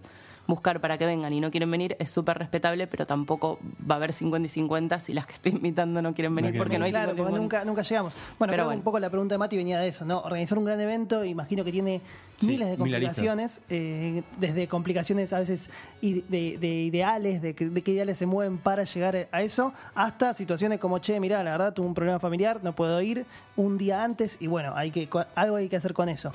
buscar 0.50 0.80
para 0.80 0.98
que 0.98 1.06
vengan 1.06 1.32
y 1.32 1.40
no 1.40 1.50
quieren 1.50 1.70
venir, 1.70 1.96
es 1.98 2.10
súper 2.10 2.36
respetable, 2.38 2.86
pero 2.86 3.06
tampoco 3.06 3.58
va 3.88 3.94
a 3.94 3.96
haber 3.96 4.12
50 4.12 4.46
y 4.46 4.48
50 4.50 5.00
si 5.00 5.14
las 5.14 5.26
que 5.26 5.34
estoy 5.34 5.52
invitando 5.52 6.02
no 6.02 6.12
quieren 6.12 6.34
venir 6.34 6.56
porque 6.58 6.78
no 6.78 6.84
hay 6.84 6.90
claro, 6.90 7.12
50 7.12 7.14
y 7.14 7.24
porque 7.24 7.38
50. 7.38 7.42
nunca, 7.42 7.64
nunca 7.64 7.82
llegamos. 7.82 8.14
Bueno, 8.38 8.50
Pero 8.50 8.64
bueno. 8.64 8.78
un 8.78 8.84
poco 8.84 8.98
la 8.98 9.08
pregunta 9.08 9.34
de 9.34 9.38
Mati 9.38 9.56
venía 9.56 9.78
de 9.78 9.88
eso, 9.88 10.04
¿no? 10.04 10.20
Organizar 10.20 10.58
un 10.58 10.64
gran 10.66 10.80
evento, 10.80 11.24
imagino 11.24 11.64
que 11.64 11.72
tiene 11.72 12.02
Sí, 12.40 12.46
miles 12.48 12.70
de 12.70 12.76
complicaciones, 12.78 13.60
eh, 13.68 14.22
desde 14.38 14.66
complicaciones 14.66 15.32
a 15.34 15.38
veces 15.40 15.68
de, 16.00 16.56
de 16.58 16.68
ideales, 16.82 17.42
de, 17.42 17.54
que- 17.54 17.68
de 17.68 17.82
qué 17.82 17.92
ideales 17.92 18.16
se 18.18 18.24
mueven 18.26 18.56
para 18.58 18.84
llegar 18.84 19.28
a 19.30 19.42
eso, 19.42 19.74
hasta 19.94 20.32
situaciones 20.34 20.80
como, 20.80 20.98
che, 21.00 21.20
mirá, 21.20 21.44
la 21.44 21.50
verdad 21.52 21.74
tuve 21.74 21.86
un 21.86 21.94
problema 21.94 22.18
familiar, 22.18 22.60
no 22.62 22.72
puedo 22.74 23.00
ir 23.02 23.26
un 23.56 23.76
día 23.76 24.02
antes 24.02 24.38
y 24.40 24.46
bueno, 24.46 24.72
hay 24.74 24.90
que 24.90 25.06
co- 25.08 25.26
algo 25.34 25.56
hay 25.56 25.68
que 25.68 25.76
hacer 25.76 25.92
con 25.92 26.08
eso. 26.08 26.32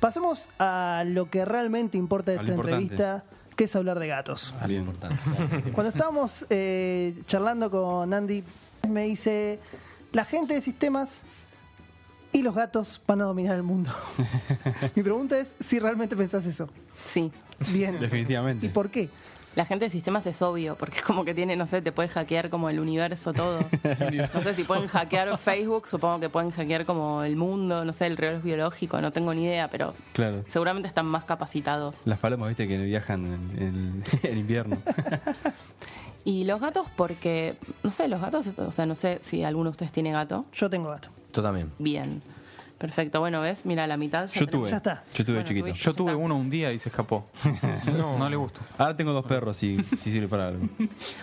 Pasemos 0.00 0.48
a 0.60 1.02
lo 1.06 1.28
que 1.28 1.44
realmente 1.44 1.98
importa 1.98 2.30
de 2.30 2.36
esta 2.38 2.50
importante. 2.52 2.76
entrevista, 2.82 3.24
que 3.56 3.64
es 3.64 3.74
hablar 3.74 3.98
de 3.98 4.06
gatos. 4.06 4.54
Bien. 4.68 4.86
Cuando 5.74 5.88
estábamos 5.90 6.46
eh, 6.50 7.14
charlando 7.26 7.68
con 7.70 8.14
Andy, 8.14 8.44
me 8.88 9.02
dice, 9.06 9.58
la 10.12 10.24
gente 10.24 10.54
de 10.54 10.60
sistemas 10.60 11.24
y 12.32 12.42
los 12.42 12.54
gatos 12.54 13.00
van 13.06 13.20
a 13.22 13.24
dominar 13.24 13.56
el 13.56 13.62
mundo. 13.62 13.90
Mi 14.94 15.02
pregunta 15.02 15.38
es 15.38 15.54
si 15.58 15.78
realmente 15.78 16.16
pensás 16.16 16.46
eso. 16.46 16.68
Sí. 17.04 17.32
Bien. 17.72 17.98
Definitivamente. 17.98 18.66
¿Y 18.66 18.68
por 18.68 18.90
qué? 18.90 19.08
La 19.56 19.64
gente 19.64 19.86
de 19.86 19.90
sistemas 19.90 20.24
es 20.26 20.40
obvio, 20.42 20.76
porque 20.76 20.98
es 20.98 21.02
como 21.02 21.24
que 21.24 21.34
tiene, 21.34 21.56
no 21.56 21.66
sé, 21.66 21.82
te 21.82 21.90
puede 21.90 22.08
hackear 22.08 22.48
como 22.48 22.68
el 22.70 22.78
universo 22.78 23.32
todo. 23.32 23.58
No 24.34 24.42
sé 24.42 24.54
si 24.54 24.62
pueden 24.62 24.86
hackear 24.86 25.36
Facebook, 25.36 25.88
supongo 25.88 26.20
que 26.20 26.28
pueden 26.28 26.50
hackear 26.50 26.84
como 26.84 27.24
el 27.24 27.34
mundo, 27.34 27.84
no 27.84 27.92
sé, 27.92 28.06
el 28.06 28.16
reloj 28.16 28.42
biológico, 28.44 29.00
no 29.00 29.10
tengo 29.10 29.34
ni 29.34 29.44
idea, 29.44 29.68
pero 29.68 29.94
Claro. 30.12 30.44
seguramente 30.46 30.86
están 30.86 31.06
más 31.06 31.24
capacitados. 31.24 32.02
Las 32.04 32.18
palomas, 32.20 32.48
viste, 32.50 32.68
que 32.68 32.78
viajan 32.78 33.26
en, 33.26 33.62
en- 33.62 34.04
en 34.22 34.38
invierno. 34.38 34.76
Y 36.24 36.44
los 36.44 36.60
gatos, 36.60 36.86
porque, 36.94 37.56
no 37.82 37.90
sé, 37.90 38.06
los 38.06 38.20
gatos, 38.20 38.46
o 38.58 38.70
sea, 38.70 38.84
no 38.84 38.94
sé 38.94 39.18
si 39.22 39.44
alguno 39.44 39.66
de 39.66 39.70
ustedes 39.70 39.92
tiene 39.92 40.12
gato. 40.12 40.44
Yo 40.52 40.68
tengo 40.68 40.90
gato. 40.90 41.08
Yo 41.32 41.42
también. 41.42 41.70
Bien. 41.78 42.22
Perfecto. 42.78 43.20
Bueno, 43.20 43.40
¿ves? 43.40 43.66
Mira, 43.66 43.86
la 43.86 43.96
mitad. 43.96 44.26
ya 44.28 44.40
Yo 44.40 44.46
tuve. 44.46 44.70
Ya 44.70 44.76
está. 44.76 45.02
Yo 45.14 45.24
tuve 45.24 45.36
Bueno, 45.36 45.48
chiquito. 45.48 45.66
tuviste. 45.66 45.84
Yo 45.84 45.94
tuve 45.94 46.14
uno 46.14 46.36
un 46.36 46.48
día 46.48 46.72
y 46.72 46.78
se 46.78 46.88
escapó. 46.88 47.26
no, 47.98 48.28
le 48.28 48.36
gustó. 48.36 48.60
Ahora 48.78 48.96
tengo 48.96 49.12
dos 49.12 49.26
perros, 49.26 49.56
si, 49.56 49.82
si 49.96 50.10
sirve 50.12 50.28
para 50.28 50.48
algo. 50.48 50.68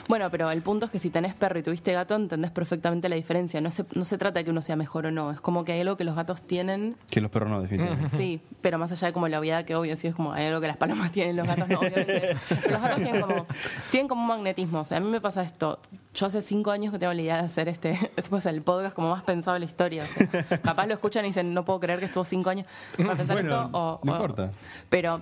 Bueno, 0.08 0.30
pero 0.30 0.52
el 0.52 0.62
punto 0.62 0.86
es 0.86 0.92
que 0.92 1.00
si 1.00 1.10
tenés 1.10 1.34
perro 1.34 1.58
y 1.60 1.64
tuviste 1.64 1.94
gato, 1.94 2.16
entendés 2.16 2.52
perfectamente 2.52 3.08
la 3.10 3.16
diferencia. 3.16 3.62
No 3.62 3.72
se, 3.72 3.86
no 3.94 4.06
se 4.06 4.18
trata 4.18 4.40
de 4.40 4.46
que 4.46 4.52
uno 4.52 4.62
sea 4.62 4.76
mejor 4.76 5.06
o 5.06 5.12
no. 5.12 5.32
Es 5.32 5.42
como 5.42 5.64
que 5.64 5.72
hay 5.72 5.82
algo 5.82 5.98
que 5.98 6.04
los 6.04 6.16
gatos 6.16 6.42
tienen 6.42 6.96
Que 7.10 7.22
los 7.22 7.32
perros 7.32 7.50
no, 7.50 7.62
definitivamente. 7.62 8.18
Sí, 8.18 8.42
pero 8.62 8.78
más 8.78 8.92
allá 8.92 9.08
de 9.08 9.14
como 9.14 9.28
la 9.28 9.40
obviedad 9.40 9.64
que 9.66 9.76
obvio, 9.76 9.96
sí 9.96 10.08
es 10.08 10.16
como 10.16 10.34
hay 10.34 10.48
algo 10.48 10.60
que 10.62 10.68
las 10.68 10.78
palomas 10.78 11.12
tienen, 11.14 11.36
los 11.38 11.48
gatos 11.48 11.70
no, 11.70 11.80
obviamente. 11.80 12.38
Pero 12.50 12.72
los 12.72 12.82
gatos 12.82 13.02
tienen 13.02 13.22
como, 13.22 13.48
tienen 13.92 14.08
como 14.08 14.22
un 14.22 14.28
magnetismo. 14.28 14.82
O 14.82 14.86
sea, 14.86 14.98
a 14.98 15.02
mí 15.02 15.10
me 15.10 15.22
pasa 15.22 15.42
esto. 15.42 15.80
Yo 16.14 16.26
hace 16.26 16.42
cinco 16.42 16.72
años 16.72 16.92
que 16.92 17.00
tengo 17.00 17.14
la 17.14 17.22
idea 17.22 17.38
de 17.38 17.46
hacer 17.46 17.70
este, 17.70 17.98
pues, 18.30 18.46
el 18.46 18.62
podcast 18.62 18.96
como 18.96 19.10
más 19.12 19.24
pensado 19.24 19.54
de 19.56 19.60
la 19.60 19.66
historia. 19.66 20.04
O 20.04 20.06
sea, 20.06 20.60
capaz 20.60 20.86
lo 20.88 20.94
escuchan 20.94 21.26
y 21.26 21.30
dicen, 21.30 21.45
no 21.54 21.64
puedo 21.66 21.80
creer 21.80 22.00
que 22.00 22.06
estuvo 22.06 22.24
cinco 22.26 22.50
años 22.50 22.66
para 22.98 23.16
pensar 23.16 23.36
Bueno, 23.38 23.66
esto. 23.66 23.70
O, 23.78 24.00
no 24.04 24.12
o- 24.12 24.16
importa. 24.16 24.52
Pero 24.90 25.22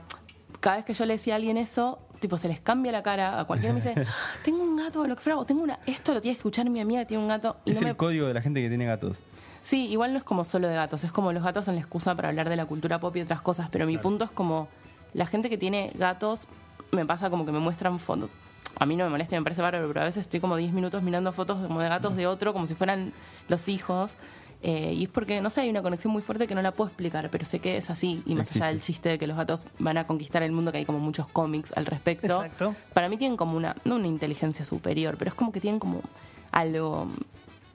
cada 0.59 0.77
vez 0.77 0.85
que 0.85 0.93
yo 0.93 1.05
le 1.05 1.13
decía 1.13 1.33
a 1.33 1.37
alguien 1.37 1.57
eso, 1.57 1.99
tipo, 2.19 2.37
se 2.37 2.47
les 2.47 2.59
cambia 2.61 2.91
la 2.91 3.03
cara. 3.03 3.39
A 3.39 3.45
cualquiera 3.45 3.73
me 3.73 3.81
dice, 3.81 3.93
"Ah, 4.07 4.11
tengo 4.43 4.63
un 4.63 4.75
gato 4.77 5.01
o 5.01 5.07
lo 5.07 5.15
que 5.15 5.21
fuera, 5.21 5.37
o 5.37 5.45
tengo 5.45 5.61
una, 5.63 5.79
esto 5.85 6.13
lo 6.13 6.21
tienes 6.21 6.37
que 6.37 6.41
escuchar 6.41 6.69
mi 6.69 6.79
amiga 6.79 7.05
tiene 7.05 7.21
un 7.21 7.29
gato. 7.29 7.57
Y 7.65 7.71
Es 7.71 7.77
no 7.81 7.87
el 7.87 7.93
me, 7.93 7.97
código 7.97 8.27
de 8.27 8.33
la 8.33 8.41
gente 8.41 8.61
que 8.61 8.69
tiene 8.69 8.85
gatos. 8.85 9.19
Sí, 9.61 9.87
igual 9.87 10.11
no 10.11 10.17
es 10.17 10.23
como 10.25 10.43
solo 10.43 10.67
de 10.67 10.75
gatos, 10.75 11.03
es 11.05 11.11
como 11.13 11.31
los 11.31 11.41
gatos 11.43 11.63
son 11.65 11.75
la 11.75 11.81
excusa 11.81 12.15
para 12.15 12.27
hablar 12.29 12.49
de 12.49 12.55
la 12.57 12.65
cultura 12.65 12.99
pop 12.99 13.15
y 13.15 13.21
otras 13.21 13.41
cosas, 13.41 13.69
pero 13.71 13.85
mi 13.85 13.97
punto 13.97 14.25
es 14.25 14.31
como 14.31 14.67
la 15.13 15.25
gente 15.25 15.49
que 15.49 15.57
tiene 15.57 15.89
gatos 15.95 16.47
me 16.91 17.05
pasa 17.05 17.29
como 17.29 17.45
que 17.45 17.51
me 17.53 17.59
muestran 17.59 17.97
fotos. 17.99 18.29
A 18.77 18.85
mí 18.85 18.95
no 18.97 19.05
me 19.05 19.11
molesta, 19.11 19.35
me 19.37 19.41
parece 19.43 19.61
bárbaro, 19.61 19.87
pero 19.87 20.01
a 20.01 20.03
veces 20.03 20.21
estoy 20.25 20.39
como 20.41 20.57
10 20.57 20.73
minutos 20.73 21.01
mirando 21.03 21.31
fotos 21.31 21.65
como 21.65 21.79
de 21.79 21.87
gatos 21.87 22.15
de 22.17 22.27
otro, 22.27 22.51
como 22.53 22.67
si 22.67 22.73
fueran 22.75 23.13
los 23.47 23.69
hijos. 23.69 24.15
Eh, 24.65 24.93
y 24.93 25.03
es 25.03 25.09
porque, 25.09 25.41
no 25.41 25.49
sé, 25.49 25.61
hay 25.61 25.69
una 25.69 25.81
conexión 25.81 26.13
muy 26.13 26.21
fuerte 26.21 26.47
que 26.47 26.55
no 26.55 26.61
la 26.61 26.71
puedo 26.71 26.87
explicar, 26.87 27.29
pero 27.29 27.43
sé 27.43 27.59
que 27.59 27.75
es 27.75 27.89
así. 27.89 28.23
Y 28.25 28.33
más 28.33 28.55
allá 28.55 28.67
del 28.67 28.81
chiste 28.81 29.09
de 29.09 29.19
que 29.19 29.27
los 29.27 29.35
gatos 29.35 29.67
van 29.77 29.97
a 29.97 30.07
conquistar 30.07 30.41
el 30.41 30.53
mundo, 30.53 30.71
que 30.71 30.77
hay 30.77 30.85
como 30.85 30.99
muchos 30.99 31.27
cómics 31.27 31.73
al 31.75 31.85
respecto. 31.85 32.43
Exacto. 32.43 32.73
Para 32.93 33.09
mí 33.09 33.17
tienen 33.17 33.35
como 33.35 33.57
una, 33.57 33.75
no 33.83 33.95
una 33.95 34.07
inteligencia 34.07 34.63
superior, 34.63 35.17
pero 35.19 35.29
es 35.29 35.35
como 35.35 35.51
que 35.51 35.59
tienen 35.59 35.79
como 35.79 36.01
algo, 36.51 37.09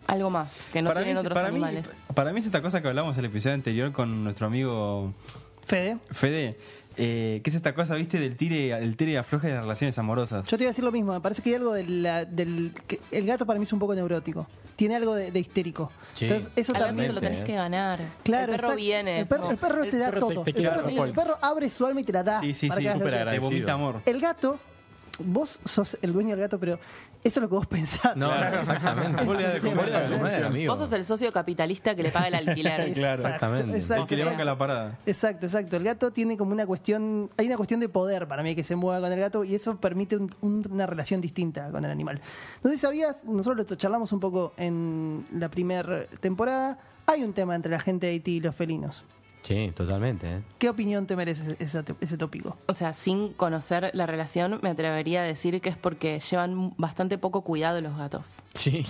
algo 0.06 0.30
más 0.30 0.66
que 0.72 0.80
no 0.80 0.92
tienen 0.92 1.14
mí, 1.14 1.20
otros 1.20 1.34
para, 1.34 1.48
mí, 1.48 1.56
animales. 1.56 1.90
para 2.14 2.32
mí 2.32 2.40
es 2.40 2.46
esta 2.46 2.62
cosa 2.62 2.80
que 2.80 2.88
hablamos 2.88 3.18
en 3.18 3.24
el 3.26 3.30
episodio 3.30 3.54
anterior 3.54 3.92
con 3.92 4.24
nuestro 4.24 4.46
amigo 4.46 5.12
Fede, 5.66 5.98
Fede. 6.10 6.58
Eh, 6.98 7.40
que 7.42 7.50
es 7.50 7.56
esta 7.56 7.74
cosa, 7.74 7.94
viste, 7.94 8.18
del 8.18 8.36
tire, 8.36 8.72
el 8.72 8.96
tire 8.96 9.12
y 9.12 9.16
afloje 9.16 9.46
de 9.48 9.54
las 9.54 9.62
relaciones 9.62 9.96
amorosas. 9.98 10.44
yo 10.46 10.56
te 10.56 10.64
iba 10.64 10.68
a 10.68 10.72
decir 10.72 10.84
lo 10.84 10.92
mismo. 10.92 11.12
Me 11.12 11.20
parece 11.20 11.40
que 11.42 11.50
hay 11.50 11.54
algo 11.56 11.72
de 11.72 11.84
la- 11.84 12.24
del. 12.24 12.72
que 12.86 13.00
el 13.10 13.24
gato 13.26 13.46
para 13.46 13.58
mí 13.58 13.62
es 13.64 13.72
un 13.72 13.78
poco 13.78 13.94
neurótico. 13.94 14.46
Tiene 14.76 14.94
algo 14.96 15.14
de, 15.14 15.32
de 15.32 15.38
histérico. 15.40 15.90
Sí. 16.14 16.26
Entonces, 16.26 16.50
eso 16.54 16.72
también. 16.72 17.12
lo 17.14 17.20
tenés 17.20 17.44
que 17.44 17.54
ganar. 17.54 18.00
Claro, 18.22 18.52
el 18.52 18.60
perro 18.60 18.76
viene. 18.76 19.20
El 19.20 19.26
perro, 19.26 19.40
como- 19.40 19.50
el 19.52 19.58
perro 19.58 19.84
te 19.86 19.98
da 19.98 20.06
perro 20.10 20.20
todo. 20.28 20.44
te 20.44 20.50
el, 20.50 20.56
perro, 20.56 21.04
el 21.04 21.12
perro 21.12 21.38
abre 21.40 21.68
su 21.70 21.84
alma 21.86 22.00
y 22.00 22.04
te 22.04 22.12
la 22.12 22.22
da. 22.22 22.40
Sí, 22.40 22.54
sí, 22.54 22.68
para 22.68 22.80
sí, 22.80 22.86
súper 22.86 22.98
que- 23.04 23.10
Te 23.10 23.16
agradecido. 23.16 23.48
vomita 23.50 23.72
amor. 23.72 24.02
El 24.06 24.20
gato 24.20 24.58
vos 25.18 25.60
sos 25.64 25.98
el 26.02 26.12
dueño 26.12 26.30
del 26.30 26.40
gato, 26.40 26.58
pero 26.58 26.74
eso 27.24 27.40
es 27.40 27.42
lo 27.42 27.48
que 27.48 27.54
vos 27.56 27.66
pensás. 27.68 28.16
No, 28.16 28.28
Claro. 28.28 28.58
exactamente. 28.60 29.24
Vos 29.24 29.36
le 29.36 29.42
das 29.42 29.52
de 29.54 29.60
Vos 29.60 29.70
comer 29.70 29.86
le 29.86 29.92
das 29.92 30.00
de 30.00 30.06
a 30.14 30.18
la 30.18 30.22
comer, 30.24 30.44
amigo. 30.44 30.72
Vos 30.72 30.78
sos 30.80 30.92
el 30.92 31.04
socio 31.04 31.32
capitalista 31.32 31.94
que 31.94 32.02
le 32.02 32.10
paga 32.10 32.28
el 32.28 32.34
alquiler. 32.34 32.92
Claro. 32.94 33.22
Exactamente. 33.22 33.76
exacto, 33.76 34.02
El 34.04 34.08
que 34.08 34.16
le 34.16 34.22
exacto. 34.22 34.30
banca 34.38 34.44
la 34.44 34.58
parada. 34.58 34.98
Exacto, 35.06 35.46
exacto. 35.46 35.76
El 35.76 35.84
gato 35.84 36.10
tiene 36.12 36.36
como 36.36 36.52
una 36.52 36.66
cuestión, 36.66 37.30
hay 37.36 37.46
una 37.46 37.56
cuestión 37.56 37.80
de 37.80 37.88
poder 37.88 38.26
para 38.28 38.42
mí 38.42 38.54
que 38.54 38.62
se 38.64 38.76
mueva 38.76 39.00
con 39.00 39.12
el 39.12 39.18
gato 39.20 39.44
y 39.44 39.54
eso 39.54 39.76
permite 39.76 40.16
un- 40.16 40.34
un- 40.40 40.66
una 40.70 40.86
relación 40.86 41.20
distinta 41.20 41.70
con 41.70 41.84
el 41.84 41.90
animal. 41.90 42.20
No 42.62 42.70
sé 42.70 42.76
si 42.76 42.82
sabías, 42.82 43.24
nosotros 43.24 43.66
lo 43.68 43.76
charlamos 43.76 44.12
un 44.12 44.20
poco 44.20 44.52
en 44.56 45.26
la 45.32 45.48
primera 45.50 46.06
temporada, 46.20 46.78
hay 47.06 47.24
un 47.24 47.32
tema 47.32 47.54
entre 47.54 47.70
la 47.72 47.80
gente 47.80 48.06
de 48.06 48.12
Haití 48.12 48.36
y 48.36 48.40
los 48.40 48.54
felinos. 48.54 49.04
Sí, 49.42 49.72
totalmente. 49.74 50.26
¿eh? 50.30 50.42
¿Qué 50.58 50.68
opinión 50.68 51.06
te 51.06 51.16
merece 51.16 51.56
ese, 51.58 51.82
ese 52.00 52.18
tópico? 52.18 52.56
O 52.66 52.74
sea, 52.74 52.92
sin 52.92 53.32
conocer 53.32 53.90
la 53.94 54.04
relación, 54.06 54.58
me 54.62 54.68
atrevería 54.70 55.20
a 55.20 55.24
decir 55.24 55.60
que 55.62 55.70
es 55.70 55.76
porque 55.76 56.20
llevan 56.20 56.74
bastante 56.76 57.16
poco 57.16 57.42
cuidado 57.42 57.80
los 57.80 57.96
gatos. 57.96 58.28
Sí. 58.52 58.84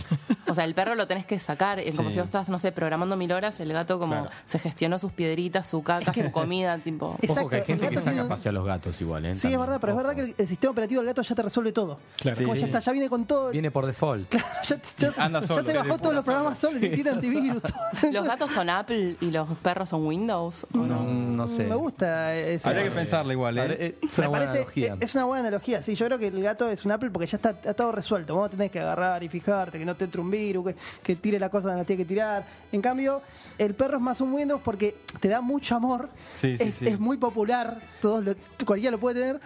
O 0.49 0.55
sea, 0.55 0.65
el 0.65 0.75
perro 0.75 0.95
lo 0.97 1.07
tenés 1.07 1.27
que 1.27 1.39
sacar, 1.39 1.79
es 1.79 1.97
como 1.97 2.09
Sí. 2.09 2.15
si 2.15 2.21
vos 2.21 2.29
estás, 2.29 2.49
no 2.49 2.59
sé, 2.59 2.73
programando 2.73 3.17
mil 3.17 3.31
horas, 3.33 3.61
el 3.61 3.73
gato 3.73 3.99
como 4.01 4.13
Claro. 4.15 4.31
se 4.47 4.59
gestionó 4.59 4.99
sus 4.99 5.13
piedritas, 5.13 5.67
su 5.69 5.83
caca, 5.83 6.13
su 6.13 6.33
comida, 6.33 6.79
tipo... 6.79 7.15
Exacto, 7.21 7.41
Ojo 7.43 7.51
que 7.51 7.57
hay 7.57 7.63
gente 7.65 7.89
que 7.91 8.01
saca 8.01 8.27
paseo 8.27 8.51
a 8.51 8.53
los 8.55 8.65
gatos 8.65 9.01
igual, 9.01 9.27
¿eh? 9.27 9.35
Sí, 9.37 9.53
es 9.53 9.59
verdad, 9.59 9.79
pero 9.81 9.93
es 9.93 9.97
verdad 9.97 10.15
que 10.17 10.23
el, 10.23 10.35
el 10.39 10.49
sistema 10.49 10.73
operativo 10.73 11.01
del 11.03 11.07
gato 11.09 11.23
ya 11.23 11.35
te 11.35 11.43
resuelve 11.43 11.73
todo. 11.73 11.99
Claro. 12.21 12.37
Como 12.39 12.55
Sí. 12.55 12.61
ya 12.61 12.67
está, 12.67 12.79
ya 12.81 12.93
viene 12.93 13.09
con 13.09 13.27
todo. 13.27 13.51
Viene 13.51 13.71
por 13.71 13.87
default. 13.87 14.33
ya, 14.65 14.81
ya- 14.97 15.13
Anda 15.19 15.41
ya 15.41 15.47
solo, 15.47 15.63
se 15.65 15.73
viene 15.73 15.89
bajó 15.89 16.01
todos 16.01 16.15
los 16.15 16.25
programas 16.25 16.59
solos 16.59 16.83
y 16.83 16.89
tiene 16.91 17.11
antivirus. 17.11 17.63
todo. 18.01 18.11
¿Los 18.13 18.27
gatos 18.27 18.51
son 18.51 18.71
Apple 18.71 19.17
y 19.21 19.31
los 19.31 19.47
perros 19.59 19.89
son 19.91 20.05
Windows? 20.07 20.38
¿O 20.43 20.51
no? 20.73 21.03
No 21.05 21.47
sé. 21.49 21.65
Me 21.65 21.75
gusta 21.75 22.35
ese. 22.37 22.69
Habría 22.69 22.85
que 22.85 22.91
pensarla 22.91 23.33
igual, 23.33 23.59
¿eh? 23.59 23.67
eh, 23.79 23.99
Es 24.03 24.19
Me 24.19 24.23
una 24.25 24.29
buena 24.29 24.45
parece- 24.47 24.59
analogía. 24.59 24.97
Es 25.01 25.15
una 25.15 25.25
buena 25.25 25.41
analogía, 25.41 25.83
sí. 25.83 25.95
Yo 25.95 26.07
creo 26.07 26.19
que 26.19 26.29
el 26.29 26.43
gato 26.43 26.69
es 26.69 26.85
un 26.85 26.93
Apple 26.93 27.11
porque 27.11 27.27
ya 27.27 27.37
está, 27.37 27.51
está 27.51 27.75
todo 27.75 27.93
resuelto. 27.93 28.35
Vos 28.35 28.51
tenés 28.51 28.71
que 28.71 28.81
agarrar 28.81 29.23
y 29.23 29.29
fijarte, 29.29 29.79
que 29.79 29.85
no 29.85 29.97
te 29.97 30.05
entre 30.05 30.21
un 30.21 30.31
virus, 30.31 30.67
que, 30.69 30.77
que 31.03 31.17
tire 31.17 31.39
la 31.39 31.49
cosa 31.51 31.69
donde 31.69 31.83
la 31.83 31.87
tiene 31.87 32.03
que 32.03 32.09
tirar. 32.09 32.45
En 32.73 32.81
cambio, 32.83 33.23
el 33.59 33.75
perro 33.75 33.97
es 33.97 34.03
más 34.03 34.21
un 34.21 34.33
Windows 34.33 34.61
porque 34.65 34.97
te 35.21 35.29
da 35.29 35.41
mucho 35.41 35.75
amor. 35.77 36.09
Sí, 36.35 36.57
sí, 36.57 36.65
es, 36.65 36.75
sí. 36.77 36.87
es 36.89 36.99
muy 37.01 37.17
popular, 37.17 37.81
todos 38.01 38.25
lo- 38.25 38.35
cualquiera 38.67 38.93
lo 38.93 39.01
puede 39.01 39.21
tener. 39.21 39.41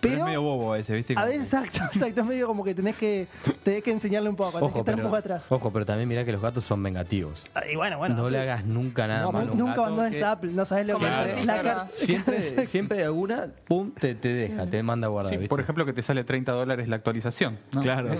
Pero 0.00 0.14
Pero, 0.14 0.18
es 0.24 0.26
medio 0.26 0.42
bobo 0.42 0.74
ese, 0.74 0.94
¿viste? 0.94 1.14
a 1.16 1.24
veces, 1.24 1.50
que- 1.50 1.56
exacto, 1.56 1.84
exacto, 1.92 2.20
es 2.22 2.26
medio 2.26 2.46
como 2.46 2.64
que 2.64 2.74
tenés 2.74 2.96
que, 2.96 3.26
tenés 3.62 3.82
que 3.82 3.90
enseñarle 3.90 4.28
un 4.30 4.36
poco, 4.36 4.52
tenés 4.58 4.60
que 4.62 4.66
Ojo 4.70 4.78
estar 4.80 4.94
pero, 4.94 5.06
un 5.06 5.10
poco 5.10 5.16
atrás. 5.16 5.44
ojo, 5.50 5.70
pero 5.72 5.84
también 5.86 6.08
mira 6.08 6.24
que 6.24 6.32
los 6.32 6.40
gatos 6.40 6.64
son 6.64 6.82
vengativos. 6.82 7.44
Ah, 7.54 7.60
Y 7.70 7.76
bueno, 7.76 7.98
bueno. 7.98 8.14
no 8.16 8.30
le 8.30 8.38
hagas 8.40 8.64
nunca 8.64 9.06
nada 9.06 9.22
no, 9.22 9.32
malo 9.32 9.50
a 9.50 9.52
un 9.52 9.58
nunca 9.58 9.74
abandones 9.74 10.12
que 10.12 10.24
a 10.24 10.32
Apple, 10.32 10.52
no 10.52 10.64
sabes 10.64 10.86
lo 10.86 10.94
que 10.98 11.04
Claro. 11.04 11.30
es 11.32 11.46
la 11.46 11.56
Sí, 11.56 11.62
cara. 11.62 11.88
Siempre, 11.88 12.42
siempre 12.66 12.98
hay 12.98 13.04
alguna, 13.04 13.48
pum, 13.66 13.90
te, 13.92 14.14
te 14.14 14.32
deja, 14.32 14.66
te 14.66 14.82
manda 14.82 15.06
a 15.06 15.10
guardar. 15.10 15.30
Sí, 15.32 15.36
¿viste? 15.36 15.48
por 15.48 15.60
ejemplo, 15.60 15.84
que 15.84 15.92
te 15.92 16.02
sale 16.02 16.24
30 16.24 16.52
dólares 16.52 16.88
la 16.88 16.96
actualización. 16.96 17.58
¿no? 17.72 17.80
Claro. 17.82 18.10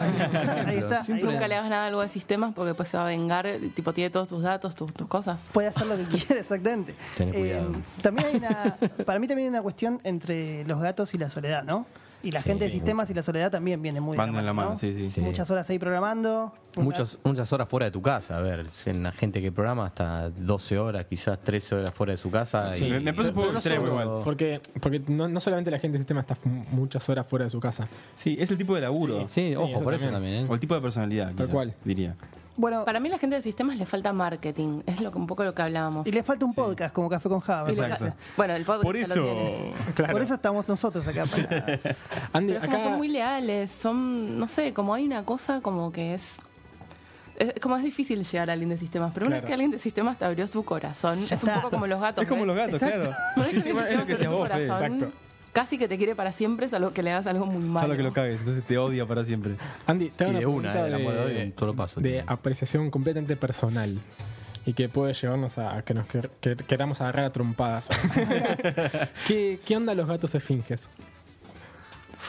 Ahí 0.67 0.79
está. 0.79 1.01
ahí 1.09 1.23
Nunca 1.23 1.49
le 1.49 1.55
hagas 1.55 1.71
nada 1.71 1.87
algo 1.87 2.03
de 2.03 2.09
sistemas 2.09 2.53
porque 2.55 2.69
después 2.69 2.89
se 2.89 2.97
va 2.97 3.05
a 3.05 3.07
vengar, 3.07 3.49
tipo 3.75 3.93
tiene 3.93 4.11
todos 4.11 4.29
tus 4.29 4.43
datos, 4.43 4.75
tus, 4.75 4.93
tus 4.93 5.09
cosas. 5.09 5.39
puede 5.53 5.69
hacer 5.69 5.87
lo 5.87 5.97
que 5.97 6.05
quiera, 6.05 6.41
exactamente. 6.41 6.95
Tené 7.17 7.33
cuidado. 7.33 7.73
también 8.03 8.27
hay 8.29 8.37
una, 8.37 8.77
para 9.05 9.19
mí 9.19 9.27
también 9.29 9.47
hay 9.47 9.51
una 9.51 9.63
cuestión 9.63 9.99
entre 10.05 10.65
los 10.67 10.81
gatos 10.81 11.15
y 11.15 11.19
la 11.19 11.31
soledad, 11.31 11.63
¿no? 11.71 11.87
Y 12.23 12.33
la 12.33 12.41
Sí, 12.43 12.49
gente 12.51 12.67
de 12.67 12.71
sistemas 12.71 13.09
y 13.09 13.15
la 13.15 13.23
soledad 13.23 13.51
también 13.51 13.81
viene 13.81 13.99
muy 13.99 14.13
de 14.13 14.19
Van 14.19 14.35
en 14.37 14.45
la 14.45 14.53
mano, 14.53 14.71
¿no? 14.73 14.77
sí, 14.77 14.93
sí. 14.93 15.09
Sí. 15.09 15.23
Muchas 15.23 15.51
horas 15.51 15.71
ahí 15.71 15.79
programando. 15.79 16.53
Muchas, 16.77 17.19
muchas 17.25 17.51
horas 17.51 17.67
fuera 17.67 17.87
de 17.87 17.93
tu 17.93 18.03
casa. 18.03 18.37
A 18.37 18.43
ver, 18.43 18.67
en 18.85 19.03
la 19.05 19.13
gente 19.13 19.41
que 19.41 19.51
programa 19.51 19.87
hasta 19.87 20.29
12 20.29 20.79
horas, 20.79 21.07
quizás 21.09 21.39
13 21.43 21.77
horas 21.77 21.95
fuera 21.95 22.11
de 22.11 22.19
su 22.19 22.31
casa. 22.31 22.75
Sí, 22.75 22.85
y- 22.85 22.91
me- 22.91 23.01
me 23.01 23.15
parece 23.15 23.31
un 23.31 23.35
poco 23.37 23.47
Pero 23.47 23.53
no 23.53 23.59
extremo 23.59 23.87
solo, 23.87 24.03
igual. 24.03 24.23
Porque, 24.23 24.61
porque 24.83 25.01
no, 25.09 25.29
no 25.29 25.41
solamente 25.41 25.71
la 25.71 25.79
gente 25.79 25.95
del 25.97 26.03
sistema 26.03 26.21
está 26.21 26.37
muchas 26.73 27.09
horas 27.09 27.27
fuera 27.27 27.47
de 27.47 27.51
su 27.51 27.59
casa. 27.59 27.89
Sí, 28.17 28.37
es 28.39 28.51
el 28.51 28.59
tipo 28.59 28.75
de 28.75 28.83
laburo. 28.83 29.27
Sí, 29.29 29.55
ojo, 29.57 29.83
por 29.83 29.95
eso 29.95 30.05
también. 30.11 30.13
también. 30.13 30.45
¿eh? 30.45 30.47
O 30.51 30.53
el 30.53 30.61
tipo 30.61 30.75
de 30.75 30.83
personalidad, 30.83 31.33
quizás, 31.33 31.49
cual. 31.49 31.75
diría. 31.87 32.17
Bueno, 32.61 32.85
Para 32.85 33.01
mí 33.01 33.09
la 33.09 33.17
gente 33.17 33.37
de 33.37 33.43
sistemas 33.43 33.77
le 33.77 33.87
falta 33.87 34.13
marketing, 34.13 34.83
es 34.85 35.01
lo 35.01 35.11
que, 35.11 35.17
un 35.17 35.27
poco 35.27 35.45
lo 35.45 35.55
que 35.55 35.63
hablábamos. 35.63 36.07
y 36.07 36.13
le 36.13 36.23
falta 36.23 36.45
un 36.45 36.53
podcast 36.53 36.95
como 36.95 37.09
Café 37.09 37.31
con 37.31 37.41
Java. 37.41 37.69
me 37.71 37.75
parece. 37.75 38.13
Bueno, 38.37 38.55
el 38.55 38.65
podcast 38.67 38.83
Por 38.85 38.97
ya 38.97 39.07
lo 39.07 39.15
eso. 39.15 39.23
tiene. 39.23 39.71
Claro. 39.95 40.13
Por 40.13 40.23
eso 40.23 40.35
estamos 40.35 40.69
nosotros 40.69 41.09
acá. 41.09 41.25
Para... 41.25 41.47
Andy, 42.35 42.53
Pero 42.53 42.59
es 42.59 42.65
como 42.67 42.77
acá 42.77 42.81
son 42.81 42.99
muy 42.99 43.09
leales, 43.09 43.71
son, 43.71 44.39
no 44.39 44.47
sé, 44.47 44.75
como 44.75 44.93
hay 44.93 45.07
una 45.07 45.25
cosa 45.25 45.63
como 45.63 45.91
que 45.91 46.13
es... 46.15 46.37
Es 47.39 47.55
como 47.63 47.75
es 47.79 47.83
difícil 47.83 48.23
llegar 48.23 48.51
a 48.51 48.53
alguien 48.53 48.69
de 48.69 48.77
sistemas, 48.77 49.13
pero 49.15 49.27
una 49.27 49.37
vez 49.37 49.45
que 49.47 49.53
alguien 49.55 49.71
de 49.71 49.79
sistemas 49.79 50.19
te 50.19 50.27
abrió 50.27 50.47
su 50.47 50.63
corazón, 50.63 51.19
es 51.19 51.43
un 51.43 51.55
poco 51.55 51.71
como 51.71 51.87
los 51.87 51.99
gatos. 51.99 52.23
Es 52.25 52.29
como 52.29 52.41
¿ves? 52.45 52.49
los 52.49 52.57
gatos, 52.57 52.83
Exacto. 52.83 53.09
claro. 53.35 53.51
Sí, 53.51 53.55
que 53.57 53.63
sí, 53.63 53.69
el 53.71 53.77
es 53.79 53.79
sistema 53.79 53.91
lo 54.01 54.07
que 54.07 54.13
te 54.13 54.13
decías 54.13 54.29
abrió 54.29 54.31
su 54.31 54.37
vos, 54.37 54.49
Fede. 54.51 54.67
corazón, 54.69 54.93
Exacto. 54.95 55.30
Casi 55.53 55.79
que 55.79 55.89
te 55.89 55.97
quiere 55.97 56.15
para 56.15 56.31
siempre, 56.33 56.69
salvo 56.69 56.93
que 56.93 57.03
le 57.03 57.11
hagas 57.13 57.27
algo 57.27 57.45
muy 57.47 57.63
malo. 57.63 57.81
Solo 57.87 57.97
que 57.97 58.03
lo 58.05 58.13
cagues, 58.13 58.39
entonces 58.39 58.63
te 58.65 58.79
odia 58.79 59.05
para 59.07 59.25
siempre. 59.25 59.55
Andy, 59.87 60.11
te 60.11 60.25
hago 60.25 60.33
Y 60.35 60.37
de 60.41 60.47
una, 60.47 60.71
una, 60.71 60.73
pregunta 60.73 60.89
eh, 60.89 60.95
amor 60.95 61.13
de 61.15 61.35
de, 61.35 61.55
hoy, 61.67 61.73
paso, 61.77 62.01
de 62.01 62.25
apreciación 62.27 62.91
completamente 62.91 63.37
personal 63.37 63.99
y 64.65 64.75
que 64.75 64.89
puede 64.89 65.13
llevarnos 65.15 65.59
a, 65.59 65.77
a 65.79 65.83
que 65.83 65.95
nos 65.95 66.07
quer- 66.07 66.31
que- 66.41 66.55
queramos 66.57 67.01
agarrar 67.01 67.25
a 67.25 67.33
trompadas. 67.33 67.89
¿Qué, 69.27 69.59
¿Qué 69.65 69.77
onda 69.77 69.95
los 69.95 70.07
gatos 70.07 70.35
esfinges? 70.35 70.89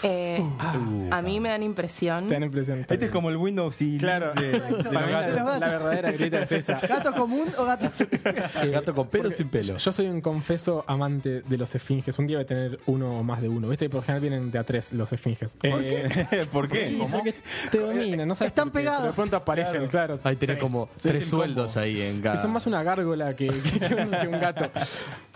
Eh, 0.04 0.42
Uh. 0.42 1.08
a 1.14 1.22
mí 1.22 1.40
me 1.40 1.50
dan 1.50 1.64
impresión. 1.64 2.28
Te 2.28 2.34
dan 2.36 2.44
impresión. 2.44 2.80
Este 2.90 3.06
es 3.06 3.12
como 3.12 3.30
el 3.30 3.38
Windows 3.38 3.82
y 3.82 3.98
Claro. 3.98 4.34
de, 4.34 4.52
de 4.60 4.72
los 4.72 4.88
Para 4.88 5.06
mí 5.06 5.12
la, 5.12 5.22
verdadera 5.60 6.12
grita 6.12 6.42
es 6.42 6.52
esa. 6.52 6.80
¿Gato 6.88 7.14
común 7.14 7.48
o 7.58 7.66
gato.? 7.66 7.92
El 8.62 8.72
gato 8.72 8.94
con 8.94 9.08
pelo 9.08 9.30
o 9.30 9.32
sin 9.32 9.50
pelo. 9.50 9.78
Yo 9.78 9.92
soy 9.92 10.08
un 10.08 10.22
confeso 10.22 10.84
amante 10.88 11.42
de 11.42 11.58
los 11.58 11.74
esfinges. 11.76 12.18
Un 12.20 12.28
día 12.28 12.38
voy 12.38 12.44
a 12.44 12.48
tener 12.48 12.80
uno 12.86 13.20
o 13.20 13.24
más 13.24 13.42
de 13.42 13.50
uno. 13.50 13.68
Viste 13.70 13.86
que 13.86 13.90
por 13.90 14.00
lo 14.00 14.04
general 14.04 14.22
vienen 14.22 14.52
de 14.52 14.60
a 14.60 14.64
tres 14.64 14.94
los 14.94 15.12
esfinges. 15.12 15.56
¿Por 15.56 15.82
qué? 15.84 16.48
¿Por 16.52 16.70
qué? 16.70 16.98
Porque 17.12 17.36
te 17.72 17.80
dominan, 17.80 18.28
no 18.28 18.36
sabes 18.36 18.52
Están 18.52 18.70
por 18.72 18.82
qué, 18.82 18.86
pegados. 18.88 19.06
De 19.08 19.14
pronto 19.14 19.36
aparecen, 19.36 19.88
claro. 19.88 20.20
Ahí 20.24 20.36
tenés 20.36 20.58
como 20.58 20.90
Sí, 20.96 21.10
tres 21.10 21.26
sueldos 21.26 21.78
ahí 21.78 22.02
en 22.02 22.22
cada. 22.22 22.36
Que 22.36 22.42
son 22.42 22.52
más 22.52 22.66
una 22.68 22.84
gárgola 22.84 23.36
que, 23.36 23.48
que- 23.48 23.80
que 23.80 23.96
un, 23.96 24.12
que 24.12 24.28
un 24.28 24.40
gato. 24.40 24.70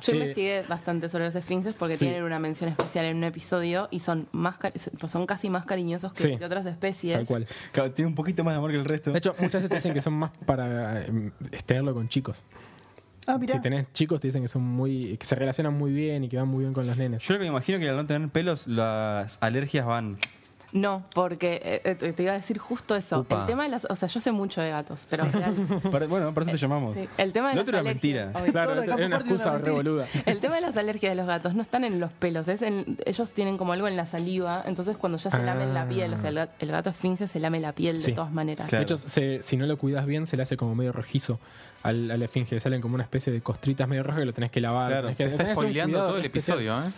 Yo 0.01 0.13
Eh, 0.13 0.15
investigué 0.15 0.61
bastante 0.67 1.09
sobre 1.09 1.25
los 1.25 1.35
esfinges 1.35 1.73
porque 1.73 1.97
Sí. 1.97 2.05
tienen 2.05 2.23
una 2.23 2.39
mención 2.39 2.69
especial 2.69 3.05
en 3.05 3.17
un 3.17 3.23
episodio 3.23 3.87
y 3.91 3.99
son 4.01 4.27
más 4.31 4.44
cari- 4.53 5.07
son 5.07 5.25
casi 5.25 5.49
más 5.49 5.65
cariñosos 5.65 6.13
que, 6.13 6.23
Sí. 6.23 6.37
que 6.37 6.45
otras 6.45 6.65
especies. 6.65 7.15
Tal 7.15 7.25
cual. 7.25 7.47
Claro, 7.71 7.91
Tiene 7.91 8.07
un 8.09 8.15
poquito 8.15 8.43
más 8.43 8.53
de 8.53 8.57
amor 8.57 8.71
que 8.71 8.77
el 8.77 8.85
resto. 8.85 9.11
De 9.11 9.17
hecho, 9.17 9.33
muchas 9.39 9.61
veces 9.61 9.69
te 9.69 9.75
dicen 9.75 9.93
que 9.93 10.01
son 10.01 10.13
más 10.13 10.31
para 10.45 11.01
eh, 11.01 11.31
tenerlo 11.65 11.93
con 11.93 12.07
chicos. 12.07 12.43
Ah, 13.27 13.37
mirá. 13.39 13.55
Si 13.55 13.61
tenés 13.61 13.91
chicos, 13.93 14.21
te 14.21 14.27
dicen 14.27 14.43
que 14.43 14.47
son 14.47 14.61
muy 14.61 15.17
que 15.17 15.25
se 15.25 15.33
relacionan 15.35 15.73
muy 15.75 15.91
bien 15.91 16.23
y 16.23 16.29
que 16.29 16.37
van 16.37 16.47
muy 16.47 16.59
bien 16.63 16.73
con 16.73 16.85
los 16.85 16.95
nenes. 16.95 17.23
Yo 17.23 17.33
lo 17.33 17.39
que 17.39 17.45
me 17.45 17.49
imagino 17.49 17.79
que 17.79 17.89
al 17.89 17.95
no 17.95 18.05
tener 18.05 18.29
pelos, 18.29 18.67
las 18.67 19.39
alergias 19.41 19.85
van. 19.85 20.17
No, 20.75 21.03
porque 21.15 21.61
eh, 21.63 21.81
eh, 21.85 21.95
te 21.95 22.11
te 22.11 22.23
iba 22.23 22.33
a 22.33 22.35
decir 22.35 22.57
justo 22.57 22.97
eso. 22.97 23.21
Upa. 23.21 23.39
El 23.41 23.45
tema 23.47 23.63
de 23.63 23.69
las, 23.69 23.85
o 23.89 23.95
sea, 23.95 24.09
yo 24.09 24.19
sé 24.19 24.33
mucho 24.33 24.59
de 24.59 24.69
gatos, 24.71 25.07
pero 25.09 25.23
real. 25.31 25.55
Para- 25.91 26.05
bueno, 26.05 26.33
por 26.33 26.43
eso 26.43 26.51
te 26.51 26.57
llamamos. 26.57 26.93
Sí, 26.95 27.07
el 27.17 27.31
tema 27.31 27.49
de 27.49 27.55
Lo 27.55 27.61
las 27.61 27.69
era 27.69 27.79
alergias. 27.79 28.03
mentira. 28.03 28.31
obvio. 28.41 28.51
Claro, 28.51 28.81
es 28.81 28.87
una 29.05 29.15
excusa 29.15 29.45
re 29.45 29.51
mentira. 29.53 29.73
boluda. 29.73 30.05
El 30.25 30.39
tema 30.41 30.55
de 30.55 30.61
las 30.61 30.75
alergias 30.75 31.11
de 31.11 31.15
los 31.15 31.27
gatos 31.27 31.55
no 31.55 31.61
están 31.61 31.85
en 31.85 32.01
los 32.01 32.11
pelos, 32.11 32.49
es 32.49 32.61
en, 32.61 32.97
ellos 33.05 33.31
tienen 33.31 33.57
como 33.57 33.71
algo 33.71 33.87
en 33.87 33.95
la 33.95 34.05
saliva, 34.05 34.63
entonces 34.65 34.97
cuando 34.97 35.17
ya 35.17 35.31
se 35.31 35.37
Ah. 35.37 35.39
lamen 35.43 35.73
la 35.73 35.87
piel, 35.87 36.13
o 36.13 36.17
sea, 36.17 36.29
el, 36.29 36.49
el 36.59 36.71
gato 36.71 36.89
esfinge 36.89 37.27
se 37.27 37.39
lame 37.39 37.61
la 37.61 37.71
piel 37.71 38.01
Sí. 38.01 38.07
de 38.11 38.17
todas 38.17 38.33
maneras. 38.33 38.67
Claro. 38.67 38.79
De 38.85 38.93
hecho, 38.93 38.97
se- 38.97 39.41
si 39.41 39.55
no 39.55 39.65
lo 39.67 39.77
cuidas 39.77 40.05
bien, 40.05 40.25
se 40.27 40.35
le 40.35 40.43
hace 40.43 40.57
como 40.57 40.75
medio 40.75 40.91
rojizo 40.91 41.39
al, 41.85 42.11
al 42.11 42.21
esfinge. 42.23 42.59
Salen 42.59 42.81
como 42.81 42.95
una 42.95 43.03
especie 43.03 43.31
de 43.31 43.41
costritas 43.41 43.87
medio 43.87 44.03
rojas 44.03 44.19
que 44.19 44.25
lo 44.25 44.33
tenés 44.33 44.51
que 44.51 44.61
lavar. 44.61 44.87
Claro. 44.91 45.07
tenés 45.07 45.17
que, 45.17 45.23
Te 45.25 45.29
estás 45.31 45.51
spoileando 45.53 45.97
todo 45.99 46.17
el 46.17 46.25
especial. 46.25 46.59
episodio, 46.59 46.87
¿eh? 46.87 46.91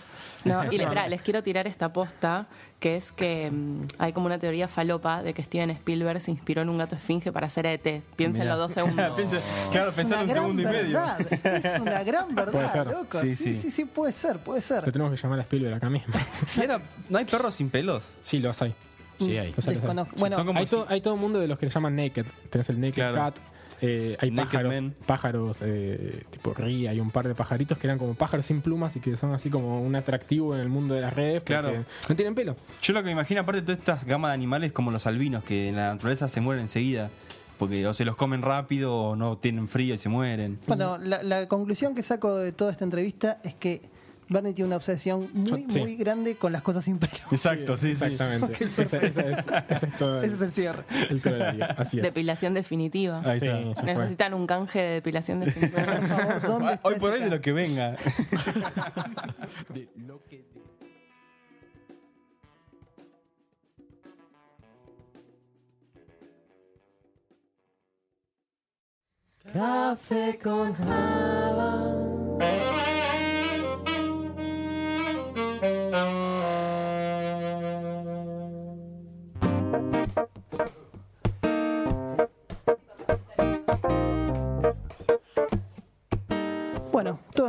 No, 0.45 0.63
y 0.71 0.77
les 1.09 1.21
quiero 1.21 1.43
tirar 1.43 1.67
esta 1.67 1.91
posta, 1.91 2.47
que 2.79 2.95
es 2.95 3.11
que 3.11 3.49
mm, 3.51 3.81
hay 3.99 4.13
como 4.13 4.27
una 4.27 4.37
teoría 4.39 4.67
falopa 4.67 5.23
de 5.23 5.33
que 5.33 5.43
Steven 5.43 5.69
Spielberg 5.71 6.21
se 6.21 6.31
inspiró 6.31 6.61
en 6.61 6.69
un 6.69 6.77
gato 6.77 6.95
esfinge 6.95 7.31
para 7.31 7.47
hacer 7.47 7.65
ET. 7.65 8.03
Piénsenlo 8.15 8.53
Mirá. 8.53 8.55
dos 8.55 8.71
segundos. 8.71 9.19
Claro, 9.71 9.91
pensar 9.91 10.23
un 10.23 10.29
segundo 10.29 10.61
y 10.61 10.65
medio. 10.65 10.81
verdad. 10.83 11.19
Es 11.43 11.79
una 11.81 12.03
gran 12.03 12.33
verdad, 12.35 12.51
Puede 12.53 12.69
ser. 12.69 12.87
loco. 12.87 13.19
Sí, 13.19 13.35
Sí, 13.35 13.53
sí. 13.55 13.61
sí, 13.61 13.71
sí, 13.71 13.85
puede 13.85 14.13
ser, 14.13 14.39
puede 14.39 14.61
ser. 14.61 14.85
Lo 14.85 14.91
tenemos 14.91 15.11
que 15.13 15.21
llamar 15.21 15.39
a 15.39 15.41
Spielberg 15.43 15.75
acá 15.75 15.89
mismo. 15.89 16.13
¿Y 16.57 16.61
era- 16.61 16.81
¿No 17.09 17.17
hay 17.17 17.25
perros 17.25 17.55
sin 17.55 17.69
pelos? 17.69 18.13
sí, 18.21 18.39
los 18.39 18.61
hay. 18.61 18.73
Sí, 19.19 19.35
hay. 19.37 19.37
Los 19.37 19.39
hay, 19.39 19.53
los 19.55 19.67
hay. 19.67 19.73
Desconozco. 19.75 20.15
Bueno, 20.19 20.35
Son 20.35 20.45
como 20.45 20.59
hay, 20.59 20.67
si- 20.67 20.75
to- 20.75 20.85
hay 20.87 21.01
todo 21.01 21.15
un 21.15 21.19
mundo 21.19 21.39
de 21.39 21.47
los 21.47 21.57
que 21.57 21.65
le 21.65 21.71
llaman 21.71 21.95
naked. 21.95 22.25
Tenés 22.51 22.69
el 22.69 22.79
naked 22.79 22.93
Claro. 22.93 23.15
cat. 23.15 23.37
Eh, 23.81 24.17
hay 24.19 24.31
Naked 24.31 24.51
pájaros, 24.51 24.73
man. 24.81 24.95
pájaros 25.05 25.57
eh, 25.61 26.23
tipo 26.31 26.53
ría, 26.53 26.91
hay 26.91 26.99
un 26.99 27.11
par 27.11 27.27
de 27.27 27.35
pajaritos 27.35 27.77
que 27.77 27.87
eran 27.87 27.97
como 27.99 28.13
pájaros 28.15 28.45
sin 28.45 28.61
plumas 28.61 28.95
y 28.95 28.99
que 28.99 29.15
son 29.17 29.33
así 29.33 29.49
como 29.49 29.81
un 29.81 29.95
atractivo 29.95 30.55
en 30.55 30.61
el 30.61 30.69
mundo 30.69 30.95
de 30.95 31.01
las 31.01 31.13
redes 31.13 31.43
Claro. 31.43 31.85
no 32.09 32.15
tienen 32.15 32.33
pelo. 32.35 32.55
Yo 32.81 32.93
lo 32.93 32.99
que 33.01 33.05
me 33.05 33.11
imagino, 33.11 33.41
aparte 33.41 33.61
de 33.61 33.65
todas 33.65 33.79
estas 33.79 34.05
gamas 34.05 34.29
de 34.29 34.33
animales 34.35 34.71
como 34.71 34.91
los 34.91 35.05
albinos, 35.07 35.43
que 35.43 35.69
en 35.69 35.75
la 35.75 35.93
naturaleza 35.93 36.27
se 36.29 36.41
mueren 36.41 36.63
enseguida. 36.63 37.09
Porque 37.59 37.87
o 37.87 37.93
se 37.95 38.05
los 38.05 38.15
comen 38.15 38.43
rápido 38.43 38.93
o 38.95 39.15
no 39.15 39.37
tienen 39.39 39.67
frío 39.67 39.95
y 39.95 39.97
se 39.97 40.09
mueren. 40.09 40.59
Bueno, 40.67 40.99
la, 40.99 41.23
la 41.23 41.47
conclusión 41.47 41.95
que 41.95 42.03
saco 42.03 42.35
de 42.35 42.51
toda 42.51 42.71
esta 42.71 42.83
entrevista 42.83 43.39
es 43.43 43.55
que 43.55 43.81
Barney 44.29 44.53
tiene 44.53 44.67
una 44.67 44.75
obsesión 44.75 45.29
muy, 45.33 45.65
muy 45.65 45.95
grande 45.95 46.35
con 46.35 46.51
las 46.51 46.61
cosas 46.61 46.87
imperiosas. 46.87 47.31
Exacto, 47.31 47.77
sí, 47.77 47.91
exactamente. 47.91 48.53
Ese, 48.63 48.81
es, 48.81 49.97
todo 49.97 50.19
el, 50.21 50.25
ese, 50.25 50.35
es, 50.35 50.41
el, 50.41 50.51
cierre. 50.51 50.83
Depilación 52.01 52.53
definitiva. 52.53 53.21
Ahí 53.23 53.37
está. 53.37 53.83
Necesitan 53.83 54.33
un 54.33 54.45
canje 54.45 54.79
de 54.79 54.93
depilación 54.95 55.39
definitiva. 55.45 56.79
hoy 56.83 56.95
por 56.95 57.13
hoy 57.13 57.21
de 57.21 57.29
lo 57.29 57.41
que 57.41 57.53
venga. 57.53 57.95
de 59.69 59.87
lo 59.95 60.23
que... 60.25 60.45
Café 69.53 70.37
con 70.43 70.73
Java. 70.73 72.66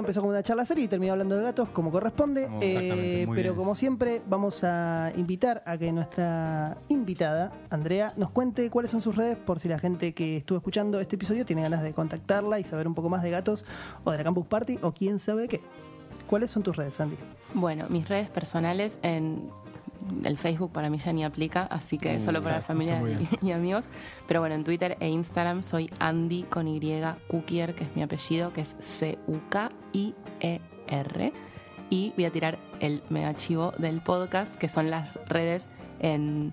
Empezó 0.08 0.22
con 0.22 0.30
una 0.30 0.42
charla 0.42 0.64
seria 0.64 0.84
y 0.84 0.88
terminó 0.88 1.12
hablando 1.12 1.36
de 1.36 1.42
gatos 1.42 1.68
como 1.68 1.90
corresponde. 1.90 2.46
Oh, 2.50 2.58
Eh, 2.62 3.26
pero 3.34 3.52
bien. 3.52 3.54
como 3.56 3.76
siempre, 3.76 4.22
vamos 4.26 4.64
a 4.64 5.12
invitar 5.16 5.62
a 5.66 5.76
que 5.76 5.92
nuestra 5.92 6.78
invitada, 6.88 7.52
Andrea, 7.68 8.14
nos 8.16 8.30
cuente 8.30 8.70
cuáles 8.70 8.90
son 8.90 9.02
sus 9.02 9.16
redes 9.16 9.36
por 9.36 9.60
si 9.60 9.68
la 9.68 9.78
gente 9.78 10.14
que 10.14 10.38
estuvo 10.38 10.56
escuchando 10.56 10.98
este 10.98 11.16
episodio 11.16 11.44
tiene 11.44 11.60
ganas 11.60 11.82
de 11.82 11.92
contactarla 11.92 12.58
y 12.58 12.64
saber 12.64 12.88
un 12.88 12.94
poco 12.94 13.10
más 13.10 13.22
de 13.22 13.28
gatos 13.30 13.66
o 14.04 14.10
de 14.10 14.16
la 14.16 14.24
Campus 14.24 14.46
Party 14.46 14.78
o 14.80 14.92
quién 14.92 15.18
sabe 15.18 15.42
de 15.42 15.48
qué. 15.48 15.60
¿Cuáles 16.26 16.50
son 16.50 16.62
tus 16.62 16.74
redes, 16.74 16.98
Andy? 17.00 17.16
Bueno, 17.52 17.84
mis 17.90 18.08
redes 18.08 18.30
personales 18.30 18.98
en 19.02 19.50
el 20.24 20.38
Facebook 20.38 20.72
para 20.72 20.90
mí 20.90 20.98
ya 20.98 21.12
ni 21.12 21.24
aplica, 21.24 21.62
así 21.64 21.98
que 21.98 22.20
solo 22.20 22.42
para 22.42 22.56
la 22.56 22.62
familia 22.62 23.02
y 23.42 23.50
amigos. 23.52 23.84
Pero 24.26 24.40
bueno, 24.40 24.54
en 24.54 24.64
Twitter 24.64 24.96
e 25.00 25.08
Instagram 25.08 25.62
soy 25.62 25.90
Andy 25.98 26.44
con 26.44 26.68
Y 26.68 26.80
Cookier, 27.28 27.74
que 27.74 27.84
es 27.84 27.96
mi 27.96 28.02
apellido, 28.02 28.52
que 28.52 28.62
es 28.62 28.76
C-U-K-I-E-R. 28.80 30.12
Y 31.90 32.12
voy 32.16 32.24
a 32.26 32.30
tirar 32.30 32.58
el 32.80 33.02
mega 33.08 33.34
chivo 33.34 33.72
del 33.78 34.00
podcast, 34.00 34.54
que 34.56 34.68
son 34.68 34.90
las 34.90 35.18
redes 35.26 35.68
en 36.00 36.52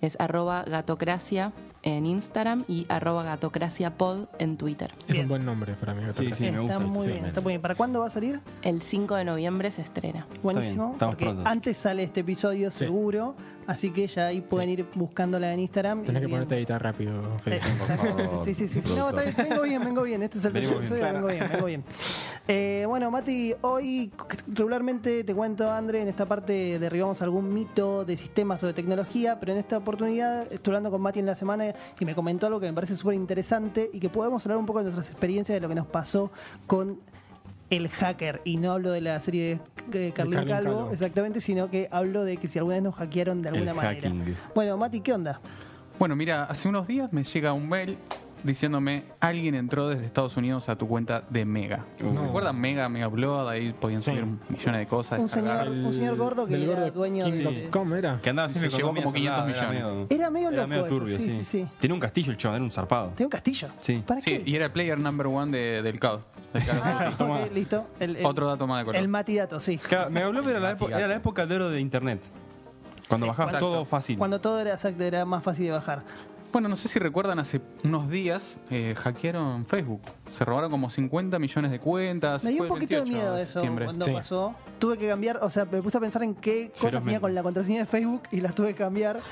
es 0.00 0.18
arroba 0.18 0.62
gatocracia 0.62 1.52
en 1.82 2.04
Instagram 2.06 2.64
y 2.68 2.86
arroba 2.88 3.22
gatocraciapod 3.22 4.24
en 4.38 4.56
Twitter. 4.56 4.90
Es 5.00 5.06
Bien. 5.08 5.22
un 5.22 5.28
buen 5.28 5.44
nombre 5.44 5.74
para 5.74 5.94
mí. 5.94 6.02
Sí, 6.12 6.30
sí, 6.32 6.50
me 6.50 6.62
está 6.64 6.78
muy 6.78 7.02
Sí, 7.06 7.08
bien, 7.12 7.22
me- 7.22 7.28
está 7.28 7.40
muy 7.40 7.52
bien. 7.52 7.60
¿Para 7.62 7.74
cuándo 7.74 8.00
va 8.00 8.06
a 8.06 8.10
salir? 8.10 8.40
El 8.62 8.82
5 8.82 9.14
de 9.16 9.24
noviembre 9.24 9.70
se 9.70 9.82
estrena. 9.82 10.26
Buenísimo. 10.42 10.88
bien, 10.88 10.98
porque 10.98 11.24
prontos. 11.24 11.46
antes 11.46 11.76
sale 11.76 12.02
este 12.02 12.20
episodio 12.20 12.70
seguro, 12.70 13.34
así 13.70 13.90
que 13.90 14.06
ya 14.06 14.26
ahí 14.26 14.40
pueden 14.40 14.70
ir 14.70 14.86
buscándola 14.94 15.52
en 15.52 15.60
Instagram. 15.60 16.04
Tenés 16.04 16.22
que 16.22 16.28
ponerte 16.28 16.54
a 16.54 16.58
editar 16.58 16.82
rápido, 16.82 17.12
favor, 17.38 18.44
Sí, 18.44 18.54
sí, 18.54 18.66
sí. 18.66 18.80
No, 18.96 19.12
vengo 19.12 19.62
bien, 19.62 19.84
vengo 19.84 20.02
bien. 20.02 20.22
Este 20.22 20.38
es 20.38 20.44
el 20.44 20.56
episodio, 20.56 21.04
vengo 21.04 21.26
bien, 21.28 21.48
vengo 21.48 21.66
bien. 21.66 21.84
Eh, 22.48 22.84
bueno, 22.88 23.10
Mati, 23.12 23.54
hoy 23.60 24.10
regularmente 24.48 25.22
te 25.22 25.34
cuento, 25.34 25.70
André, 25.70 26.02
en 26.02 26.08
esta 26.08 26.26
parte 26.26 26.80
derribamos 26.80 27.22
algún 27.22 27.54
mito 27.54 28.04
de 28.04 28.16
sistemas 28.16 28.62
o 28.64 28.66
de 28.66 28.72
tecnología, 28.72 29.38
pero 29.38 29.52
en 29.52 29.58
esta 29.58 29.78
oportunidad 29.78 30.52
estuve 30.52 30.74
hablando 30.74 30.90
con 30.90 31.00
Mati 31.00 31.20
en 31.20 31.26
la 31.26 31.36
semana 31.36 31.72
y 31.98 32.04
me 32.04 32.14
comentó 32.14 32.46
algo 32.46 32.58
que 32.58 32.66
me 32.66 32.72
parece 32.72 32.96
súper 32.96 33.14
interesante 33.14 33.88
y 33.92 34.00
que 34.00 34.08
podemos 34.08 34.44
hablar 34.44 34.58
un 34.58 34.66
poco 34.66 34.80
de 34.80 34.86
nuestras 34.86 35.10
experiencias 35.10 35.54
de 35.54 35.60
lo 35.60 35.68
que 35.68 35.76
nos 35.76 35.86
pasó 35.86 36.32
con 36.66 36.98
el 37.70 37.88
hacker. 37.88 38.40
Y 38.44 38.56
no 38.56 38.72
hablo 38.72 38.90
de 38.90 39.00
la 39.00 39.18
serie 39.20 39.60
de 39.88 40.12
Carlín 40.12 40.34
Carlín 40.34 40.48
Calvo, 40.54 40.74
Calvo. 40.76 40.90
exactamente, 40.92 41.40
sino 41.40 41.70
que 41.70 41.88
hablo 41.90 42.24
de 42.24 42.36
que 42.36 42.48
si 42.48 42.58
alguna 42.58 42.76
vez 42.76 42.82
nos 42.82 42.94
hackearon 42.96 43.42
de 43.42 43.48
alguna 43.50 43.70
El 43.70 43.76
manera. 43.76 43.94
hacking. 44.10 44.36
Bueno, 44.54 44.76
Mati, 44.76 45.00
¿qué 45.00 45.12
onda? 45.12 45.40
Bueno, 45.98 46.16
mira, 46.16 46.44
hace 46.44 46.68
unos 46.68 46.86
días 46.86 47.12
me 47.12 47.24
llega 47.24 47.52
un 47.52 47.68
mail 47.68 47.98
diciéndome 48.44 49.04
alguien 49.20 49.54
entró 49.54 49.88
desde 49.88 50.06
Estados 50.06 50.36
Unidos 50.36 50.68
a 50.68 50.76
tu 50.76 50.86
cuenta 50.88 51.22
de 51.30 51.44
Mega. 51.44 51.84
No. 52.00 52.24
¿Recuerdan 52.24 52.58
Mega, 52.60 52.88
Mega 52.88 53.08
Upload? 53.08 53.48
Ahí 53.48 53.72
podían 53.72 54.00
Sí. 54.00 54.10
subir 54.10 54.24
millones 54.48 54.80
de 54.80 54.86
cosas. 54.86 55.18
Un 55.18 55.28
señor, 55.28 55.68
un 55.68 55.92
señor 55.92 56.16
gordo 56.16 56.46
que 56.46 56.62
era 56.62 56.80
gordo 56.82 56.90
dueño 56.92 57.26
de... 57.26 57.68
Era. 57.98 58.20
Que 58.20 58.30
andaba 58.30 58.48
siempre 58.48 58.70
llevó 58.70 58.94
como 58.94 59.10
minas 59.12 59.40
al 59.40 59.46
500 59.46 59.62
lado, 59.62 59.72
millones. 59.94 60.06
Era 60.10 60.30
medio 60.30 60.50
loco 60.50 60.72
eso, 60.74 60.86
turbio, 60.86 61.16
sí, 61.16 61.30
sí, 61.32 61.44
sí. 61.44 61.66
Tenía 61.78 61.94
un 61.94 62.00
castillo 62.00 62.30
el 62.32 62.36
chabón, 62.38 62.56
era 62.56 62.64
un 62.64 62.70
zarpado. 62.70 63.08
Tiene 63.16 63.26
un 63.26 63.30
castillo. 63.30 63.68
Sí. 63.80 64.02
¿Para 64.06 64.20
Sí, 64.20 64.38
qué? 64.38 64.42
y 64.50 64.54
era 64.56 64.66
el 64.66 64.72
player 64.72 64.98
number 64.98 65.26
one 65.26 65.56
de- 65.56 65.82
del 65.82 65.98
CAD. 65.98 66.20
Ah, 66.82 67.46
listo. 67.54 67.86
El, 68.00 68.16
el- 68.16 68.26
Otro 68.26 68.46
dato 68.48 68.66
más 68.66 68.80
de 68.80 68.84
color. 68.86 69.00
El 69.00 69.08
Mati 69.08 69.36
Dato, 69.36 69.60
sí. 69.60 69.78
Claro, 69.78 70.10
me 70.10 70.22
habló, 70.22 70.40
pero 70.40 70.50
era 70.52 70.60
la, 70.60 70.70
época, 70.72 70.96
era 70.98 71.06
la 71.08 71.14
época 71.16 71.46
de 71.46 71.54
oro 71.54 71.70
de 71.70 71.80
internet. 71.80 72.20
Cuando 73.08 73.26
bajabas 73.26 73.54
Exacto. 73.54 73.66
todo 73.72 73.84
fácil. 73.84 74.18
Cuando 74.18 74.40
todo 74.40 74.60
era 74.60 74.72
exacto, 74.74 75.02
era 75.02 75.24
más 75.24 75.42
fácil 75.42 75.66
de 75.66 75.72
bajar. 75.72 76.02
Bueno, 76.52 76.68
no 76.68 76.74
sé 76.74 76.88
si 76.88 76.98
recuerdan, 76.98 77.38
hace 77.38 77.60
unos 77.84 78.10
días 78.10 78.58
eh, 78.70 78.94
hackearon 78.96 79.66
Facebook. 79.66 80.02
Se 80.30 80.44
robaron 80.44 80.70
como 80.70 80.88
50 80.90 81.38
millones 81.38 81.70
de 81.70 81.78
cuentas. 81.80 82.44
Me 82.44 82.52
dio 82.52 82.62
un 82.62 82.68
poquito 82.68 82.94
de 82.96 83.00
28 83.02 83.22
miedo 83.24 83.36
eso 83.38 83.52
septiembre. 83.54 83.84
cuando 83.86 84.06
Sí. 84.06 84.12
pasó. 84.12 84.54
Tuve 84.78 84.96
que 84.96 85.06
cambiar, 85.08 85.38
o 85.42 85.50
sea, 85.50 85.66
me 85.66 85.82
puse 85.82 85.98
a 85.98 86.00
pensar 86.00 86.22
en 86.22 86.34
qué 86.34 86.72
cosas 86.80 87.02
tenía 87.02 87.20
con 87.20 87.34
la 87.34 87.42
contraseña 87.42 87.80
de 87.80 87.86
Facebook 87.86 88.22
y 88.30 88.40
las 88.40 88.54
tuve 88.54 88.68
que 88.68 88.74
cambiar. 88.76 89.20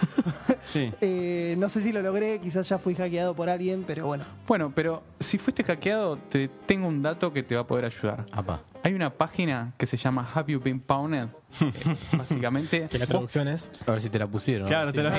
Sí. 0.66 0.92
Eh, 1.00 1.54
no 1.58 1.68
sé 1.70 1.80
si 1.80 1.92
lo 1.92 2.02
logré, 2.02 2.40
quizás 2.40 2.68
ya 2.68 2.76
fui 2.78 2.94
hackeado 2.94 3.34
por 3.34 3.48
alguien, 3.48 3.84
pero 3.86 4.06
bueno. 4.06 4.24
Bueno, 4.46 4.70
pero 4.74 5.02
si 5.18 5.38
fuiste 5.38 5.64
hackeado, 5.64 6.18
te 6.18 6.48
tengo 6.66 6.86
un 6.88 7.00
dato 7.02 7.32
que 7.32 7.42
te 7.42 7.54
va 7.54 7.62
a 7.62 7.66
poder 7.66 7.86
ayudar. 7.86 8.26
Apa. 8.32 8.60
Hay 8.82 8.92
una 8.92 9.08
página 9.10 9.72
que 9.78 9.86
se 9.86 9.96
llama 9.96 10.28
Have 10.34 10.52
You 10.52 10.60
Been? 10.60 10.82
Eh, 11.12 11.26
básicamente, 12.16 12.86
Que 12.90 12.98
la 12.98 13.06
traducción 13.06 13.48
es. 13.48 13.72
A 13.86 13.92
ver 13.92 14.02
si 14.02 14.10
te 14.10 14.18
la 14.18 14.26
pusieron. 14.26 14.68
Claro, 14.68 14.92
te 14.92 15.02
la 15.02 15.18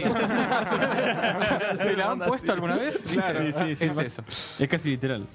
¿te 1.77 1.95
la 1.95 2.11
han 2.11 2.19
puesto 2.19 2.53
alguna 2.53 2.75
vez? 2.75 2.97
Claro, 3.13 3.39
Sí, 3.45 3.51
sí, 3.53 3.75
sí. 3.75 3.85
es 3.85 3.97
eso. 3.97 4.23
Es 4.63 4.67
casi 4.69 4.89
literal. 4.91 5.25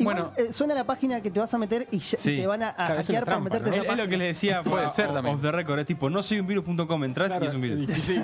Igual, 0.00 0.16
Bueno. 0.16 0.32
eh, 0.36 0.52
suena 0.52 0.74
la 0.74 0.84
página 0.84 1.20
que 1.20 1.30
te 1.30 1.38
vas 1.40 1.52
a 1.54 1.58
meter 1.58 1.86
y 1.90 1.98
ya- 1.98 2.18
Sí. 2.18 2.38
te 2.38 2.46
van 2.46 2.62
a, 2.62 2.70
a 2.70 2.74
Claro, 2.74 3.00
es 3.00 3.08
una 3.08 3.18
hackear 3.18 3.20
por 3.20 3.26
trampa, 3.26 3.44
meterte 3.44 3.70
¿no? 3.70 3.70
esa 3.70 3.76
Es, 3.76 3.82
es 3.82 3.86
lo 3.86 3.96
página. 3.96 4.10
que 4.10 4.16
les 4.16 4.28
decía 4.28 4.62
Puede 4.62 4.84
fue 4.86 4.94
ser 4.94 5.12
también. 5.12 5.36
off 5.36 5.42
the 5.42 5.52
record. 5.52 5.78
Es 5.78 5.86
tipo, 5.86 6.10
no 6.10 6.22
soy 6.22 6.40
un 6.40 6.46
virus.com, 6.46 7.04
entras 7.04 7.32
y 7.40 7.44
es 7.46 7.54
un 7.54 7.60
virus. 7.60 7.90
Sí. 8.00 8.16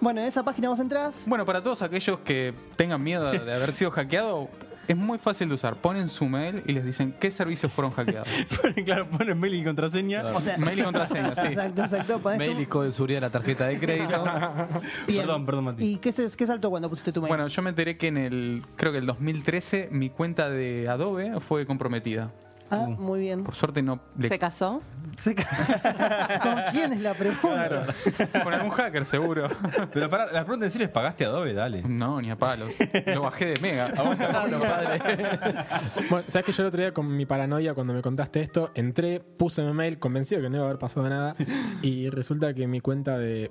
Bueno, 0.00 0.20
en 0.20 0.26
esa 0.26 0.42
página 0.44 0.68
vos 0.68 0.78
entrás. 0.80 1.22
Bueno, 1.26 1.44
para 1.44 1.62
todos 1.62 1.82
aquellos 1.82 2.18
que 2.20 2.54
tengan 2.76 3.02
miedo 3.02 3.30
de 3.30 3.54
haber 3.54 3.72
sido 3.74 3.90
hackeado, 3.90 4.48
es 4.88 4.96
muy 4.96 5.18
fácil 5.18 5.48
de 5.48 5.54
usar. 5.54 5.76
Ponen 5.76 6.08
su 6.08 6.26
mail 6.26 6.62
y 6.66 6.72
les 6.72 6.84
dicen 6.84 7.14
qué 7.18 7.30
servicios 7.30 7.72
fueron 7.72 7.92
hackeados. 7.92 8.28
Ponen, 8.62 8.84
claro, 8.84 9.08
ponen 9.08 9.38
mail 9.38 9.54
y 9.54 9.64
contraseña. 9.64 10.24
O 10.34 10.40
sea, 10.40 10.56
mail 10.58 10.80
y 10.80 10.82
contraseña, 10.82 11.34
sí. 11.36 11.46
Exacto, 11.48 11.82
exacto. 11.82 12.20
Mail 12.20 12.60
y 12.60 12.66
código 12.66 12.84
de 12.84 12.92
seguridad 12.92 13.18
de 13.18 13.26
la 13.26 13.30
tarjeta 13.30 13.66
de 13.66 13.78
crédito. 13.78 14.24
Perdón, 15.06 15.46
perdón, 15.46 15.64
Mati. 15.64 15.84
¿Y 15.84 15.96
qué, 15.98 16.12
qué 16.12 16.46
saltó 16.46 16.70
cuando 16.70 16.88
pusiste 16.88 17.12
tu 17.12 17.20
mail? 17.20 17.28
Bueno, 17.28 17.46
yo 17.48 17.62
me 17.62 17.70
enteré 17.70 17.96
que 17.96 18.08
en 18.08 18.16
el, 18.16 18.62
creo 18.76 18.92
que 18.92 18.98
el 18.98 19.06
2013, 19.06 19.88
mi 19.92 20.10
cuenta 20.10 20.50
de 20.50 20.88
Adobe 20.88 21.40
fue 21.40 21.66
comprometida. 21.66 22.32
Ah, 22.72 22.86
muy 22.88 23.20
bien. 23.20 23.44
Por 23.44 23.54
suerte 23.54 23.82
no 23.82 24.00
le- 24.18 24.28
¿Se 24.28 24.38
casó? 24.38 24.82
Se 25.16 25.34
ca- 25.34 26.40
¿Con 26.42 26.54
quién 26.72 26.92
es 26.94 27.00
la 27.02 27.12
pregunta? 27.12 27.86
con 28.42 28.54
algún 28.54 28.70
hacker 28.70 29.04
seguro. 29.04 29.48
Pero 29.92 30.08
para, 30.08 30.32
la 30.32 30.44
pregunta 30.44 30.64
en 30.66 30.70
serio 30.70 30.86
es: 30.86 30.92
¿pagaste 30.92 31.24
Adobe? 31.26 31.52
Dale. 31.52 31.82
No, 31.82 32.20
ni 32.20 32.30
a 32.30 32.36
palos. 32.38 32.72
Lo 33.06 33.20
bajé 33.22 33.46
de 33.54 33.60
Mega. 33.60 33.92
Bueno, 36.10 36.24
sabes 36.28 36.46
que 36.46 36.52
yo 36.52 36.62
el 36.62 36.68
otro 36.68 36.80
día 36.80 36.92
con 36.92 37.14
mi 37.16 37.26
paranoia 37.26 37.74
cuando 37.74 37.92
me 37.92 38.02
contaste 38.02 38.40
esto, 38.40 38.70
entré, 38.74 39.20
puse 39.20 39.62
mi 39.62 39.72
mail 39.72 39.98
convencido 39.98 40.40
que 40.42 40.48
no 40.50 40.56
iba 40.56 40.64
a 40.64 40.68
haber 40.68 40.78
pasado 40.78 41.08
nada 41.08 41.34
y 41.82 42.08
resulta 42.10 42.54
que 42.54 42.66
mi 42.66 42.80
cuenta 42.80 43.18
de 43.18 43.50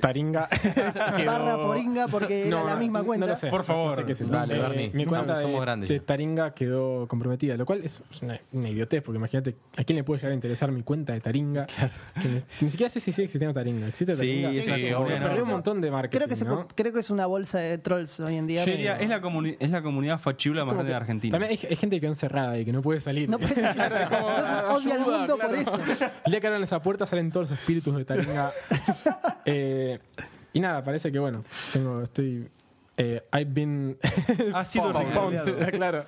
Taringa 0.00 0.48
quedó- 1.16 1.26
Barra 1.30 1.56
poringa 1.56 2.08
porque 2.08 2.48
era 2.48 2.58
No, 2.60 2.66
la 2.66 2.76
misma 2.76 3.00
no 3.00 3.04
cuenta. 3.06 3.26
lo 3.26 3.36
sé. 3.36 3.48
Por 3.48 3.64
favor. 3.64 3.90
No 3.90 3.96
sé 3.96 4.04
qué 4.04 4.12
es 4.12 4.20
eso. 4.22 4.32
Dale, 4.32 4.84
Eh. 4.86 4.90
Mi 4.92 5.04
cuenta 5.04 5.40
somos 5.40 5.56
de, 5.56 5.60
grandes 5.60 5.88
de 5.88 5.98
ya. 5.98 6.02
Taringa 6.04 6.54
quedó 6.54 7.06
comprometida, 7.06 7.56
lo 7.56 7.66
cual 7.66 7.82
es 7.84 8.02
una, 8.22 8.40
una 8.52 8.68
idiotez, 8.70 9.02
porque 9.02 9.18
imagínate, 9.18 9.56
¿a 9.76 9.84
quién 9.84 9.96
le 9.96 10.04
puede 10.04 10.18
llegar 10.20 10.32
a 10.32 10.34
interesar 10.34 10.72
mi 10.72 10.82
cuenta 10.82 11.12
de 11.12 11.20
Taringa? 11.20 11.66
Que 12.22 12.28
ni, 12.28 12.40
ni 12.62 12.70
siquiera 12.70 12.88
sé 12.90 13.00
si 13.00 13.12
sigue 13.12 13.24
existiendo 13.26 13.52
Taringa. 13.54 13.86
¿Existe 13.88 14.14
Sí, 14.16 14.42
Taringa? 14.42 14.62
Sí, 14.76 14.86
enorme. 14.86 15.20
Perdió 15.20 15.42
un 15.44 15.50
montón 15.50 15.80
de 15.80 15.90
marketing, 15.90 16.16
Creo 16.18 16.28
que, 16.28 16.36
se- 16.36 16.44
¿no? 16.44 16.66
creo 16.74 16.92
que 16.92 17.00
es 17.00 17.10
una 17.10 17.26
bolsa 17.26 17.58
de 17.58 17.78
trolls 17.78 18.20
hoy 18.20 18.36
en 18.36 18.46
día. 18.46 18.64
Yo 18.64 18.72
diría, 18.72 18.92
pero- 18.98 19.02
es 19.04 19.08
la, 19.10 19.56
es 19.60 19.70
la 19.70 19.82
comunidad 19.82 20.18
fachiula 20.18 20.64
más 20.64 20.74
grande 20.74 20.90
de 20.90 20.96
Argentina. 20.96 21.32
También 21.38 21.52
hay, 21.60 21.68
hay 21.70 21.76
gente 21.76 21.96
que 21.96 22.00
quedó 22.00 22.10
encerrada 22.10 22.58
y 22.58 22.64
que 22.64 22.72
no 22.72 22.82
puede 22.82 23.00
salir. 23.00 23.28
No 23.28 23.38
puede 23.38 23.54
ser. 23.54 23.64
Entonces 23.76 24.64
odia 24.70 24.94
al 24.94 25.00
mundo 25.00 25.38
por 25.38 25.54
eso. 25.54 25.78
El 26.24 26.30
día 26.32 26.40
que 26.40 26.46
abran 26.46 26.62
esa 26.62 26.80
puerta 26.80 27.06
salen 27.06 27.30
todos 27.30 27.50
los 27.50 27.58
espíritus 27.58 27.94
de 27.96 28.04
Taringa. 28.04 28.50
Eh, 29.44 29.73
y 30.52 30.60
nada, 30.60 30.82
parece 30.84 31.10
que 31.12 31.18
bueno, 31.18 31.44
tengo, 31.72 32.02
estoy. 32.02 32.48
Eh, 32.96 33.22
I've 33.32 33.52
been. 33.52 33.98
Ha 34.54 34.64
sido 34.64 34.92
recalculado. 34.92 35.56
claro. 35.72 36.04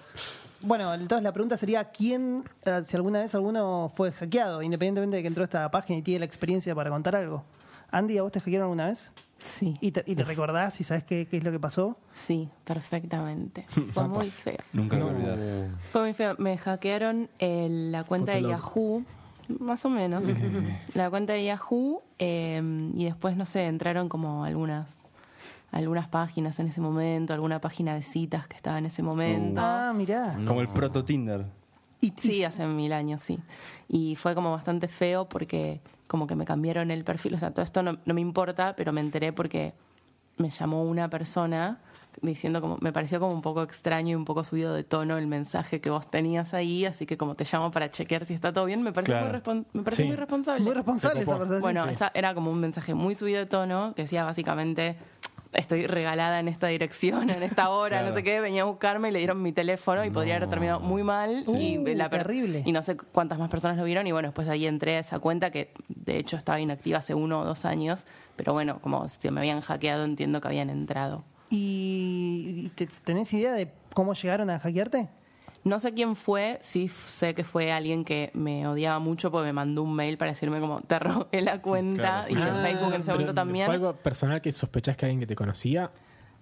Bueno, 0.62 0.94
entonces 0.94 1.22
la 1.24 1.32
pregunta 1.32 1.56
sería: 1.56 1.84
¿quién, 1.90 2.44
eh, 2.64 2.80
si 2.84 2.96
alguna 2.96 3.20
vez 3.20 3.34
alguno 3.34 3.90
fue 3.94 4.12
hackeado, 4.12 4.62
independientemente 4.62 5.16
de 5.16 5.22
que 5.22 5.28
entró 5.28 5.42
a 5.42 5.46
esta 5.46 5.70
página 5.70 5.98
y 5.98 6.02
tiene 6.02 6.20
la 6.20 6.26
experiencia 6.26 6.74
para 6.74 6.90
contar 6.90 7.16
algo? 7.16 7.44
Andy, 7.90 8.18
¿a 8.18 8.22
vos 8.22 8.32
te 8.32 8.40
hackearon 8.40 8.64
alguna 8.66 8.86
vez? 8.88 9.12
Sí, 9.38 9.74
¿Y 9.80 9.92
te, 9.92 10.02
y 10.06 10.16
te 10.16 10.24
recordás 10.24 10.80
y 10.80 10.84
sabes 10.84 11.04
qué, 11.04 11.26
qué 11.30 11.36
es 11.36 11.44
lo 11.44 11.52
que 11.52 11.60
pasó? 11.60 11.96
sí, 12.14 12.48
perfectamente. 12.64 13.66
Fue 13.92 14.08
muy 14.08 14.30
feo. 14.30 14.56
Nunca 14.72 14.96
No. 14.96 15.06
me 15.06 15.12
voy 15.12 15.24
a 15.24 15.34
olvidar. 15.34 15.68
Fue 15.92 16.00
muy 16.02 16.14
feo. 16.14 16.34
Me 16.38 16.56
hackearon 16.56 17.28
eh, 17.38 17.68
la 17.70 18.04
cuenta 18.04 18.32
de. 18.32 18.42
Yahoo, 18.42 19.04
más 19.48 19.84
o 19.84 19.90
menos. 19.90 20.24
la 20.94 21.10
cuenta 21.10 21.32
de 21.32 21.44
Yahoo 21.44 22.02
eh, 22.18 22.90
y 22.94 23.04
después, 23.04 23.36
no 23.36 23.46
sé, 23.46 23.66
entraron 23.66 24.08
como 24.08 24.44
algunas 24.44 24.98
algunas 25.72 26.08
páginas 26.08 26.58
en 26.60 26.68
ese 26.68 26.80
momento, 26.80 27.34
alguna 27.34 27.60
página 27.60 27.94
de 27.94 28.02
citas 28.02 28.46
que 28.46 28.56
estaba 28.56 28.78
en 28.78 28.86
ese 28.86 29.02
momento. 29.02 29.60
Ah, 29.62 29.92
mirá. 29.94 30.34
Como 30.46 30.60
el 30.60 30.68
proto 30.68 31.04
Tinder. 31.04 31.44
Sí, 32.16 32.44
hace 32.44 32.66
mil 32.66 32.92
años, 32.92 33.20
sí. 33.20 33.38
Y 33.88 34.16
fue 34.16 34.34
como 34.34 34.52
bastante 34.52 34.88
feo 34.88 35.28
porque 35.28 35.80
como 36.08 36.26
que 36.26 36.36
me 36.36 36.44
cambiaron 36.44 36.90
el 36.90 37.04
perfil. 37.04 37.34
O 37.34 37.38
sea, 37.38 37.50
todo 37.50 37.64
esto 37.64 37.82
no, 37.82 37.98
no 38.04 38.14
me 38.14 38.20
importa, 38.20 38.74
pero 38.76 38.92
me 38.92 39.00
enteré 39.00 39.32
porque 39.32 39.74
me 40.36 40.50
llamó 40.50 40.84
una 40.84 41.10
persona 41.10 41.80
diciendo 42.22 42.60
como, 42.60 42.78
me 42.80 42.92
pareció 42.92 43.20
como 43.20 43.32
un 43.32 43.42
poco 43.42 43.62
extraño 43.62 44.12
y 44.12 44.14
un 44.14 44.24
poco 44.24 44.42
subido 44.42 44.72
de 44.74 44.84
tono 44.84 45.18
el 45.18 45.26
mensaje 45.26 45.80
que 45.80 45.90
vos 45.90 46.10
tenías 46.10 46.54
ahí, 46.54 46.84
así 46.86 47.04
que 47.06 47.16
como 47.16 47.34
te 47.34 47.44
llamo 47.50 47.70
para 47.70 47.90
chequear 47.90 48.24
si 48.24 48.34
está 48.34 48.52
todo 48.52 48.64
bien, 48.64 48.82
me 48.82 48.92
pareció, 48.92 49.14
Claro. 49.14 49.28
muy, 49.30 49.40
respon- 49.40 49.64
me 49.72 49.82
pareció 49.82 50.04
Sí. 50.04 50.08
muy 50.08 50.16
responsable. 50.16 50.64
Muy 50.64 50.74
responsable 50.74 51.20
esa 51.20 51.38
persona. 51.38 51.60
Bueno, 51.60 51.84
sí. 51.84 51.90
esta- 51.92 52.10
era 52.14 52.34
como 52.34 52.50
un 52.50 52.58
mensaje 52.60 52.94
muy 52.94 53.14
subido 53.14 53.38
de 53.38 53.46
tono 53.46 53.92
que 53.94 54.02
decía 54.02 54.24
básicamente 54.24 54.96
estoy 55.52 55.86
regalada 55.86 56.38
en 56.40 56.48
esta 56.48 56.66
dirección, 56.66 57.30
en 57.30 57.42
esta 57.42 57.70
hora, 57.70 57.98
Claro. 57.98 58.08
no 58.10 58.14
sé 58.14 58.22
qué, 58.22 58.40
venía 58.40 58.62
a 58.62 58.64
buscarme 58.66 59.08
y 59.08 59.12
le 59.12 59.20
dieron 59.20 59.40
mi 59.40 59.52
teléfono 59.52 60.04
y 60.04 60.10
podría 60.10 60.36
haber 60.36 60.50
terminado 60.50 60.80
muy 60.80 61.02
mal 61.02 61.44
y 61.46 61.78
Uh, 61.78 61.86
la 61.96 62.10
terrible. 62.10 62.62
y 62.66 62.72
no 62.72 62.82
sé 62.82 62.96
cuántas 62.96 63.38
más 63.38 63.48
personas 63.48 63.78
lo 63.78 63.84
vieron 63.84 64.06
y 64.06 64.12
bueno, 64.12 64.28
después 64.28 64.48
ahí 64.48 64.66
entré 64.66 64.96
a 64.96 64.98
esa 65.00 65.18
cuenta 65.18 65.50
que 65.50 65.72
de 65.88 66.18
hecho 66.18 66.36
estaba 66.36 66.60
inactiva 66.60 66.98
hace 66.98 67.14
uno 67.14 67.40
o 67.40 67.44
dos 67.46 67.64
años, 67.64 68.04
pero 68.36 68.52
bueno, 68.52 68.80
como 68.82 69.08
si 69.08 69.30
me 69.30 69.40
habían 69.40 69.60
hackeado 69.62 70.04
entiendo 70.04 70.40
que 70.42 70.48
habían 70.48 70.68
entrado. 70.68 71.24
¿Y 71.50 72.62
y 72.66 72.68
te- 72.74 72.86
tenés 73.04 73.32
idea 73.32 73.52
de 73.52 73.70
cómo 73.94 74.14
llegaron 74.14 74.50
a 74.50 74.58
hackearte? 74.58 75.08
No 75.64 75.80
sé 75.80 75.94
quién 75.94 76.14
fue, 76.14 76.58
sí 76.60 76.88
sé 76.88 77.34
que 77.34 77.42
fue 77.42 77.72
alguien 77.72 78.04
que 78.04 78.30
me 78.34 78.68
odiaba 78.68 79.00
mucho 79.00 79.32
porque 79.32 79.46
me 79.46 79.52
mandó 79.52 79.82
un 79.82 79.94
mail 79.94 80.16
para 80.16 80.30
decirme 80.30 80.60
como 80.60 80.80
te 80.82 80.98
robé 80.98 81.40
la 81.42 81.60
cuenta 81.60 82.24
Claro, 82.28 82.58
y. 82.58 82.62
Facebook 82.62 82.94
en 82.94 83.00
ese 83.00 83.10
Ah, 83.10 83.14
momento 83.14 83.34
también. 83.34 83.66
¿Fue 83.66 83.74
algo 83.74 83.94
personal 83.96 84.40
que 84.40 84.52
sospechás 84.52 84.96
que 84.96 85.06
alguien 85.06 85.20
que 85.20 85.26
te 85.26 85.34
conocía? 85.34 85.90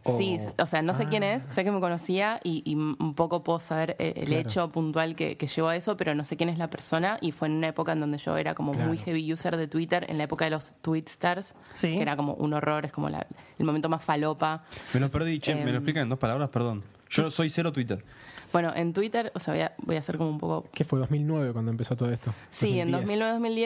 O- 0.07 0.19
Sí, 0.19 0.39
o 0.59 0.67
sea, 0.67 0.83
no 0.83 0.93
sé 0.93 1.07
quién 1.07 1.23
es, 1.23 1.43
sé 1.45 1.65
que 1.65 1.73
me 1.73 1.81
conocía 1.81 2.39
y, 2.45 2.63
y 2.65 2.75
un 2.75 3.15
poco 3.15 3.43
puedo 3.43 3.59
saber 3.59 3.97
eh, 3.99 4.13
el 4.17 4.27
Claro. 4.27 4.41
hecho 4.43 4.69
puntual 4.71 5.17
que, 5.17 5.37
que 5.37 5.47
llevó 5.47 5.69
a 5.69 5.77
eso, 5.77 5.97
pero 5.97 6.15
no 6.15 6.25
sé 6.25 6.37
quién 6.37 6.49
es 6.51 6.59
la 6.59 6.69
persona 6.69 7.17
y 7.21 7.33
fue 7.33 7.49
en 7.49 7.55
una 7.55 7.69
época 7.69 7.93
en 7.93 8.01
donde 8.01 8.19
yo 8.19 8.37
era 8.37 8.55
como 8.55 8.73
muy 8.75 8.99
heavy 8.99 9.33
user 9.33 9.57
de 9.57 9.67
Twitter, 9.67 10.05
en 10.09 10.19
la 10.19 10.25
época 10.25 10.45
de 10.45 10.51
los 10.51 10.73
tweetstars, 10.83 11.55
Sí. 11.73 11.97
que 11.97 12.03
era 12.03 12.17
como 12.17 12.35
un 12.35 12.53
horror, 12.53 12.85
es 12.85 12.93
como 12.93 13.09
la- 13.09 13.27
el 13.59 13.65
momento 13.65 13.89
más 13.89 14.05
falopa. 14.05 14.65
Me 14.93 15.01
lo 15.01 15.11
perdí, 15.11 15.39
che, 15.39 15.55
me 15.55 15.63
Em. 15.63 15.69
lo 15.69 15.75
explican 15.77 16.03
en 16.05 16.09
dos 16.11 16.19
palabras, 16.19 16.49
perdón. 16.51 16.83
Yo 17.11 17.31
soy 17.31 17.49
cero 17.49 17.73
Twitter. 17.73 18.05
Bueno, 18.55 18.73
en 18.75 18.93
Twitter, 18.93 19.33
o 19.35 19.41
sea, 19.41 19.53
voy 19.53 19.63
a, 19.65 19.73
voy 19.83 19.97
a 19.97 19.99
hacer 19.99 20.17
como 20.17 20.31
un 20.31 20.39
poco 20.39 20.69
¿Qué 20.73 20.85
fue? 20.85 21.01
¿2009 21.01 21.53
cuando 21.53 21.73
empezó 21.73 21.97
todo 21.97 22.11
esto? 22.13 22.33
Sí, 22.51 22.79
en 22.79 22.93
2010. 22.93 23.21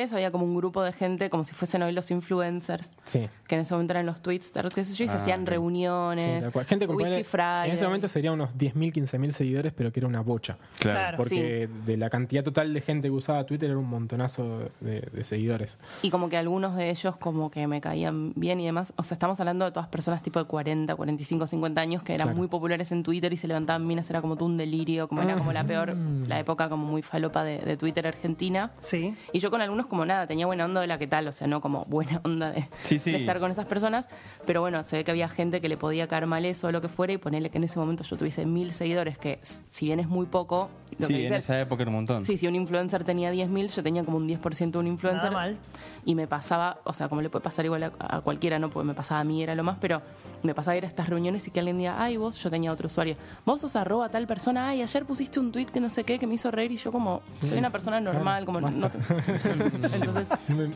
2009-2010 0.08 0.12
había 0.14 0.30
como 0.32 0.46
un 0.46 0.56
grupo 0.56 0.82
de 0.82 0.92
gente, 0.94 1.28
como 1.28 1.44
si 1.44 1.52
fuesen 1.54 1.82
hoy 1.82 1.92
los 1.92 2.10
influencers, 2.10 2.92
Sí. 3.04 3.28
que 3.46 3.54
en 3.54 3.60
ese 3.60 3.74
momento 3.74 3.92
eran 3.92 4.06
los 4.06 4.22
tweetstars, 4.22 4.74
qué 4.74 4.84
sé 4.84 4.94
yo, 4.94 5.04
y 5.04 5.08
se 5.08 5.14
Ah, 5.14 5.20
hacían 5.20 5.42
ok. 5.42 5.48
reuniones, 5.48 6.44
Sí. 6.52 6.58
Gente 6.66 6.86
con 6.86 6.96
Whisky 6.96 7.22
Friday. 7.22 7.68
En 7.68 7.74
ese 7.74 7.84
momento 7.84 8.08
sería 8.08 8.32
unos 8.32 8.56
10.000, 8.56 8.92
15.000 8.92 9.30
seguidores, 9.32 9.72
pero 9.76 9.92
que 9.92 10.00
era 10.00 10.06
una 10.06 10.22
bocha. 10.22 10.56
Claro. 10.80 11.18
Porque 11.18 11.68
de 11.84 11.96
la 11.98 12.08
cantidad 12.08 12.42
total 12.42 12.72
de 12.72 12.80
gente 12.80 13.08
que 13.08 13.12
usaba 13.12 13.44
Twitter 13.44 13.68
era 13.68 13.78
un 13.78 13.88
montonazo 13.88 14.70
de, 14.80 15.02
de 15.12 15.22
seguidores. 15.24 15.78
Y 16.00 16.08
como 16.08 16.30
que 16.30 16.38
algunos 16.38 16.74
de 16.76 16.88
ellos 16.88 17.16
como 17.18 17.50
que 17.50 17.66
me 17.66 17.82
caían 17.82 18.32
bien 18.36 18.58
y 18.60 18.64
demás. 18.64 18.94
O 18.96 19.02
sea, 19.02 19.16
estamos 19.16 19.38
hablando 19.40 19.66
de 19.66 19.72
todas 19.72 19.88
personas 19.88 20.22
tipo 20.22 20.38
de 20.38 20.46
40, 20.46 20.96
45, 20.96 21.46
50 21.46 21.80
años 21.80 22.02
que 22.02 22.14
eran 22.14 22.28
Claro. 22.28 22.38
muy 22.38 22.48
populares 22.48 22.90
en 22.92 23.02
Twitter 23.02 23.30
y 23.32 23.36
se 23.36 23.46
levantaban 23.48 23.86
minas, 23.86 24.08
era 24.08 24.20
como 24.22 24.36
todo 24.36 24.46
un 24.46 24.56
delirio, 24.78 25.08
como 25.08 25.22
era 25.22 25.36
como 25.36 25.52
la 25.52 25.64
peor, 25.64 25.96
la 26.26 26.38
época 26.38 26.68
como 26.68 26.86
muy 26.86 27.02
falopa 27.02 27.42
de, 27.44 27.58
de 27.58 27.76
Twitter 27.76 28.06
Argentina. 28.06 28.70
Sí. 28.78 29.14
Y 29.32 29.40
yo 29.40 29.50
con 29.50 29.60
algunos 29.60 29.86
como 29.86 30.04
nada, 30.04 30.26
tenía 30.26 30.46
buena 30.46 30.64
onda 30.64 30.80
de 30.80 30.86
la 30.86 30.98
que 30.98 31.06
tal, 31.06 31.26
o 31.28 31.32
sea, 31.32 31.46
no 31.46 31.60
como 31.60 31.84
buena 31.86 32.20
onda 32.24 32.50
de, 32.52 32.68
Sí, 32.84 32.98
sí. 32.98 33.10
de 33.12 33.18
estar 33.18 33.40
con 33.40 33.50
esas 33.50 33.66
personas, 33.66 34.08
pero 34.46 34.60
bueno, 34.60 34.82
se 34.82 34.96
ve 34.98 35.04
que 35.04 35.10
había 35.10 35.28
gente 35.28 35.60
que 35.60 35.68
le 35.68 35.76
podía 35.76 36.06
caer 36.06 36.26
mal 36.26 36.44
eso 36.44 36.68
o 36.68 36.72
lo 36.72 36.80
que 36.80 36.88
fuera 36.88 37.12
y 37.12 37.18
ponerle 37.18 37.50
que 37.50 37.58
en 37.58 37.64
ese 37.64 37.78
momento 37.78 38.04
yo 38.04 38.16
tuviese 38.16 38.46
mil 38.46 38.72
seguidores, 38.72 39.18
que 39.18 39.38
si 39.42 39.86
bien 39.86 40.00
es 40.00 40.08
muy 40.08 40.26
poco, 40.26 40.68
lo 40.92 40.98
que 40.98 41.04
Sí, 41.06 41.14
en 41.14 41.20
dice- 41.20 41.36
esa 41.36 41.60
época 41.60 41.82
era 41.82 41.90
un 41.90 41.96
montón. 41.96 42.24
Sí, 42.24 42.36
si 42.36 42.46
un 42.46 42.54
influencer 42.54 43.04
tenía 43.04 43.32
10.000, 43.32 43.68
yo 43.74 43.82
tenía 43.82 44.04
como 44.04 44.16
un 44.18 44.28
10% 44.28 44.70
de 44.72 44.78
un 44.78 44.86
influencer. 44.86 45.30
Nada 45.32 45.44
mal. 45.44 45.56
Y 46.04 46.14
me 46.14 46.26
pasaba, 46.26 46.78
o 46.84 46.92
sea, 46.92 47.08
como 47.08 47.20
le 47.22 47.28
puede 47.30 47.42
pasar 47.42 47.64
igual 47.64 47.82
a, 47.84 47.92
a 47.98 48.20
cualquiera, 48.20 48.58
no 48.58 48.70
porque 48.70 48.86
me 48.86 48.94
pasaba 48.94 49.20
a 49.20 49.24
mí, 49.24 49.42
era 49.42 49.54
lo 49.54 49.64
más, 49.64 49.76
pero 49.80 50.00
me 50.42 50.54
pasaba 50.54 50.76
ir 50.76 50.84
a 50.84 50.86
estas 50.86 51.08
reuniones 51.08 51.46
y 51.48 51.50
que 51.50 51.58
alguien 51.60 51.78
diga, 51.78 52.02
ay, 52.02 52.16
vos, 52.16 52.38
yo 52.42 52.50
tenía 52.50 52.72
otro 52.72 52.86
usuario, 52.86 53.16
vos 53.44 53.60
sos 53.60 53.74
arroba 53.76 54.08
tal 54.08 54.26
persona, 54.26 54.67
ay, 54.68 54.82
ayer 54.82 55.04
pusiste 55.04 55.40
un 55.40 55.50
tweet 55.50 55.66
que 55.66 55.80
no 55.80 55.88
sé 55.88 56.04
qué, 56.04 56.18
que 56.18 56.26
me 56.26 56.34
hizo 56.34 56.50
reír 56.50 56.70
y 56.72 56.76
yo 56.76 56.92
como, 56.92 57.22
soy 57.40 57.58
una 57.58 57.70
persona 57.70 58.00
normal, 58.00 58.44
como 58.44 58.60
no 58.60 58.90
te- 58.90 58.98
Entonces, 59.94 60.28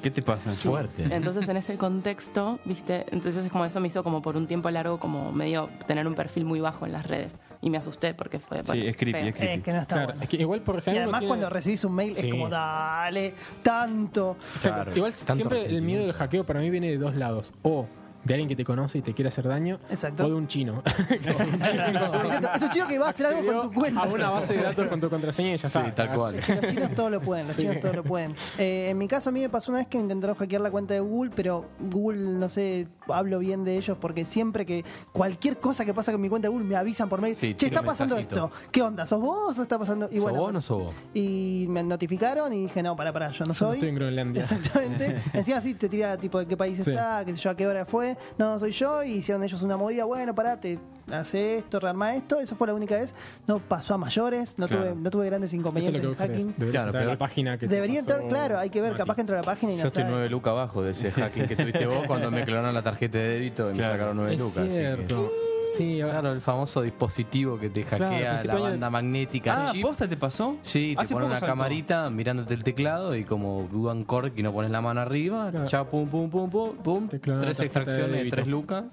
¿Qué 0.02 0.10
te 0.10 0.22
pasa? 0.22 0.50
Fuerte. 0.50 1.04
entonces 1.10 1.48
en 1.48 1.56
ese 1.56 1.76
contexto, 1.76 2.58
viste, 2.64 3.04
entonces 3.10 3.44
es 3.46 3.52
como 3.52 3.64
eso 3.64 3.80
me 3.80 3.88
hizo 3.88 4.02
como 4.02 4.22
por 4.22 4.36
un 4.36 4.46
tiempo 4.46 4.70
largo 4.70 4.98
como 4.98 5.32
medio 5.32 5.68
tener 5.86 6.06
un 6.06 6.14
perfil 6.14 6.44
muy 6.44 6.60
bajo 6.60 6.86
en 6.86 6.92
las 6.92 7.06
redes 7.06 7.34
y 7.60 7.70
me 7.70 7.78
asusté 7.78 8.14
porque 8.14 8.38
fue 8.38 8.60
Sí, 8.62 8.66
bueno, 8.68 8.84
es 8.84 8.96
creepy, 8.96 9.18
feo. 9.20 9.28
es 9.28 9.34
creepy. 9.36 9.54
Es 9.54 9.62
que 9.62 9.72
no 9.72 9.80
está 9.80 9.94
Claro, 9.94 10.06
bueno. 10.08 10.22
es 10.22 10.28
que 10.28 10.36
igual 10.36 10.60
por 10.62 10.74
Y 10.76 10.78
ejemplo. 10.78 11.02
además 11.02 11.20
tiene- 11.20 11.28
cuando 11.28 11.50
recibís 11.50 11.84
un 11.84 11.94
mail 11.94 12.14
Sí. 12.14 12.26
es 12.26 12.34
como, 12.34 12.48
dale, 12.48 13.34
tanto. 13.62 14.36
Claro, 14.62 14.96
Igual 14.96 15.12
tanto 15.12 15.34
siempre 15.34 15.64
el 15.66 15.82
miedo 15.82 16.02
del 16.02 16.12
hackeo 16.12 16.44
para 16.44 16.60
mí 16.60 16.70
viene 16.70 16.88
de 16.88 16.98
dos 16.98 17.14
lados. 17.14 17.52
O 17.62 17.86
de 18.24 18.34
alguien 18.34 18.48
que 18.48 18.56
te 18.56 18.64
conoce 18.64 18.98
y 18.98 19.02
te 19.02 19.14
quiere 19.14 19.28
hacer 19.28 19.48
daño. 19.48 19.78
Exacto. 19.90 20.24
O 20.24 20.28
de 20.28 20.34
un 20.34 20.46
chino. 20.48 20.82
Es 22.56 22.62
un 22.62 22.70
chico 22.70 22.86
que 22.86 22.98
va 22.98 23.06
a 23.06 23.10
hacer 23.10 23.26
algo 23.26 23.52
con 23.52 23.68
tu 23.70 23.74
cuenta. 23.80 24.02
A 24.02 24.06
una 24.06 24.30
base 24.30 24.54
de 24.54 24.62
datos 24.62 24.86
con 24.88 25.00
tu 25.00 25.08
contraseña 25.10 25.54
y 25.54 25.56
ya 25.56 25.68
Sí, 25.68 25.78
está. 25.78 25.94
tal 26.06 26.16
cual. 26.16 26.40
Que 26.40 26.54
los 26.54 26.66
chinos 26.72 26.94
todo 26.94 27.10
lo 27.10 27.20
pueden, 27.20 27.46
los 27.46 27.56
Sí. 27.56 27.62
chinos 27.62 27.80
todo 27.80 27.92
lo 27.92 28.02
pueden. 28.04 28.34
Eh, 28.58 28.88
en 28.90 28.98
mi 28.98 29.08
caso, 29.08 29.30
a 29.30 29.32
mí 29.32 29.40
me 29.40 29.48
pasó 29.48 29.72
una 29.72 29.78
vez 29.80 29.88
que 29.88 29.98
me 29.98 30.04
intentaron 30.04 30.36
hackear 30.36 30.60
la 30.60 30.70
cuenta 30.70 30.94
de 30.94 31.00
Google, 31.00 31.30
pero 31.34 31.64
Google, 31.80 32.18
no 32.38 32.48
sé, 32.48 32.88
hablo 33.08 33.38
bien 33.38 33.64
de 33.64 33.76
ellos 33.76 33.96
porque 34.00 34.24
siempre 34.24 34.66
que 34.66 34.84
cualquier 35.12 35.58
cosa 35.58 35.84
que 35.84 35.94
pasa 35.94 36.12
con 36.12 36.20
mi 36.20 36.28
cuenta 36.28 36.46
de 36.48 36.52
Google 36.52 36.66
me 36.66 36.76
avisan 36.76 37.08
por 37.08 37.20
mail, 37.20 37.36
Sí, 37.36 37.54
che, 37.54 37.66
está 37.66 37.82
pasando 37.82 38.16
mensajito. 38.16 38.46
esto. 38.46 38.56
¿Qué 38.70 38.82
onda? 38.82 39.06
¿Sos 39.06 39.20
vos 39.20 39.58
o 39.58 39.62
está 39.62 39.78
pasando? 39.78 40.08
Y 40.10 40.16
¿Sos 40.16 40.22
bueno, 40.24 40.38
vos 40.40 40.48
o 40.48 40.52
no 40.52 40.60
sos 40.60 40.82
vos? 40.84 40.94
Y 41.14 41.66
me 41.68 41.82
notificaron 41.82 42.52
y 42.52 42.62
dije, 42.62 42.82
no, 42.82 42.96
para, 42.96 43.12
para, 43.12 43.30
yo 43.30 43.44
no 43.44 43.54
soy. 43.54 43.74
estoy 43.74 43.88
en 43.90 43.94
Groenlandia. 43.96 44.42
Exactamente. 44.42 45.20
Encima 45.32 45.60
sí 45.60 45.74
te 45.74 45.88
tira 45.88 46.16
tipo 46.16 46.38
de 46.38 46.46
qué 46.46 46.56
país 46.56 46.78
Sí. 46.82 46.90
está, 46.90 47.24
qué 47.24 47.34
sé 47.34 47.40
yo, 47.40 47.50
a 47.50 47.56
qué 47.56 47.66
hora 47.66 47.84
fue. 47.84 48.11
No, 48.38 48.58
soy 48.58 48.72
yo. 48.72 49.02
Y 49.02 49.12
hicieron 49.14 49.42
ellos 49.44 49.62
una 49.62 49.76
movida. 49.76 50.04
Bueno, 50.04 50.34
parate, 50.34 50.78
hace 51.10 51.56
esto, 51.58 51.80
rearma 51.80 52.14
esto. 52.14 52.40
Eso 52.40 52.54
fue 52.56 52.66
la 52.66 52.74
única 52.74 52.96
vez. 52.96 53.14
No 53.46 53.58
pasó 53.58 53.94
a 53.94 53.98
mayores. 53.98 54.58
No, 54.58 54.66
Claro. 54.68 54.82
tuve, 54.92 54.94
no 55.02 55.10
tuve 55.10 55.26
grandes 55.26 55.52
Eso 55.52 55.56
es 55.56 55.62
lo 55.64 55.68
inconvenientes 55.68 56.02
que 56.02 56.24
en 56.24 56.30
hacking. 56.30 56.54
Deberías 56.58 56.70
Claro, 56.72 56.86
entrar 56.88 57.02
a 57.02 57.04
pero 57.04 57.12
la 57.12 57.18
página 57.18 57.58
que 57.58 57.66
Debería 57.66 58.00
pasó 58.02 58.12
entrar, 58.14 58.28
claro, 58.28 58.58
hay 58.58 58.70
que 58.70 58.80
ver, 58.80 58.90
Mati. 58.92 58.98
capaz 59.02 59.14
que 59.14 59.20
entra 59.22 59.36
a 59.36 59.40
la 59.40 59.44
página 59.46 59.72
y 59.72 59.76
no 59.76 59.82
Yo 59.82 59.88
estoy 59.88 60.02
sabe. 60.02 60.12
nueve 60.14 60.30
lucas 60.30 60.50
abajo 60.52 60.82
de 60.82 60.92
ese 60.92 61.10
hacking 61.10 61.46
que 61.46 61.56
tuviste 61.56 61.86
vos 61.86 62.04
cuando 62.06 62.30
me 62.30 62.44
clonaron 62.44 62.74
la 62.74 62.82
tarjeta 62.82 63.18
de 63.18 63.28
débito 63.28 63.70
y 63.70 63.74
me 63.74 63.82
sacaron 63.82 64.16
nueve 64.16 64.34
Es 64.34 64.38
lucas. 64.40 64.58
así 64.58 64.68
que- 64.68 64.76
cierto. 64.76 65.28
Sí, 65.76 65.98
Claro, 66.02 66.32
el 66.32 66.40
famoso 66.40 66.82
dispositivo 66.82 67.58
que 67.58 67.70
te 67.70 67.82
Claro, 67.84 68.06
hackea 68.06 68.30
principio 68.30 68.58
la 68.58 68.70
banda 68.70 68.90
magnética. 68.90 69.64
Ah, 69.64 69.72
chip. 69.72 69.82
¿posta 69.82 70.08
te 70.08 70.16
pasó? 70.16 70.56
Sí, 70.62 70.94
te 70.96 71.02
Hace 71.02 71.14
ponen 71.14 71.26
poco 71.28 71.32
una 71.32 71.40
saltó. 71.40 71.52
camarita 71.52 72.10
mirándote 72.10 72.54
el 72.54 72.64
teclado 72.64 73.14
y 73.16 73.24
como 73.24 73.68
dudan 73.70 74.04
cork 74.04 74.32
y 74.36 74.42
no 74.42 74.52
pones 74.52 74.70
la 74.70 74.80
mano 74.80 75.00
arriba, 75.00 75.50
Claro. 75.50 75.66
chao, 75.68 75.86
pum, 75.86 76.08
pum, 76.08 76.30
pum, 76.30 76.50
pum, 76.50 76.76
pum, 76.76 77.08
Te 77.08 77.20
clonan 77.20 77.42
tres 77.42 77.58
la 77.58 77.64
tarjeta 77.64 77.80
de 77.80 77.84
extracciones, 77.92 78.16
débito. 78.18 78.36
tres 78.36 78.46
lucas. 78.48 78.84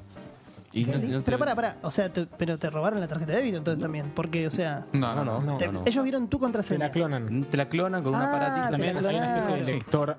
Y 0.72 0.86
no- 0.86 0.92
Qué 0.92 0.98
no 1.00 1.04
li- 1.08 1.14
te- 1.16 1.22
Pero 1.24 1.40
para, 1.40 1.56
para, 1.56 1.78
o 1.82 1.90
sea, 1.90 2.14
te- 2.14 2.28
pero 2.38 2.60
te 2.60 2.70
robaron 2.70 3.00
la 3.00 3.08
tarjeta 3.08 3.32
de 3.32 3.38
débito 3.40 3.58
entonces 3.58 3.82
también, 3.82 4.12
porque, 4.16 4.46
o 4.46 4.52
sea, 4.52 4.86
No, 4.94 5.16
no, 5.16 5.26
no. 5.26 5.42
no. 5.42 5.58
te- 5.58 5.66
no, 5.66 5.72
no. 5.74 5.82
ellos 5.86 6.04
vieron 6.04 6.28
tu 6.28 6.38
Te 6.38 6.42
contraseña. 6.44 6.86
la 6.86 6.92
clonan. 6.92 7.46
Te 7.46 7.58
la 7.58 7.68
clonan 7.68 8.04
con 8.04 8.14
un 8.14 8.22
Ah, 8.22 8.28
aparatito. 8.30 8.66
te 8.68 8.72
También 8.74 8.98
hay 8.98 9.16
una 9.16 9.40
especie 9.40 9.66
de 9.66 9.74
lector 9.74 10.18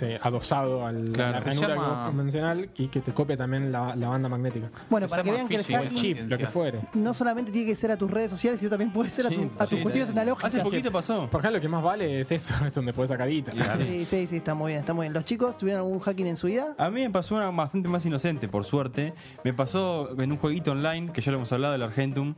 eh, 0.00 0.18
adosado 0.22 0.86
al, 0.86 1.10
Claro, 1.12 1.36
a 1.38 1.40
la 1.40 1.44
ranura 1.46 1.68
llama- 1.68 2.06
convencional 2.06 2.68
y 2.76 2.88
que 2.88 3.00
te 3.00 3.12
copia 3.12 3.36
también 3.36 3.70
la, 3.72 3.94
la 3.96 4.08
banda 4.08 4.28
magnética. 4.28 4.68
Bueno, 4.90 5.06
Se 5.06 5.10
para 5.10 5.22
que 5.22 5.30
vean 5.32 5.48
que 5.48 5.56
el 5.56 5.64
hacking 5.64 5.88
chip, 5.96 6.18
lo 6.28 6.36
que 6.38 6.46
fuere. 6.46 6.80
no 6.94 7.14
solamente 7.14 7.50
tiene 7.52 7.66
que 7.68 7.76
ser 7.76 7.90
a 7.92 7.96
tus 7.96 8.10
redes 8.10 8.30
sociales, 8.30 8.58
sino 8.60 8.70
también 8.70 8.92
puede 8.92 9.08
ser 9.10 9.26
a, 9.26 9.28
Sí, 9.28 9.36
tu- 9.36 9.50
a 9.56 9.66
tus 9.66 9.68
sí, 9.78 9.82
cuestiones 9.82 10.08
sí. 10.08 10.12
analógicas. 10.18 10.54
Hace 10.54 10.62
poquito 10.62 10.90
pasó. 10.92 11.14
Por 11.30 11.40
ejemplo, 11.40 11.58
lo 11.58 11.60
que 11.60 11.68
más 11.68 11.82
vale 11.82 12.20
es 12.20 12.32
eso, 12.32 12.54
es 12.66 12.74
donde 12.74 12.92
puedes 12.92 13.08
sacar 13.10 13.28
guita. 13.28 13.52
Sí, 13.52 14.04
sí, 14.04 14.26
sí, 14.26 14.36
está 14.36 14.54
muy 14.54 14.70
bien, 14.72 14.80
está 14.80 14.92
muy 14.94 15.04
bien. 15.04 15.12
¿Los 15.12 15.24
chicos 15.24 15.56
tuvieron 15.58 15.82
algún 15.84 15.98
hacking 16.00 16.26
en 16.26 16.36
su 16.36 16.46
vida? 16.48 16.74
A 16.78 16.90
mí 16.90 17.00
me 17.02 17.10
pasó 17.10 17.34
una 17.36 17.50
bastante 17.50 17.88
más 17.88 18.04
inocente, 18.06 18.48
por 18.48 18.64
suerte. 18.64 19.14
Me 19.44 19.52
pasó 19.54 20.10
en 20.20 20.32
un 20.32 20.38
jueguito 20.38 20.72
online, 20.72 21.12
que 21.12 21.20
ya 21.20 21.30
lo 21.30 21.38
hemos 21.38 21.52
hablado, 21.52 21.74
el 21.74 21.82
Argentum. 21.82 22.34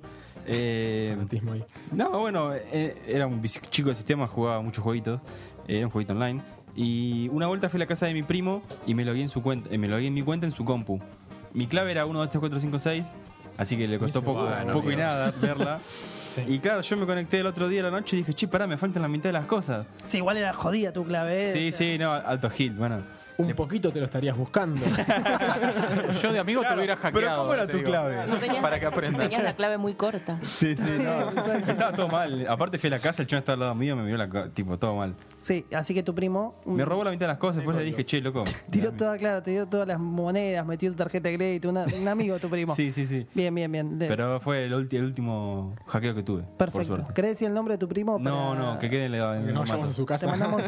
Eh, 0.49 1.17
no, 1.93 2.11
bueno, 2.21 2.53
eh, 2.55 2.97
era 3.07 3.27
un 3.27 3.43
chico 3.43 3.89
de 3.89 3.95
sistema, 3.95 4.27
jugaba 4.29 4.61
muchos 4.63 4.83
jueguitos. 4.85 5.21
eh, 5.67 5.79
Era 5.79 5.87
un 5.87 5.91
jueguito 5.93 6.13
online. 6.13 6.41
Y 6.77 7.29
una 7.33 7.47
vuelta 7.47 7.69
fui 7.71 7.79
a 7.79 7.81
la 7.81 7.87
casa 7.87 8.07
de 8.07 8.13
mi 8.13 8.23
primo 8.23 8.63
y 8.87 8.95
me 8.95 9.05
logué 9.05 9.23
en 9.23 9.31
su 9.31 9.43
cuenta, 9.43 9.69
eh, 9.73 9.79
me 9.79 9.89
logué 9.89 10.07
en 10.07 10.15
mi 10.15 10.23
cuenta 10.23 10.47
en 10.47 10.53
su 10.53 10.65
compu. 10.65 11.01
Mi 11.55 11.67
clave 11.67 11.91
era 11.91 12.05
1, 12.05 12.19
2, 12.19 12.29
3, 12.31 12.39
4, 12.39 12.61
5, 12.61 12.79
6. 12.79 13.05
Así 13.57 13.77
que 13.79 13.89
le 13.89 13.99
costó 13.99 14.23
poco, 14.23 14.45
bueno, 14.45 14.73
poco 14.75 14.93
y 14.93 14.97
nada 14.97 15.33
verla. 15.41 15.81
Sí. 16.29 16.43
Y 16.47 16.59
claro, 16.59 16.83
yo 16.83 16.99
me 16.99 17.07
conecté 17.07 17.41
el 17.41 17.47
otro 17.47 17.67
día 17.67 17.81
a 17.81 17.85
la 17.85 17.91
noche 17.91 18.17
y 18.17 18.19
dije, 18.19 18.35
che, 18.35 18.47
pará, 18.47 18.67
me 18.67 18.77
faltan 18.77 19.01
la 19.01 19.09
mitad 19.09 19.31
de 19.31 19.33
las 19.33 19.47
cosas. 19.47 19.87
Sí, 20.07 20.19
igual 20.19 20.37
era 20.37 20.53
jodida 20.53 20.93
tu 20.93 21.03
clave. 21.03 21.49
¿eh? 21.49 21.53
Sí, 21.55 21.69
O 21.69 21.73
sea, 21.73 21.79
sí, 21.79 21.99
no, 21.99 22.13
alto 22.13 22.51
hit, 22.51 22.77
bueno. 22.77 22.99
Un 23.39 23.53
poquito 23.55 23.93
te 23.93 23.99
lo 23.99 24.07
estarías 24.07 24.37
buscando. 24.37 24.81
Yo 26.23 26.33
de 26.33 26.39
amigo 26.39 26.61
te 26.63 26.67
Claro, 26.67 26.79
hubiera 26.81 26.97
pero 26.97 27.13
hackeado. 27.15 27.43
¿cómo 27.43 27.55
era 27.55 27.67
te 27.67 27.73
tu 27.73 27.79
digo. 27.79 27.91
clave? 27.91 28.27
No 28.27 28.37
tenías, 28.37 28.63
Para 28.63 28.81
que 28.81 28.87
aprendas. 28.87 29.21
Tenías 29.23 29.43
la 29.45 29.55
clave 29.57 29.79
muy 29.79 29.95
corta. 29.95 30.39
Sí, 30.43 30.75
sí, 30.75 30.83
no. 30.99 31.31
Estaba 31.69 31.93
todo 31.95 32.09
mal. 32.09 32.47
Aparte 32.49 32.79
fui 32.79 32.89
a 32.89 32.91
la 32.93 32.99
casa, 32.99 33.23
el 33.23 33.29
chon 33.29 33.39
estaba 33.41 33.55
al 33.55 33.61
lado 33.61 33.75
mío, 33.75 33.95
me 33.97 34.03
miró 34.05 34.17
la 34.17 34.29
ca- 34.29 34.49
tipo 34.49 34.79
todo 34.79 34.97
mal. 34.97 35.15
Sí, 35.43 35.65
así 35.73 35.95
que 35.95 36.03
tu 36.03 36.15
primo. 36.15 36.57
Me 36.65 36.85
robó 36.85 37.05
la 37.05 37.11
mitad 37.11 37.27
de 37.27 37.33
las 37.33 37.39
cosas, 37.39 37.57
después 37.57 37.77
le 37.77 37.85
dije, 37.85 38.05
che, 38.05 38.21
loco. 38.21 38.45
Tiró 38.71 38.93
toda, 38.93 39.17
claro, 39.19 39.43
te 39.43 39.51
dio 39.53 39.67
todas 39.67 39.87
las 39.87 39.99
monedas, 40.01 40.67
metió 40.67 40.91
tu 40.91 40.97
tarjeta 40.97 41.29
de 41.29 41.37
crédito, 41.37 41.69
una- 41.69 41.85
un 41.85 42.09
amigo 42.09 42.39
tu 42.39 42.49
primo. 42.49 42.75
Sí, 42.75 42.91
sí, 42.93 43.07
sí. 43.07 43.27
Bien, 43.35 43.55
bien, 43.55 43.71
bien. 43.71 43.99
Le- 43.99 44.09
Pero 44.09 44.41
fue 44.41 44.65
el, 44.65 44.73
ulti- 44.73 44.97
el 44.97 45.05
último 45.05 45.75
hackeo 45.87 46.15
que 46.15 46.23
tuve. 46.23 46.43
Por 46.43 46.57
Perfecto. 46.71 46.97
suerte. 46.97 47.13
¿Querés 47.15 47.33
decir 47.33 47.49
el 47.49 47.55
nombre 47.55 47.75
de 47.75 47.79
tu 47.79 47.89
primo? 47.89 48.19
No, 48.19 48.49
para- 48.55 48.61
no, 48.61 48.79
que 48.79 48.91
quede 48.91 49.05
en 49.07 49.13
la. 49.13 49.37
en 49.37 49.43
Que 49.43 49.49
el 49.49 49.55
no 49.55 49.61
mato. 49.61 49.73
vayamos 49.73 49.91
a 49.91 49.93
su 49.93 50.03
Te 50.05 50.09
casa. 50.09 50.27
mandamos 50.29 50.63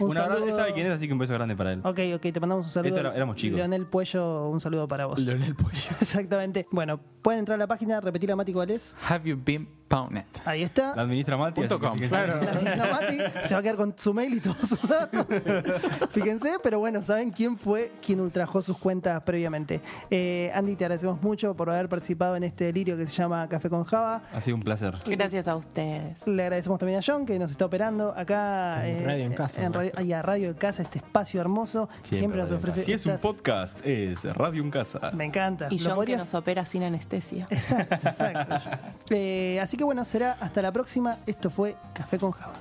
un 0.00 0.08
Un 0.10 0.16
abrazo, 0.16 0.34
saludo. 0.34 0.48
él 0.50 0.56
sabe 0.56 0.72
quién 0.72 0.86
es, 0.86 0.92
así 0.94 1.06
que 1.06 1.12
un 1.12 1.18
beso 1.18 1.34
grande 1.34 1.54
para 1.54 1.72
él. 1.74 1.80
Ok, 1.84 1.97
Ok, 1.98 2.14
ok, 2.16 2.32
te 2.32 2.40
mandamos 2.40 2.66
un 2.66 2.72
saludo. 2.72 2.88
Esto 2.96 3.00
era- 3.08 3.16
éramos 3.16 3.36
chicos. 3.36 3.56
Leonel 3.56 3.86
Puello, 3.86 4.48
un 4.48 4.60
saludo 4.60 4.86
para 4.86 5.06
vos. 5.06 5.18
Leonel 5.20 5.54
Pollo. 5.56 5.72
Exactamente. 6.00 6.66
Bueno, 6.70 7.00
pueden 7.22 7.40
entrar 7.40 7.56
a 7.56 7.58
la 7.58 7.66
página, 7.66 8.00
repetir 8.00 8.28
la 8.28 8.36
Mati 8.36 8.52
cuál 8.52 8.70
es. 8.70 8.96
Have 9.08 9.28
you 9.28 9.36
been 9.42 9.68
pwned? 9.88 10.24
Ahí 10.44 10.62
está. 10.62 10.94
La 10.94 11.02
administra 11.02 11.36
Mati. 11.36 11.66
Com. 11.66 11.98
fíjense. 11.98 12.26
La 12.26 12.34
ministra 12.34 12.86
Mati 12.92 13.18
se 13.46 13.54
va 13.54 13.60
a 13.60 13.62
quedar 13.62 13.76
con 13.76 13.94
su 13.96 14.14
mail 14.14 14.34
y 14.34 14.40
todos 14.40 14.68
sus 14.68 14.88
datos. 14.88 15.26
Fíjense, 16.10 16.56
pero 16.62 16.78
bueno, 16.78 17.02
saben 17.02 17.30
quién 17.30 17.56
fue 17.56 17.92
quien 18.04 18.20
ultrajó 18.20 18.62
sus 18.62 18.78
cuentas 18.78 19.22
previamente. 19.22 19.80
Eh, 20.10 20.50
Andy, 20.54 20.76
te 20.76 20.84
agradecemos 20.84 21.22
mucho 21.22 21.54
por 21.54 21.70
haber 21.70 21.88
participado 21.88 22.36
en 22.36 22.44
este 22.44 22.64
delirio 22.64 22.96
que 22.96 23.06
se 23.06 23.12
llama 23.12 23.48
Café 23.48 23.68
con 23.68 23.84
Java. 23.84 24.22
Ha 24.32 24.40
sido 24.40 24.56
un 24.56 24.62
placer. 24.62 24.94
Gracias 25.06 25.48
a 25.48 25.56
ustedes. 25.56 26.16
Le 26.26 26.42
agradecemos 26.42 26.78
también 26.78 26.98
a 27.00 27.02
John 27.04 27.26
que 27.26 27.38
nos 27.38 27.50
está 27.50 27.66
operando 27.66 28.12
acá 28.16 28.86
En 28.86 29.04
Radio 29.04 29.24
en 29.24 29.34
Casa, 29.34 29.64
en 29.64 29.72
radio, 29.72 29.92
y 30.02 30.12
a 30.12 30.22
Radio 30.22 30.48
en 30.48 30.54
Casa, 30.54 30.82
este 30.82 30.98
espacio 30.98 31.40
hermoso. 31.40 31.88
Siempre, 32.02 32.18
Siempre 32.18 32.40
nos 32.42 32.52
ofrece. 32.52 32.82
Si 32.82 32.92
es 32.92 33.06
un 33.06 33.18
podcast, 33.18 33.84
es 33.86 34.24
Radio 34.24 34.62
en 34.62 34.70
Casa. 34.70 35.10
Me 35.14 35.24
encanta. 35.24 35.68
Y 35.70 35.78
¿Lo 35.78 35.94
John 35.94 36.06
que 36.06 36.16
nos 36.16 36.34
opera 36.34 36.64
sin 36.66 36.82
anestesia. 36.82 37.46
Exacto, 37.50 38.08
exacto. 38.08 38.56
Eh, 39.10 39.58
así 39.60 39.77
que 39.78 39.84
bueno, 39.84 40.04
será 40.04 40.32
hasta 40.32 40.60
la 40.60 40.72
próxima. 40.72 41.20
Esto 41.24 41.48
fue 41.48 41.76
Café 41.94 42.18
con 42.18 42.32
Java. 42.32 42.60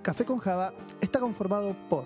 Café 0.00 0.24
con 0.24 0.38
Java 0.38 0.72
está 1.00 1.20
conformado 1.20 1.76
por 1.90 2.04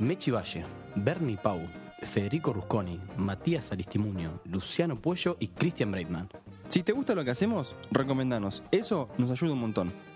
Mechi 0.00 0.30
Valle, 0.30 0.64
Bernie 0.96 1.36
Pau, 1.36 1.60
Federico 2.02 2.52
Rusconi, 2.52 2.98
Matías 3.18 3.70
Aristimuño, 3.70 4.40
Luciano 4.46 4.96
Puello 4.96 5.36
y 5.38 5.48
Christian 5.48 5.92
Breitman. 5.92 6.28
Si 6.68 6.82
te 6.82 6.92
gusta 6.92 7.14
lo 7.14 7.24
que 7.24 7.30
hacemos, 7.30 7.74
recomendanos. 7.90 8.62
Eso 8.70 9.08
nos 9.18 9.30
ayuda 9.30 9.52
un 9.52 9.60
montón. 9.60 10.07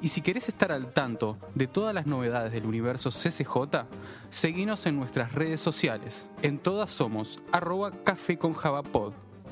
Y 0.00 0.08
si 0.08 0.22
querés 0.22 0.48
estar 0.48 0.72
al 0.72 0.92
tanto 0.92 1.38
de 1.54 1.66
todas 1.66 1.94
las 1.94 2.06
novedades 2.06 2.52
del 2.52 2.66
universo 2.66 3.10
CCJ, 3.10 3.86
seguinos 4.30 4.86
en 4.86 4.96
nuestras 4.96 5.32
redes 5.32 5.60
sociales. 5.60 6.28
En 6.42 6.58
todas 6.58 6.90
somos 6.90 7.38
arroba 7.52 7.90
café 8.04 8.38
con. 8.38 8.52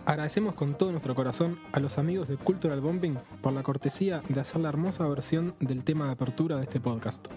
Agradecemos 0.07 0.55
con 0.55 0.75
todo 0.75 0.91
nuestro 0.91 1.15
corazón 1.15 1.59
a 1.73 1.81
los 1.81 1.99
amigos 1.99 2.29
de 2.29 2.37
Cultural 2.37 2.81
Bombing 2.81 3.19
por 3.43 3.53
la 3.53 3.63
cortesía 3.63 4.23
de 4.29 4.41
hacer 4.41 4.61
la 4.61 4.71
hermosa 4.71 5.07
versión 5.07 5.55
del 5.61 5.85
tema 5.85 6.07
de 6.07 6.13
apertura 6.13 6.57
de 6.57 6.65
este 6.65 6.81
podcast. 6.81 7.29